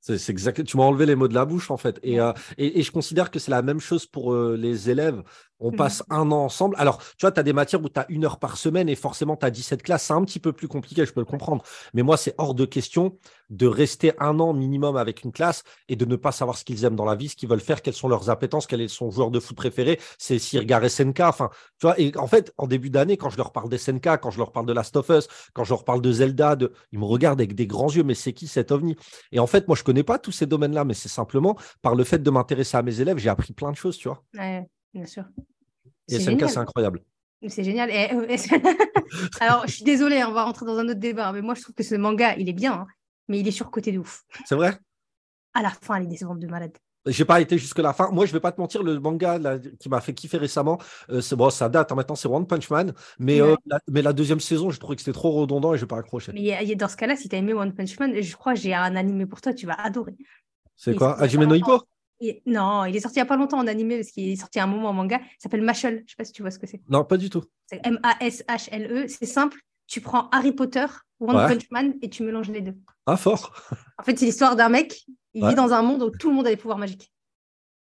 C'est 0.00 0.30
exact. 0.30 0.62
Tu 0.62 0.76
m'as 0.76 0.84
enlevé 0.84 1.04
les 1.04 1.16
mots 1.16 1.26
de 1.26 1.34
la 1.34 1.44
bouche 1.44 1.70
en 1.72 1.76
fait. 1.76 1.98
Et, 2.04 2.20
euh, 2.20 2.32
et, 2.58 2.80
je 2.82 2.92
considère 2.92 3.32
que 3.32 3.40
c'est 3.40 3.50
la 3.50 3.62
même 3.62 3.80
chose 3.80 4.06
pour 4.06 4.32
euh, 4.32 4.56
les 4.56 4.88
élèves. 4.88 5.20
On 5.58 5.72
mmh 5.72 5.76
passe 5.76 6.02
un 6.10 6.30
an 6.32 6.44
ensemble. 6.44 6.76
Alors, 6.78 6.98
tu 6.98 7.22
vois, 7.22 7.32
tu 7.32 7.40
as 7.40 7.42
des 7.42 7.52
matières 7.52 7.82
où 7.82 7.88
tu 7.88 7.98
as 7.98 8.06
une 8.08 8.24
heure 8.24 8.38
par 8.38 8.56
semaine 8.56 8.88
et 8.88 8.94
forcément, 8.94 9.36
tu 9.36 9.46
as 9.46 9.50
17 9.50 9.82
classes. 9.82 10.04
C'est 10.04 10.12
un 10.12 10.24
petit 10.24 10.38
peu 10.38 10.52
plus 10.52 10.68
compliqué, 10.68 11.06
je 11.06 11.12
peux 11.12 11.20
le 11.20 11.26
comprendre. 11.26 11.62
Mais 11.94 12.02
moi, 12.02 12.16
c'est 12.16 12.34
hors 12.38 12.54
de 12.54 12.64
question 12.64 13.16
de 13.48 13.66
rester 13.66 14.12
un 14.18 14.40
an 14.40 14.52
minimum 14.52 14.96
avec 14.96 15.22
une 15.22 15.32
classe 15.32 15.62
et 15.88 15.96
de 15.96 16.04
ne 16.04 16.16
pas 16.16 16.32
savoir 16.32 16.58
ce 16.58 16.64
qu'ils 16.64 16.84
aiment 16.84 16.96
dans 16.96 17.04
la 17.04 17.14
vie, 17.14 17.28
ce 17.28 17.36
qu'ils 17.36 17.48
veulent 17.48 17.60
faire, 17.60 17.80
quelles 17.82 17.94
sont 17.94 18.08
leurs 18.08 18.28
appétences, 18.28 18.66
quel 18.66 18.80
est 18.80 18.88
son 18.88 19.10
joueur 19.10 19.30
de 19.30 19.40
foot 19.40 19.56
préféré. 19.56 20.00
C'est 20.18 20.38
s'ils 20.38 20.58
regardent 20.58 20.88
SNK. 20.88 21.20
Enfin, 21.20 21.50
tu 21.78 21.86
vois, 21.86 21.98
et 21.98 22.12
en 22.16 22.26
fait, 22.26 22.52
en 22.58 22.66
début 22.66 22.90
d'année, 22.90 23.16
quand 23.16 23.30
je 23.30 23.36
leur 23.36 23.52
parle 23.52 23.68
d'SNK, 23.68 24.20
quand 24.20 24.30
je 24.30 24.38
leur 24.38 24.52
parle 24.52 24.66
de 24.66 24.72
Last 24.72 24.96
of 24.96 25.08
Us, 25.10 25.28
quand 25.54 25.64
je 25.64 25.70
leur 25.70 25.84
parle 25.84 26.02
de 26.02 26.12
Zelda, 26.12 26.56
de... 26.56 26.72
ils 26.92 26.98
me 26.98 27.04
regardent 27.04 27.40
avec 27.40 27.54
des 27.54 27.66
grands 27.66 27.90
yeux. 27.90 28.02
Mais 28.02 28.14
c'est 28.14 28.32
qui 28.32 28.46
cet 28.46 28.72
ovni? 28.72 28.96
Et 29.32 29.38
en 29.38 29.46
fait, 29.46 29.68
moi, 29.68 29.76
je 29.76 29.84
connais 29.84 30.02
pas 30.02 30.18
tous 30.18 30.32
ces 30.32 30.46
domaines-là, 30.46 30.84
mais 30.84 30.94
c'est 30.94 31.08
simplement 31.08 31.56
par 31.82 31.94
le 31.94 32.04
fait 32.04 32.18
de 32.18 32.30
m'intéresser 32.30 32.76
à 32.76 32.82
mes 32.82 33.00
élèves, 33.00 33.18
j'ai 33.18 33.28
appris 33.28 33.52
plein 33.52 33.70
de 33.70 33.76
choses, 33.76 33.96
tu 33.96 34.08
vois. 34.08 34.22
Ouais, 34.34 34.66
bien 34.96 35.06
sûr. 35.06 35.24
Et 36.08 36.18
c'est 36.18 36.58
incroyable. 36.58 37.02
C'est 37.48 37.64
génial. 37.64 37.90
Euh, 37.90 38.36
alors, 39.40 39.66
je 39.66 39.72
suis 39.72 39.84
désolée, 39.84 40.24
on 40.24 40.32
va 40.32 40.44
rentrer 40.44 40.64
dans 40.64 40.78
un 40.78 40.88
autre 40.88 41.00
débat, 41.00 41.32
mais 41.32 41.42
moi, 41.42 41.54
je 41.54 41.62
trouve 41.62 41.74
que 41.74 41.82
ce 41.82 41.94
manga, 41.94 42.34
il 42.36 42.48
est 42.48 42.54
bien, 42.54 42.72
hein, 42.72 42.86
mais 43.28 43.38
il 43.40 43.46
est 43.46 43.52
surcoté 43.52 43.92
de 43.92 43.98
ouf. 43.98 44.24
C'est 44.46 44.54
vrai? 44.54 44.78
À 45.54 45.62
la 45.62 45.70
fin, 45.70 46.00
il 46.00 46.04
est 46.04 46.08
décevante 46.08 46.40
de 46.40 46.46
malade. 46.46 46.76
J'ai 47.06 47.24
pas 47.24 47.40
été 47.40 47.56
jusque 47.56 47.78
la 47.78 47.92
fin. 47.92 48.10
Moi, 48.10 48.26
je 48.26 48.32
vais 48.32 48.40
pas 48.40 48.50
te 48.50 48.60
mentir, 48.60 48.82
le 48.82 48.98
manga 48.98 49.38
qui 49.78 49.88
m'a 49.88 50.00
fait 50.00 50.12
kiffer 50.12 50.38
récemment, 50.38 50.78
euh, 51.10 51.20
c'est 51.20 51.36
bon, 51.36 51.50
ça 51.50 51.68
date. 51.68 51.92
Hein, 51.92 51.94
maintenant, 51.94 52.16
c'est 52.16 52.26
One 52.26 52.46
Punch 52.46 52.68
Man, 52.68 52.94
mais 53.20 53.40
euh, 53.40 53.54
la, 53.66 53.78
mais 53.88 54.02
la 54.02 54.12
deuxième 54.12 54.40
saison, 54.40 54.70
je 54.70 54.80
trouvais 54.80 54.96
que 54.96 55.02
c'était 55.02 55.12
trop 55.12 55.30
redondant 55.30 55.72
et 55.72 55.76
je 55.76 55.82
vais 55.82 55.86
pas 55.86 55.98
accroché. 55.98 56.32
Mais 56.34 56.74
dans 56.74 56.88
ce 56.88 56.96
cas-là, 56.96 57.14
si 57.14 57.28
tu 57.28 57.36
as 57.36 57.38
aimé 57.38 57.52
One 57.52 57.72
Punch 57.74 57.96
Man, 58.00 58.20
je 58.20 58.36
crois 58.36 58.54
que 58.54 58.60
j'ai 58.60 58.74
un 58.74 58.96
animé 58.96 59.26
pour 59.26 59.40
toi, 59.40 59.54
tu 59.54 59.66
vas 59.66 59.74
adorer. 59.74 60.16
C'est 60.74 60.96
quoi? 60.96 61.20
Hajime 61.20 61.44
no 61.44 61.54
Hippo 61.54 61.84
non, 62.46 62.84
il 62.84 62.96
est 62.96 63.00
sorti 63.00 63.18
il 63.18 63.22
n'y 63.22 63.26
a 63.26 63.26
pas 63.26 63.36
longtemps 63.36 63.58
en 63.58 63.66
animé 63.66 63.96
parce 63.96 64.10
qu'il 64.10 64.30
est 64.30 64.36
sorti 64.36 64.58
à 64.58 64.64
un 64.64 64.66
moment 64.66 64.90
en 64.90 64.92
manga. 64.92 65.20
Il 65.22 65.42
s'appelle 65.42 65.62
Mashal. 65.62 65.94
Je 65.94 66.02
ne 66.02 66.06
sais 66.08 66.14
pas 66.16 66.24
si 66.24 66.32
tu 66.32 66.42
vois 66.42 66.50
ce 66.50 66.58
que 66.58 66.66
c'est. 66.66 66.80
Non, 66.88 67.04
pas 67.04 67.16
du 67.16 67.30
tout. 67.30 67.44
C'est 67.66 67.80
M-A-S-H-L-E. 67.84 69.06
C'est 69.08 69.26
simple. 69.26 69.60
Tu 69.86 70.00
prends 70.00 70.28
Harry 70.30 70.52
Potter, 70.52 70.86
One 71.20 71.48
Punch 71.48 71.70
Man 71.70 71.94
et 72.02 72.10
tu 72.10 72.22
mélanges 72.22 72.50
les 72.50 72.60
deux. 72.60 72.74
Ah, 73.06 73.16
fort. 73.16 73.54
En 73.98 74.02
fait, 74.02 74.18
c'est 74.18 74.26
l'histoire 74.26 74.56
d'un 74.56 74.68
mec. 74.68 75.04
Il 75.34 75.46
vit 75.46 75.54
dans 75.54 75.72
un 75.72 75.82
monde 75.82 76.02
où 76.02 76.10
tout 76.10 76.30
le 76.30 76.34
monde 76.34 76.46
a 76.46 76.50
des 76.50 76.56
pouvoirs 76.56 76.78
magiques. 76.78 77.12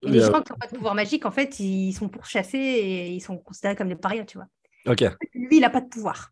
Et 0.02 0.10
les 0.10 0.20
gens 0.20 0.42
qui 0.42 0.52
n'ont 0.52 0.58
pas 0.58 0.68
de 0.68 0.76
pouvoir 0.76 0.94
magique, 0.94 1.26
en 1.26 1.32
fait, 1.32 1.60
ils 1.60 1.94
sont 1.94 2.10
pourchassés 2.10 2.58
et 2.58 3.10
ils 3.10 3.22
sont 3.22 3.38
considérés 3.38 3.76
comme 3.76 3.88
des 3.88 3.96
parias, 3.96 4.26
tu 4.26 4.38
vois. 4.38 4.48
Ok. 4.88 5.04
Lui, 5.34 5.58
il 5.58 5.62
n'a 5.62 5.70
pas 5.70 5.82
de 5.82 5.88
pouvoir. 5.88 6.32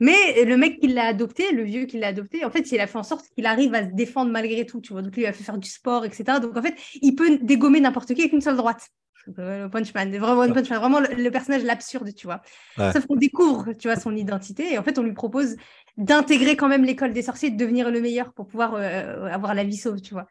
Mais 0.00 0.44
le 0.44 0.56
mec 0.56 0.80
qui 0.80 0.88
l'a 0.88 1.04
adopté, 1.04 1.52
le 1.52 1.62
vieux 1.62 1.84
qui 1.84 1.98
l'a 1.98 2.08
adopté, 2.08 2.44
en 2.44 2.50
fait, 2.50 2.72
il 2.72 2.80
a 2.80 2.86
fait 2.86 2.98
en 2.98 3.02
sorte 3.02 3.26
qu'il 3.34 3.44
arrive 3.44 3.74
à 3.74 3.84
se 3.84 3.92
défendre 3.92 4.32
malgré 4.32 4.64
tout, 4.64 4.80
tu 4.80 4.94
vois. 4.94 5.02
Donc, 5.02 5.14
lui, 5.14 5.22
il 5.22 5.26
a 5.26 5.32
fait 5.32 5.44
faire 5.44 5.58
du 5.58 5.68
sport, 5.68 6.06
etc. 6.06 6.40
Donc, 6.40 6.56
en 6.56 6.62
fait, 6.62 6.74
il 7.02 7.14
peut 7.14 7.38
dégommer 7.42 7.80
n'importe 7.80 8.14
qui 8.14 8.22
avec 8.22 8.32
une 8.32 8.40
seule 8.40 8.56
droite. 8.56 8.88
Le 9.26 9.68
punchman, 9.68 10.10
vraiment, 10.18 10.46
le, 10.46 10.54
punchman, 10.54 10.78
vraiment 10.78 11.00
le, 11.00 11.30
personnage 11.30 11.62
l'absurde, 11.62 12.14
tu 12.14 12.26
vois. 12.26 12.40
Sauf 12.76 13.06
qu'on 13.06 13.16
découvre, 13.16 13.74
tu 13.74 13.88
vois, 13.88 13.96
son 13.96 14.16
identité 14.16 14.72
et 14.72 14.78
en 14.78 14.82
fait, 14.82 14.98
on 14.98 15.02
lui 15.02 15.12
propose 15.12 15.56
d'intégrer 15.98 16.56
quand 16.56 16.68
même 16.68 16.84
l'école 16.84 17.12
des 17.12 17.22
sorciers, 17.22 17.50
de 17.50 17.56
devenir 17.58 17.90
le 17.90 18.00
meilleur 18.00 18.32
pour 18.32 18.46
pouvoir 18.46 18.74
euh, 18.74 19.26
avoir 19.26 19.54
la 19.54 19.64
vie 19.64 19.76
sauve, 19.76 20.00
tu 20.00 20.14
vois. 20.14 20.26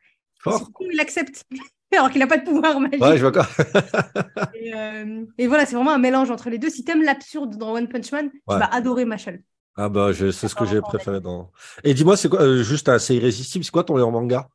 il 0.80 1.00
accepte. 1.00 1.46
Alors 1.92 2.12
qu'il 2.12 2.20
n'a 2.20 2.28
pas 2.28 2.38
de 2.38 2.44
pouvoir 2.44 2.80
magique. 2.80 3.02
Ouais, 3.02 3.18
je 3.18 3.26
vois 3.26 3.32
quoi. 3.32 3.48
et, 4.54 4.74
euh, 4.76 5.26
et, 5.40 5.48
voilà, 5.48 5.66
c'est 5.66 5.76
vraiment 5.76 5.92
un 5.92 5.98
mélange 5.98 6.30
entre 6.30 6.50
les 6.50 6.60
deux. 6.60 6.70
Si 6.70 6.84
tu 6.84 6.92
aimes 6.92 7.02
l'absurde 7.02 7.58
dans 7.58 7.74
One 7.74 7.88
Punch 7.88 8.12
Man, 8.12 8.30
tu 8.32 8.40
vas 8.48 8.66
adorer 8.66 9.06
Machel. 9.06 9.42
Ah 9.82 9.88
bah 9.88 10.12
c'est 10.14 10.32
ce 10.32 10.56
que 10.56 10.66
j'ai 10.66 10.82
préféré 10.82 11.22
dans. 11.22 11.52
Et 11.86 11.94
dis-moi, 11.94 12.18
c'est 12.18 12.28
quoi 12.28 12.42
euh, 12.42 12.64
juste 12.64 12.90
assez 12.90 13.16
irrésistible, 13.16 13.64
c'est 13.64 13.72
quoi 13.72 13.86
ton 13.86 13.94
meilleur 13.94 14.12
manga? 14.12 14.50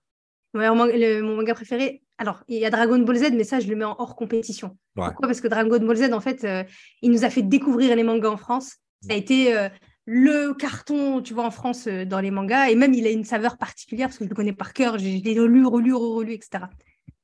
Ouais, 0.53 0.69
Mon 0.69 1.37
manga 1.37 1.55
préféré, 1.55 2.03
alors 2.19 2.45
il 2.47 2.59
y 2.59 2.67
a 2.67 2.71
Dragon 2.71 2.99
Ball 2.99 3.17
Z, 3.17 3.33
mais 3.33 3.45
ça 3.45 3.59
je 3.59 3.67
le 3.69 3.75
mets 3.75 3.87
en 3.87 3.97
hors 3.99 4.17
compétition. 4.17 4.77
Pourquoi? 4.95 5.27
Parce 5.27 5.41
que 5.41 5.49
Dragon 5.49 5.79
Ball 5.79 5.97
Z, 5.97 6.13
en 6.13 6.21
fait, 6.21 6.45
euh, 6.45 6.63
il 7.01 7.11
nous 7.11 7.25
a 7.25 7.31
fait 7.31 7.41
découvrir 7.41 7.97
les 7.97 8.03
mangas 8.03 8.29
en 8.29 8.37
France. 8.37 8.75
Ça 9.01 9.15
a 9.15 9.17
été 9.17 9.57
euh, 9.57 9.71
le 10.05 10.53
carton, 10.53 11.23
tu 11.23 11.33
vois, 11.33 11.47
en 11.47 11.51
France, 11.51 11.87
euh, 11.87 12.05
dans 12.05 12.21
les 12.21 12.31
mangas. 12.31 12.69
Et 12.69 12.75
même, 12.75 12.93
il 12.93 13.07
a 13.07 13.11
une 13.11 13.25
saveur 13.25 13.57
particulière 13.57 14.09
parce 14.09 14.19
que 14.19 14.25
je 14.25 14.29
le 14.29 14.35
connais 14.35 14.53
par 14.53 14.75
cœur. 14.75 14.99
Je 14.99 15.05
l'ai 15.05 15.41
relu, 15.41 15.67
relu, 15.67 15.95
relu, 15.95 16.35
etc. 16.35 16.65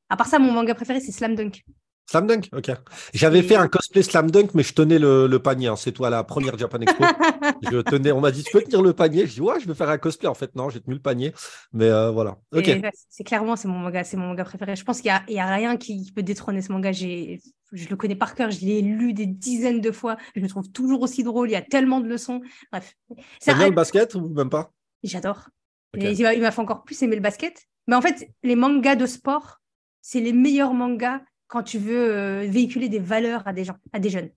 À 0.08 0.16
part 0.16 0.26
ça, 0.26 0.38
mon 0.38 0.52
manga 0.52 0.74
préféré, 0.74 1.00
c'est 1.00 1.12
Slam 1.12 1.34
Dunk. 1.34 1.62
Slam 2.10 2.26
Dunk, 2.26 2.48
ok. 2.52 2.72
J'avais 3.14 3.40
fait 3.40 3.54
un 3.54 3.68
cosplay 3.68 4.02
Slam 4.02 4.32
Dunk, 4.32 4.50
mais 4.54 4.64
je 4.64 4.74
tenais 4.74 4.98
le, 4.98 5.28
panier. 5.38 5.68
Hein. 5.68 5.76
C'est 5.76 5.92
toi 5.92 6.10
la 6.10 6.24
première 6.24 6.58
Japan 6.58 6.80
Expo. 6.80 7.04
je 7.70 7.78
tenais, 7.82 8.10
on 8.10 8.20
m'a 8.20 8.32
dit, 8.32 8.42
tu 8.42 8.50
peux 8.50 8.62
tenir 8.62 8.82
le 8.82 8.92
panier? 8.92 9.28
Je 9.28 9.34
dis, 9.34 9.40
ouais, 9.40 9.60
je 9.60 9.68
vais 9.68 9.74
faire 9.74 9.88
un 9.88 9.96
cosplay. 9.96 10.26
En 10.26 10.34
fait, 10.34 10.56
non, 10.56 10.70
j'ai 10.70 10.80
tenu 10.80 10.94
le 10.94 11.00
panier. 11.00 11.32
Mais 11.72 11.84
euh, 11.84 12.10
voilà. 12.10 12.38
Ok. 12.52 12.68
C'est 13.08 13.22
clairement, 13.22 13.54
c'est 13.54 13.68
mon 13.68 13.78
manga, 13.78 14.02
c'est 14.02 14.16
mon 14.16 14.26
manga 14.26 14.42
préféré. 14.42 14.74
Je 14.74 14.82
pense 14.82 15.00
qu'il 15.00 15.12
n'y 15.28 15.38
a, 15.38 15.46
a, 15.46 15.54
rien 15.54 15.76
qui 15.76 16.10
peut 16.12 16.24
détrôner 16.24 16.62
ce 16.62 16.72
manga. 16.72 16.90
Je 16.90 17.38
le 17.72 17.94
connais 17.94 18.16
par 18.16 18.34
cœur. 18.34 18.50
Je 18.50 18.58
l'ai 18.66 18.82
lu 18.82 19.12
des 19.12 19.26
dizaines 19.26 19.80
de 19.80 19.92
fois. 19.92 20.16
Je 20.34 20.40
le 20.40 20.48
trouve 20.48 20.68
toujours 20.72 21.02
aussi 21.02 21.22
drôle. 21.22 21.48
Il 21.48 21.52
y 21.52 21.56
a 21.56 21.62
tellement 21.62 22.00
de 22.00 22.08
leçons. 22.08 22.40
Bref. 22.72 22.96
C'est 23.38 23.54
bien 23.54 23.68
le 23.68 23.74
basket 23.74 24.16
ou 24.16 24.28
même 24.30 24.50
pas? 24.50 24.72
J'adore. 25.04 25.48
Il 25.94 26.40
m'a 26.40 26.50
fait 26.50 26.60
encore 26.60 26.82
plus 26.82 27.00
aimer 27.04 27.14
le 27.14 27.22
basket. 27.22 27.68
Mais 27.86 27.94
en 27.94 28.02
fait, 28.02 28.28
les 28.42 28.56
mangas 28.56 28.96
de 28.96 29.06
sport, 29.06 29.60
c'est 30.02 30.20
les 30.20 30.32
meilleurs 30.32 30.74
mangas 30.74 31.20
quand 31.50 31.64
tu 31.64 31.78
veux 31.78 32.16
euh, 32.16 32.46
véhiculer 32.48 32.88
des 32.88 33.00
valeurs 33.00 33.42
à 33.46 33.52
des 33.52 33.64
gens, 33.64 33.76
à 33.92 33.98
des 33.98 34.08
jeunes. 34.08 34.30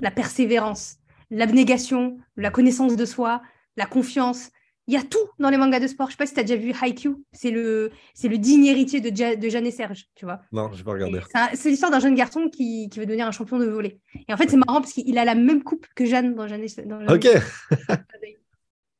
La 0.00 0.10
persévérance, 0.10 0.96
l'abnégation, 1.30 2.18
la 2.36 2.50
connaissance 2.50 2.96
de 2.96 3.04
soi, 3.04 3.42
la 3.76 3.86
confiance. 3.86 4.50
Il 4.88 4.94
y 4.94 4.96
a 4.96 5.02
tout 5.02 5.18
dans 5.38 5.50
les 5.50 5.58
mangas 5.58 5.78
de 5.78 5.86
sport. 5.86 6.08
Je 6.08 6.12
ne 6.12 6.12
sais 6.12 6.18
pas 6.18 6.26
si 6.26 6.34
tu 6.34 6.40
as 6.40 6.42
déjà 6.42 6.56
vu 6.56 6.72
Haikyuu. 6.72 7.22
C'est 7.32 7.50
le, 7.50 7.92
c'est 8.14 8.28
le 8.28 8.38
digne 8.38 8.64
héritier 8.64 9.00
de, 9.00 9.10
de 9.10 9.48
Jeanne 9.48 9.66
et 9.66 9.70
Serge, 9.70 10.06
tu 10.14 10.24
vois. 10.24 10.40
Non, 10.50 10.70
je 10.72 10.78
vais 10.78 10.84
pas 10.84 10.92
regarder. 10.92 11.20
C'est 11.54 11.68
l'histoire 11.68 11.92
d'un 11.92 12.00
jeune 12.00 12.16
garçon 12.16 12.48
qui, 12.48 12.88
qui, 12.88 12.98
veut 12.98 13.06
devenir 13.06 13.26
un 13.26 13.30
champion 13.30 13.58
de 13.58 13.66
volley. 13.66 14.00
Et 14.26 14.32
en 14.32 14.36
fait, 14.36 14.50
c'est 14.50 14.56
marrant 14.56 14.80
parce 14.80 14.94
qu'il 14.94 15.16
a 15.18 15.24
la 15.24 15.34
même 15.34 15.62
coupe 15.62 15.86
que 15.94 16.04
Jeanne 16.06 16.34
dans 16.34 16.48
Jeanne 16.48 16.64
et 16.64 16.68
Serge. 16.68 16.88
Ok. 17.08 17.26
Et, 17.26 18.38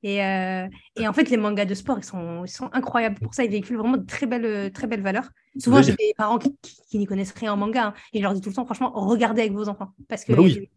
euh, 0.04 0.68
et, 0.96 1.06
en 1.06 1.12
fait, 1.12 1.30
les 1.30 1.36
mangas 1.36 1.64
de 1.64 1.74
sport, 1.74 1.98
ils 1.98 2.04
sont, 2.04 2.44
ils 2.44 2.50
sont 2.50 2.68
incroyables. 2.72 3.18
Pour 3.20 3.34
ça, 3.34 3.44
ils 3.44 3.50
véhiculent 3.50 3.78
vraiment 3.78 3.96
de 3.96 4.06
très 4.06 4.26
belles, 4.26 4.72
très 4.72 4.86
belles 4.86 5.02
valeurs. 5.02 5.28
Souvent, 5.58 5.82
j'ai 5.82 5.92
des 5.92 6.14
parents 6.16 6.38
qui, 6.38 6.56
qui, 6.88 6.98
n'y 6.98 7.06
connaissent 7.06 7.32
rien 7.32 7.52
en 7.52 7.56
manga. 7.56 7.88
Hein, 7.88 7.94
et 8.12 8.18
je 8.18 8.22
leur 8.22 8.34
dis 8.34 8.40
tout 8.40 8.48
le 8.48 8.54
temps, 8.54 8.64
franchement, 8.64 8.92
regardez 8.94 9.42
avec 9.42 9.52
vos 9.52 9.68
enfants. 9.68 9.92
Parce 10.08 10.24
que 10.24 10.32
bah 10.32 10.42
oui. 10.42 10.68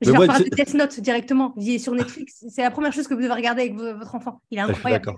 je, 0.00 0.10
leur 0.10 0.26
parle 0.26 0.44
de 0.44 0.50
Death 0.50 0.74
Note 0.74 1.00
directement. 1.00 1.54
Sur 1.78 1.94
Netflix, 1.94 2.44
c'est 2.50 2.62
la 2.62 2.70
première 2.70 2.92
chose 2.92 3.08
que 3.08 3.14
vous 3.14 3.22
devez 3.22 3.34
regarder 3.34 3.62
avec 3.62 3.74
votre 3.74 4.14
enfant. 4.14 4.42
Il 4.50 4.58
est 4.58 4.62
incroyable. 4.62 5.12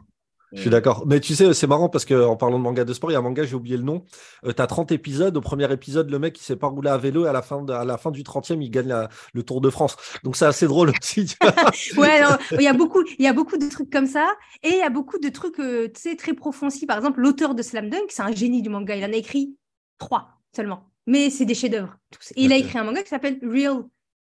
Je 0.52 0.60
suis 0.60 0.70
d'accord. 0.70 1.04
Mais 1.06 1.20
tu 1.20 1.34
sais, 1.34 1.52
c'est 1.52 1.66
marrant 1.66 1.88
parce 1.88 2.04
qu'en 2.04 2.36
parlant 2.36 2.58
de 2.58 2.62
manga 2.62 2.84
de 2.84 2.92
sport, 2.92 3.10
il 3.10 3.14
y 3.14 3.16
a 3.16 3.18
un 3.18 3.22
manga, 3.22 3.44
j'ai 3.44 3.54
oublié 3.54 3.76
le 3.76 3.82
nom. 3.82 4.04
Euh, 4.44 4.52
tu 4.52 4.62
as 4.62 4.66
30 4.66 4.92
épisodes. 4.92 5.36
Au 5.36 5.40
premier 5.40 5.70
épisode, 5.72 6.10
le 6.10 6.18
mec, 6.18 6.38
il 6.38 6.42
s'est 6.42 6.56
pas 6.56 6.68
roulé 6.68 6.90
à 6.90 6.96
vélo. 6.96 7.24
Et 7.24 7.28
à 7.28 7.32
la 7.32 7.42
fin, 7.42 7.66
à 7.68 7.84
la 7.84 7.98
fin 7.98 8.10
du 8.10 8.22
30e, 8.22 8.62
il 8.62 8.70
gagne 8.70 8.94
le 9.32 9.42
Tour 9.42 9.60
de 9.60 9.70
France. 9.70 9.96
Donc, 10.22 10.36
c'est 10.36 10.46
assez 10.46 10.66
drôle 10.66 10.90
aussi. 10.90 11.34
ouais, 11.96 12.22
il 12.52 12.62
y, 12.62 12.68
a 12.68 12.72
beaucoup, 12.72 13.02
il 13.18 13.24
y 13.24 13.28
a 13.28 13.32
beaucoup 13.32 13.56
de 13.56 13.68
trucs 13.68 13.90
comme 13.90 14.06
ça. 14.06 14.28
Et 14.62 14.70
il 14.70 14.78
y 14.78 14.82
a 14.82 14.90
beaucoup 14.90 15.18
de 15.18 15.28
trucs 15.28 15.58
euh, 15.58 15.88
très 16.16 16.34
profonds. 16.34 16.68
Par 16.86 16.98
exemple, 16.98 17.20
l'auteur 17.20 17.54
de 17.54 17.62
Slam 17.62 17.90
Dunk, 17.90 18.06
c'est 18.08 18.22
un 18.22 18.32
génie 18.32 18.62
du 18.62 18.68
manga. 18.68 18.94
Il 18.94 19.04
en 19.04 19.12
a 19.12 19.16
écrit 19.16 19.56
trois 19.98 20.28
seulement. 20.54 20.90
Mais 21.06 21.30
c'est 21.30 21.44
des 21.44 21.54
chefs-d'œuvre. 21.54 21.96
Et 22.36 22.44
il 22.44 22.52
a 22.52 22.56
écrit 22.56 22.78
un 22.78 22.84
manga 22.84 23.02
qui 23.02 23.08
s'appelle 23.08 23.38
Real. 23.42 23.84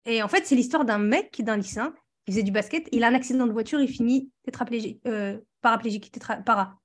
Et 0.07 0.23
en 0.23 0.29
fait, 0.29 0.47
c'est 0.47 0.55
l'histoire 0.55 0.85
d'un 0.85 0.99
mec, 0.99 1.43
d'un 1.43 1.57
lycéen, 1.57 1.93
qui 2.25 2.33
faisait 2.33 2.43
du 2.43 2.53
basket. 2.53 2.89
Il 2.93 3.05
a 3.05 3.09
un 3.09 3.15
accident 3.15 3.47
de 3.47 3.53
voiture, 3.53 3.81
il 3.81 3.89
finit 3.89 4.31
tétraplégique. 4.45 5.01
Euh, 5.07 5.39
paraplégique, 5.61 6.13
para, 6.45 6.79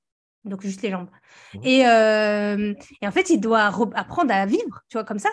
donc 0.43 0.61
juste 0.61 0.81
les 0.81 0.91
jambes. 0.91 1.09
Mmh. 1.53 1.59
Et, 1.63 1.87
euh, 1.87 2.73
et, 3.01 3.07
en 3.07 3.11
fait, 3.11 3.29
il 3.29 3.39
doit 3.39 3.71
apprendre 3.95 4.33
à 4.33 4.45
vivre, 4.45 4.81
tu 4.89 4.97
vois, 4.97 5.03
comme 5.03 5.19
ça. 5.19 5.29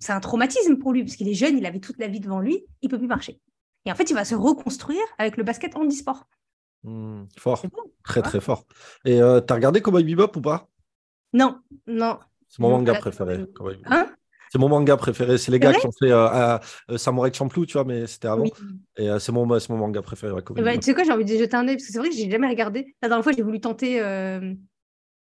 C'est 0.00 0.12
un 0.12 0.20
traumatisme 0.20 0.76
pour 0.76 0.92
lui, 0.92 1.04
parce 1.04 1.16
qu'il 1.16 1.28
est 1.28 1.34
jeune, 1.34 1.58
il 1.58 1.66
avait 1.66 1.80
toute 1.80 1.98
la 1.98 2.08
vie 2.08 2.20
devant 2.20 2.40
lui, 2.40 2.64
il 2.80 2.88
peut 2.88 2.98
plus 2.98 3.08
marcher. 3.08 3.40
Et 3.84 3.92
en 3.92 3.94
fait, 3.94 4.10
il 4.10 4.14
va 4.14 4.24
se 4.24 4.34
reconstruire 4.34 5.02
avec 5.18 5.36
le 5.36 5.42
basket 5.42 5.76
handisport. 5.76 6.28
Mmh, 6.84 7.24
fort, 7.38 7.62
très 8.04 8.22
très 8.22 8.40
fort. 8.40 8.66
Et 9.04 9.20
euh, 9.20 9.40
tu 9.40 9.52
as 9.52 9.56
regardé 9.56 9.82
Cowboy 9.82 10.04
Bebop 10.04 10.36
ou 10.36 10.40
pas? 10.40 10.68
Non, 11.32 11.60
non. 11.86 12.18
C'est 12.48 12.60
mon 12.60 12.70
manga 12.70 12.94
préféré. 12.94 13.46
Hein? 13.86 14.10
C'est 14.52 14.58
mon 14.58 14.68
manga 14.68 14.98
préféré. 14.98 15.38
C'est 15.38 15.50
les 15.50 15.58
gars 15.58 15.72
qui 15.72 15.86
ont 15.86 15.92
fait 15.92 16.12
euh, 16.12 16.58
euh, 16.90 16.98
Samurai 16.98 17.32
Champloo, 17.32 17.64
tu 17.64 17.72
vois, 17.72 17.84
mais 17.84 18.06
c'était 18.06 18.28
avant. 18.28 18.44
Et 18.98 19.08
euh, 19.08 19.18
c'est 19.18 19.32
mon, 19.32 19.46
mon, 19.46 19.76
manga 19.78 20.02
préféré. 20.02 20.34
Ben, 20.50 20.78
tu 20.78 20.82
sais 20.82 20.94
quoi, 20.94 21.04
j'ai 21.04 21.12
envie 21.12 21.24
de 21.24 21.34
jeter 21.34 21.56
un 21.56 21.66
œil 21.66 21.76
parce 21.76 21.86
que 21.86 21.92
c'est 21.92 21.98
vrai 21.98 22.10
que 22.10 22.14
j'ai 22.14 22.30
jamais 22.30 22.48
regardé. 22.48 22.94
La 23.00 23.08
dernière 23.08 23.24
fois, 23.24 23.32
j'ai 23.32 23.42
voulu 23.42 23.60
tenter. 23.60 23.98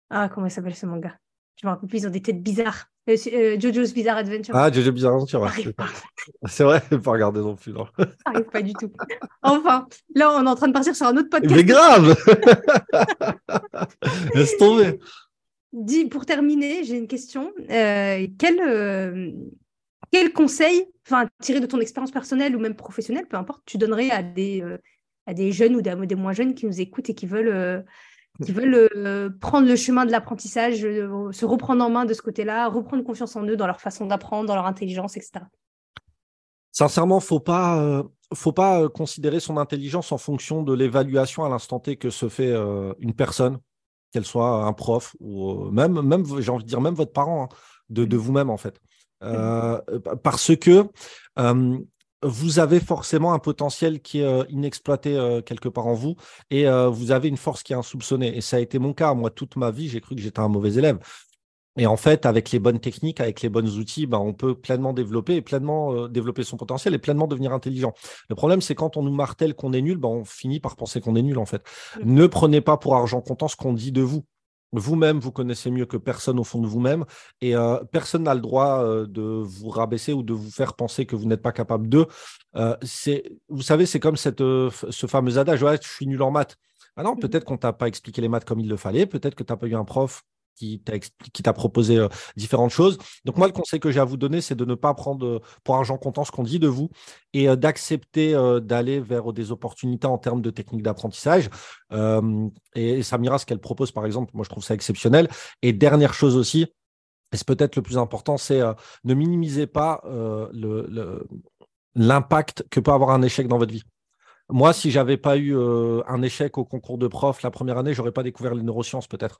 Ah, 0.08 0.30
comment 0.30 0.46
il 0.46 0.50
s'appelle 0.50 0.74
ce 0.74 0.86
manga? 0.86 1.14
Je 1.60 1.66
me 1.66 1.72
rappelle 1.72 1.90
plus, 1.90 1.98
ils 1.98 2.06
ont 2.06 2.10
des 2.10 2.22
têtes 2.22 2.42
bizarres. 2.42 2.86
Jojo's 3.06 3.92
Bizarre 3.92 4.16
Adventure. 4.16 4.56
Ah, 4.56 4.72
Jojo's 4.72 4.92
Bizarre 4.92 5.12
Adventure. 5.12 5.46
c'est 6.46 6.64
vrai, 6.64 6.82
je 6.90 6.96
pas 6.96 7.10
regarder 7.10 7.40
non 7.40 7.54
plus. 7.54 7.74
Non. 7.74 7.86
Arrive 8.24 8.44
pas 8.44 8.62
du 8.62 8.72
tout. 8.72 8.90
Enfin, 9.42 9.86
là, 10.14 10.32
on 10.32 10.46
est 10.46 10.48
en 10.48 10.54
train 10.54 10.68
de 10.68 10.72
partir 10.72 10.96
sur 10.96 11.06
un 11.06 11.16
autre 11.18 11.28
podcast. 11.28 11.54
Mais 11.54 11.64
grave 11.64 12.14
Laisse 14.34 14.56
tomber 14.56 14.98
dis, 15.72 16.06
pour 16.06 16.26
terminer, 16.26 16.84
j'ai 16.84 16.96
une 16.96 17.08
question. 17.08 17.52
Euh, 17.70 18.26
quel, 18.38 18.60
euh, 18.60 19.30
quel 20.10 20.32
conseil, 20.32 20.86
tiré 21.40 21.60
de 21.60 21.66
ton 21.66 21.80
expérience 21.80 22.10
personnelle 22.10 22.54
ou 22.56 22.60
même 22.60 22.76
professionnelle, 22.76 23.26
peu 23.26 23.36
importe, 23.36 23.62
tu 23.64 23.78
donnerais 23.78 24.10
à 24.10 24.22
des, 24.22 24.62
euh, 24.62 25.50
jeunes 25.50 25.76
ou 25.76 25.80
des, 25.80 26.14
moins 26.14 26.32
jeunes 26.32 26.54
qui 26.54 26.66
nous 26.66 26.80
écoutent 26.80 27.10
et 27.10 27.14
qui 27.14 27.26
veulent, 27.26 27.84
prendre 29.40 29.66
le 29.66 29.76
chemin 29.76 30.04
de 30.04 30.10
l'apprentissage, 30.10 30.80
se 30.80 31.44
reprendre 31.44 31.84
en 31.84 31.90
main 31.90 32.04
de 32.04 32.14
ce 32.14 32.22
côté-là, 32.22 32.68
reprendre 32.68 33.02
confiance 33.02 33.36
en 33.36 33.44
eux 33.46 33.56
dans 33.56 33.66
leur 33.66 33.80
façon 33.80 34.06
d'apprendre, 34.06 34.46
dans 34.46 34.54
leur 34.54 34.66
intelligence, 34.66 35.16
etc. 35.16 35.44
Sincèrement, 36.70 37.20
faut 37.20 37.40
pas 37.40 38.88
considérer 38.94 39.40
son 39.40 39.56
intelligence 39.56 40.12
en 40.12 40.18
fonction 40.18 40.62
de 40.62 40.74
l'évaluation 40.74 41.44
à 41.44 41.48
l'instant 41.48 41.80
T 41.80 41.96
que 41.96 42.10
se 42.10 42.28
fait 42.28 42.54
une 42.98 43.14
personne 43.14 43.58
qu'elle 44.12 44.24
soit 44.24 44.64
un 44.64 44.72
prof 44.72 45.16
ou 45.20 45.50
euh, 45.50 45.70
même, 45.70 46.00
même 46.02 46.24
j'ai 46.40 46.50
envie 46.50 46.64
de 46.64 46.68
dire 46.68 46.80
même 46.80 46.94
votre 46.94 47.12
parent, 47.12 47.44
hein, 47.44 47.48
de, 47.88 48.04
de 48.04 48.16
vous-même 48.16 48.50
en 48.50 48.56
fait. 48.56 48.80
Euh, 49.22 49.80
parce 50.24 50.56
que 50.56 50.84
euh, 51.38 51.78
vous 52.22 52.58
avez 52.58 52.80
forcément 52.80 53.32
un 53.32 53.38
potentiel 53.38 54.00
qui 54.00 54.20
est 54.20 54.44
inexploité 54.48 55.40
quelque 55.44 55.68
part 55.68 55.86
en 55.86 55.94
vous 55.94 56.14
et 56.50 56.66
vous 56.88 57.10
avez 57.10 57.28
une 57.28 57.36
force 57.36 57.64
qui 57.64 57.72
est 57.72 57.76
insoupçonnée. 57.76 58.36
Et 58.36 58.40
ça 58.40 58.58
a 58.58 58.60
été 58.60 58.78
mon 58.78 58.92
cas. 58.92 59.12
Moi, 59.14 59.30
toute 59.30 59.56
ma 59.56 59.72
vie, 59.72 59.88
j'ai 59.88 60.00
cru 60.00 60.14
que 60.14 60.20
j'étais 60.20 60.38
un 60.38 60.46
mauvais 60.46 60.74
élève. 60.74 60.98
Et 61.78 61.86
en 61.86 61.96
fait, 61.96 62.26
avec 62.26 62.50
les 62.50 62.58
bonnes 62.58 62.80
techniques, 62.80 63.20
avec 63.20 63.40
les 63.40 63.48
bons 63.48 63.78
outils, 63.78 64.06
ben, 64.06 64.18
on 64.18 64.34
peut 64.34 64.54
pleinement 64.54 64.92
développer 64.92 65.36
et 65.36 65.42
pleinement 65.42 65.94
euh, 65.94 66.08
développer 66.08 66.44
son 66.44 66.58
potentiel 66.58 66.92
et 66.94 66.98
pleinement 66.98 67.26
devenir 67.26 67.52
intelligent. 67.52 67.94
Le 68.28 68.34
problème, 68.34 68.60
c'est 68.60 68.74
quand 68.74 68.96
on 68.96 69.02
nous 69.02 69.14
martèle 69.14 69.54
qu'on 69.54 69.72
est 69.72 69.80
nul, 69.80 69.96
ben, 69.96 70.08
on 70.08 70.24
finit 70.24 70.60
par 70.60 70.76
penser 70.76 71.00
qu'on 71.00 71.16
est 71.16 71.22
nul 71.22 71.38
en 71.38 71.46
fait. 71.46 71.62
Mmh. 72.02 72.14
Ne 72.14 72.26
prenez 72.26 72.60
pas 72.60 72.76
pour 72.76 72.94
argent 72.94 73.22
comptant 73.22 73.48
ce 73.48 73.56
qu'on 73.56 73.72
dit 73.72 73.92
de 73.92 74.02
vous. 74.02 74.24
Vous-même, 74.74 75.18
vous 75.18 75.32
connaissez 75.32 75.70
mieux 75.70 75.84
que 75.84 75.98
personne 75.98 76.38
au 76.38 76.44
fond 76.44 76.58
de 76.58 76.66
vous-même 76.66 77.04
et 77.42 77.54
euh, 77.54 77.76
personne 77.90 78.22
n'a 78.22 78.34
le 78.34 78.40
droit 78.40 78.82
euh, 78.82 79.06
de 79.06 79.20
vous 79.22 79.68
rabaisser 79.68 80.14
ou 80.14 80.22
de 80.22 80.32
vous 80.32 80.50
faire 80.50 80.74
penser 80.74 81.04
que 81.04 81.14
vous 81.14 81.26
n'êtes 81.26 81.42
pas 81.42 81.52
capable 81.52 81.88
de. 81.88 82.06
c'est, 82.82 83.32
vous 83.48 83.62
savez, 83.62 83.86
c'est 83.86 84.00
comme 84.00 84.16
cette, 84.16 84.40
ce 84.40 85.06
fameux 85.06 85.38
adage, 85.38 85.62
ouais, 85.62 85.78
je 85.80 85.88
suis 85.88 86.06
nul 86.06 86.22
en 86.22 86.30
maths. 86.30 86.56
Ah 86.96 87.02
non, 87.02 87.14
mmh. 87.14 87.20
peut-être 87.20 87.44
qu'on 87.44 87.56
t'a 87.56 87.72
pas 87.72 87.88
expliqué 87.88 88.20
les 88.20 88.28
maths 88.28 88.44
comme 88.44 88.60
il 88.60 88.68
le 88.68 88.76
fallait, 88.76 89.06
peut-être 89.06 89.34
que 89.34 89.42
tu 89.42 89.52
n'as 89.52 89.56
pas 89.56 89.66
eu 89.66 89.74
un 89.74 89.84
prof 89.84 90.22
qui 90.56 90.80
t'a 91.42 91.52
proposé 91.52 91.96
euh, 91.96 92.08
différentes 92.36 92.70
choses. 92.70 92.98
Donc 93.24 93.36
moi, 93.36 93.46
le 93.46 93.52
conseil 93.52 93.80
que 93.80 93.90
j'ai 93.90 94.00
à 94.00 94.04
vous 94.04 94.16
donner, 94.16 94.40
c'est 94.40 94.54
de 94.54 94.64
ne 94.64 94.74
pas 94.74 94.94
prendre 94.94 95.26
euh, 95.26 95.40
pour 95.64 95.76
argent 95.76 95.98
comptant 95.98 96.24
ce 96.24 96.30
qu'on 96.30 96.42
dit 96.42 96.58
de 96.58 96.68
vous 96.68 96.90
et 97.32 97.48
euh, 97.48 97.56
d'accepter 97.56 98.32
d'aller 98.62 99.00
vers 99.00 99.32
des 99.32 99.52
opportunités 99.52 100.06
en 100.06 100.18
termes 100.18 100.42
de 100.42 100.50
techniques 100.50 100.82
d'apprentissage. 100.82 101.48
et, 102.74 103.02
Samira, 103.02 103.38
ce 103.38 103.46
qu'elle 103.46 103.60
propose, 103.60 103.92
par 103.92 104.06
exemple, 104.06 104.30
moi, 104.34 104.44
je 104.44 104.50
trouve 104.50 104.64
ça 104.64 104.74
exceptionnel. 104.74 105.28
Et 105.62 105.72
dernière 105.72 106.14
chose 106.14 106.36
aussi, 106.36 106.62
et 106.62 107.36
c'est 107.36 107.46
peut-être 107.46 107.76
le 107.76 107.82
plus 107.82 107.98
important, 107.98 108.36
c'est 108.36 108.60
ne 109.04 109.14
minimisez 109.14 109.66
pas 109.66 110.02
l'impact 111.94 112.64
que 112.70 112.80
peut 112.80 112.92
avoir 112.92 113.10
un 113.10 113.22
échec 113.22 113.48
dans 113.48 113.58
votre 113.58 113.72
vie. 113.72 113.84
Moi, 114.52 114.74
si 114.74 114.90
j'avais 114.90 115.16
pas 115.16 115.38
eu 115.38 115.56
euh, 115.56 116.02
un 116.06 116.20
échec 116.20 116.58
au 116.58 116.64
concours 116.64 116.98
de 116.98 117.06
prof 117.06 117.42
la 117.42 117.50
première 117.50 117.78
année, 117.78 117.94
j'aurais 117.94 118.12
pas 118.12 118.22
découvert 118.22 118.54
les 118.54 118.62
neurosciences 118.62 119.06
peut-être. 119.06 119.38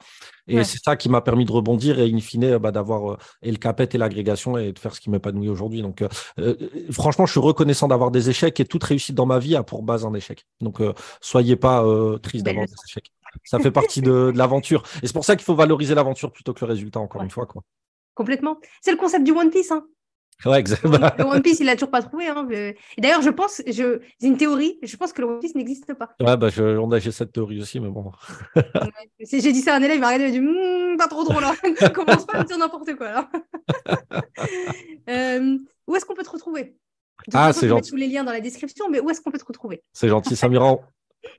Et 0.48 0.64
c'est 0.64 0.82
ça 0.82 0.96
qui 0.96 1.10
m'a 1.10 1.20
permis 1.20 1.44
de 1.44 1.52
rebondir 1.52 2.00
et 2.00 2.10
in 2.10 2.18
fine 2.18 2.56
bah, 2.56 2.72
d'avoir 2.72 3.12
euh, 3.12 3.18
et 3.42 3.50
le 3.50 3.58
capet 3.58 3.90
et 3.92 3.98
l'agrégation 3.98 4.56
et 4.56 4.72
de 4.72 4.78
faire 4.78 4.94
ce 4.94 5.00
qui 5.00 5.10
m'épanouit 5.10 5.50
aujourd'hui. 5.50 5.82
Donc, 5.82 6.02
euh, 6.02 6.54
franchement, 6.90 7.26
je 7.26 7.32
suis 7.32 7.40
reconnaissant 7.40 7.88
d'avoir 7.88 8.10
des 8.10 8.30
échecs 8.30 8.58
et 8.58 8.64
toute 8.64 8.82
réussite 8.84 9.14
dans 9.14 9.26
ma 9.26 9.38
vie 9.38 9.54
a 9.54 9.62
pour 9.62 9.82
base 9.82 10.06
un 10.06 10.14
échec. 10.14 10.46
Donc, 10.60 10.80
soyez 11.20 11.56
pas 11.56 11.84
triste 12.22 12.46
d'avoir 12.46 12.66
des 12.66 12.74
échecs. 12.88 13.12
Ça 13.44 13.58
fait 13.58 13.70
partie 13.70 14.00
de, 14.00 14.32
l'aventure. 14.34 14.82
Et 15.02 15.06
c'est 15.06 15.12
pour 15.12 15.24
ça 15.24 15.36
qu'il 15.36 15.44
faut 15.44 15.54
valoriser 15.54 15.94
l'aventure 15.94 16.32
plutôt 16.32 16.54
que 16.54 16.64
le 16.64 16.70
résultat, 16.70 17.00
encore 17.00 17.22
une 17.22 17.30
fois. 17.30 17.46
Quoi. 17.46 17.62
Complètement. 18.14 18.58
C'est 18.80 18.90
le 18.90 18.96
concept 18.96 19.24
du 19.24 19.32
One 19.32 19.50
Piece. 19.50 19.72
Hein. 19.72 19.84
Ouais, 20.44 20.58
exactement. 20.58 20.98
Le 21.18 21.24
One 21.24 21.42
Piece, 21.42 21.60
il 21.60 21.66
l'a 21.66 21.74
toujours 21.74 21.90
pas 21.90 22.02
trouvé. 22.02 22.26
Hein, 22.26 22.46
D'ailleurs, 22.98 23.22
je 23.22 23.30
pense, 23.30 23.62
je... 23.66 24.00
c'est 24.18 24.26
une 24.26 24.36
théorie, 24.36 24.78
je 24.82 24.96
pense 24.96 25.12
que 25.12 25.22
le 25.22 25.28
One 25.28 25.38
Piece 25.38 25.54
n'existe 25.54 25.94
pas. 25.94 26.10
Ouais, 26.20 26.36
bah, 26.36 26.48
je... 26.48 26.78
on 26.78 26.90
a 26.90 26.98
j'ai 26.98 27.12
cette 27.12 27.32
théorie 27.32 27.60
aussi, 27.60 27.78
mais 27.80 27.88
bon. 27.88 28.10
si 29.22 29.40
j'ai 29.40 29.52
dit 29.52 29.60
ça 29.60 29.74
à 29.74 29.76
un 29.76 29.82
élève, 29.82 29.96
il 29.96 30.00
m'a 30.00 30.08
regardé, 30.08 30.34
il 30.34 30.42
m'a 30.42 30.50
dit, 30.50 30.58
mmm, 30.58 30.96
pas 30.96 31.08
trop 31.08 31.24
drôle, 31.24 31.44
hein. 31.44 31.54
commence 31.94 32.26
pas 32.26 32.38
à 32.38 32.42
me 32.42 32.46
dire 32.46 32.58
n'importe 32.58 32.94
quoi. 32.96 33.12
Là. 33.12 33.30
euh, 35.08 35.58
où 35.86 35.96
est-ce 35.96 36.04
qu'on 36.04 36.14
peut 36.14 36.24
te 36.24 36.30
retrouver? 36.30 36.76
Ah, 37.32 37.52
c'est 37.52 37.68
gentil. 37.68 37.90
tous 37.90 37.96
les 37.96 38.08
liens 38.08 38.24
dans 38.24 38.32
la 38.32 38.40
description, 38.40 38.88
mais 38.90 39.00
où 39.00 39.08
est-ce 39.10 39.20
qu'on 39.20 39.30
peut 39.30 39.38
te 39.38 39.44
retrouver? 39.44 39.82
C'est 39.92 40.08
gentil, 40.08 40.34
Samira. 40.34 40.78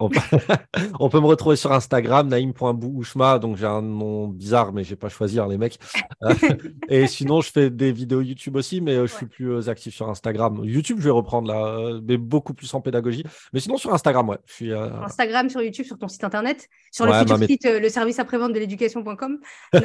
On 0.99 1.09
peut, 1.09 1.19
me 1.19 1.25
retrouver 1.25 1.55
sur 1.55 1.71
Instagram, 1.71 2.27
naïm.bouchma, 2.27 3.39
donc 3.39 3.57
j'ai 3.57 3.65
un 3.65 3.81
nom 3.81 4.27
bizarre, 4.27 4.73
mais 4.73 4.83
j'ai 4.83 4.95
pas 4.95 5.09
choisir 5.09 5.47
les 5.47 5.57
mecs. 5.57 5.79
et 6.89 7.07
sinon, 7.07 7.41
je 7.41 7.51
fais 7.51 7.69
des 7.69 7.91
vidéos 7.91 8.21
YouTube 8.21 8.55
aussi, 8.55 8.81
mais 8.81 8.95
euh, 8.95 9.07
je 9.07 9.13
suis 9.13 9.25
plus 9.25 9.51
euh, 9.51 9.69
actif 9.69 9.93
sur 9.93 10.09
Instagram. 10.09 10.61
YouTube, 10.63 10.97
je 10.99 11.05
vais 11.05 11.11
reprendre 11.11 11.47
là, 11.47 11.65
euh, 11.65 12.01
mais 12.03 12.17
beaucoup 12.17 12.53
plus 12.53 12.73
en 12.73 12.81
pédagogie. 12.81 13.23
Mais 13.53 13.59
sinon, 13.59 13.77
sur 13.77 13.93
Instagram, 13.93 14.29
ouais. 14.29 14.37
Je 14.45 14.53
suis, 14.53 14.73
Instagram, 14.73 15.49
sur 15.49 15.61
YouTube, 15.61 15.85
sur 15.85 15.97
ton 15.97 16.07
site 16.07 16.23
internet, 16.23 16.69
sur 16.91 17.05
le 17.05 17.13
site, 17.47 17.65
le 17.65 17.89
service 17.89 18.19
après-vente 18.19 18.53
de 18.53 18.59
l'éducation.com. 18.59 19.39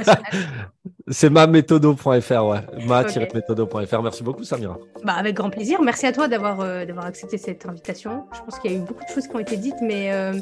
C'est 1.09 1.30
ma 1.30 1.46
méthodo.fr, 1.46 2.44
ouais. 2.44 2.61
Ma-méthodo.fr. 2.86 4.03
Merci 4.03 4.22
beaucoup, 4.22 4.44
Samira. 4.44 4.78
Bah, 5.05 5.14
avec 5.14 5.36
grand 5.36 5.51
plaisir. 5.51 5.80
Merci 5.82 6.07
à 6.07 6.12
toi 6.12 6.28
d'avoir 6.28 6.59
d'avoir 6.59 7.07
accepté 7.07 7.38
cette 7.38 7.64
invitation. 7.66 8.26
Je 8.34 8.40
pense 8.40 8.59
qu'il 8.59 8.72
y 8.72 8.74
a 8.74 8.76
eu 8.78 8.80
beaucoup 8.80 9.05
de 9.05 9.14
choses 9.14 9.26
qui 9.26 9.34
ont 9.34 9.38
été 9.38 9.57
dites, 9.57 9.76
mais 9.80 9.88
euh, 9.91 10.34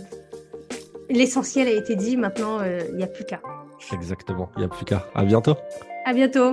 l'essentiel 1.09 1.68
a 1.68 1.72
été 1.72 1.97
dit. 1.97 2.16
Maintenant, 2.16 2.61
euh, 2.61 2.80
il 2.90 2.97
n'y 2.97 3.05
a 3.05 3.07
plus 3.07 3.24
qu'à. 3.24 3.40
Exactement, 3.92 4.51
il 4.57 4.61
n'y 4.61 4.64
a 4.64 4.68
plus 4.68 4.84
qu'à. 4.84 5.07
À 5.14 5.24
bientôt. 5.24 5.57
À 6.05 6.12
bientôt. 6.12 6.53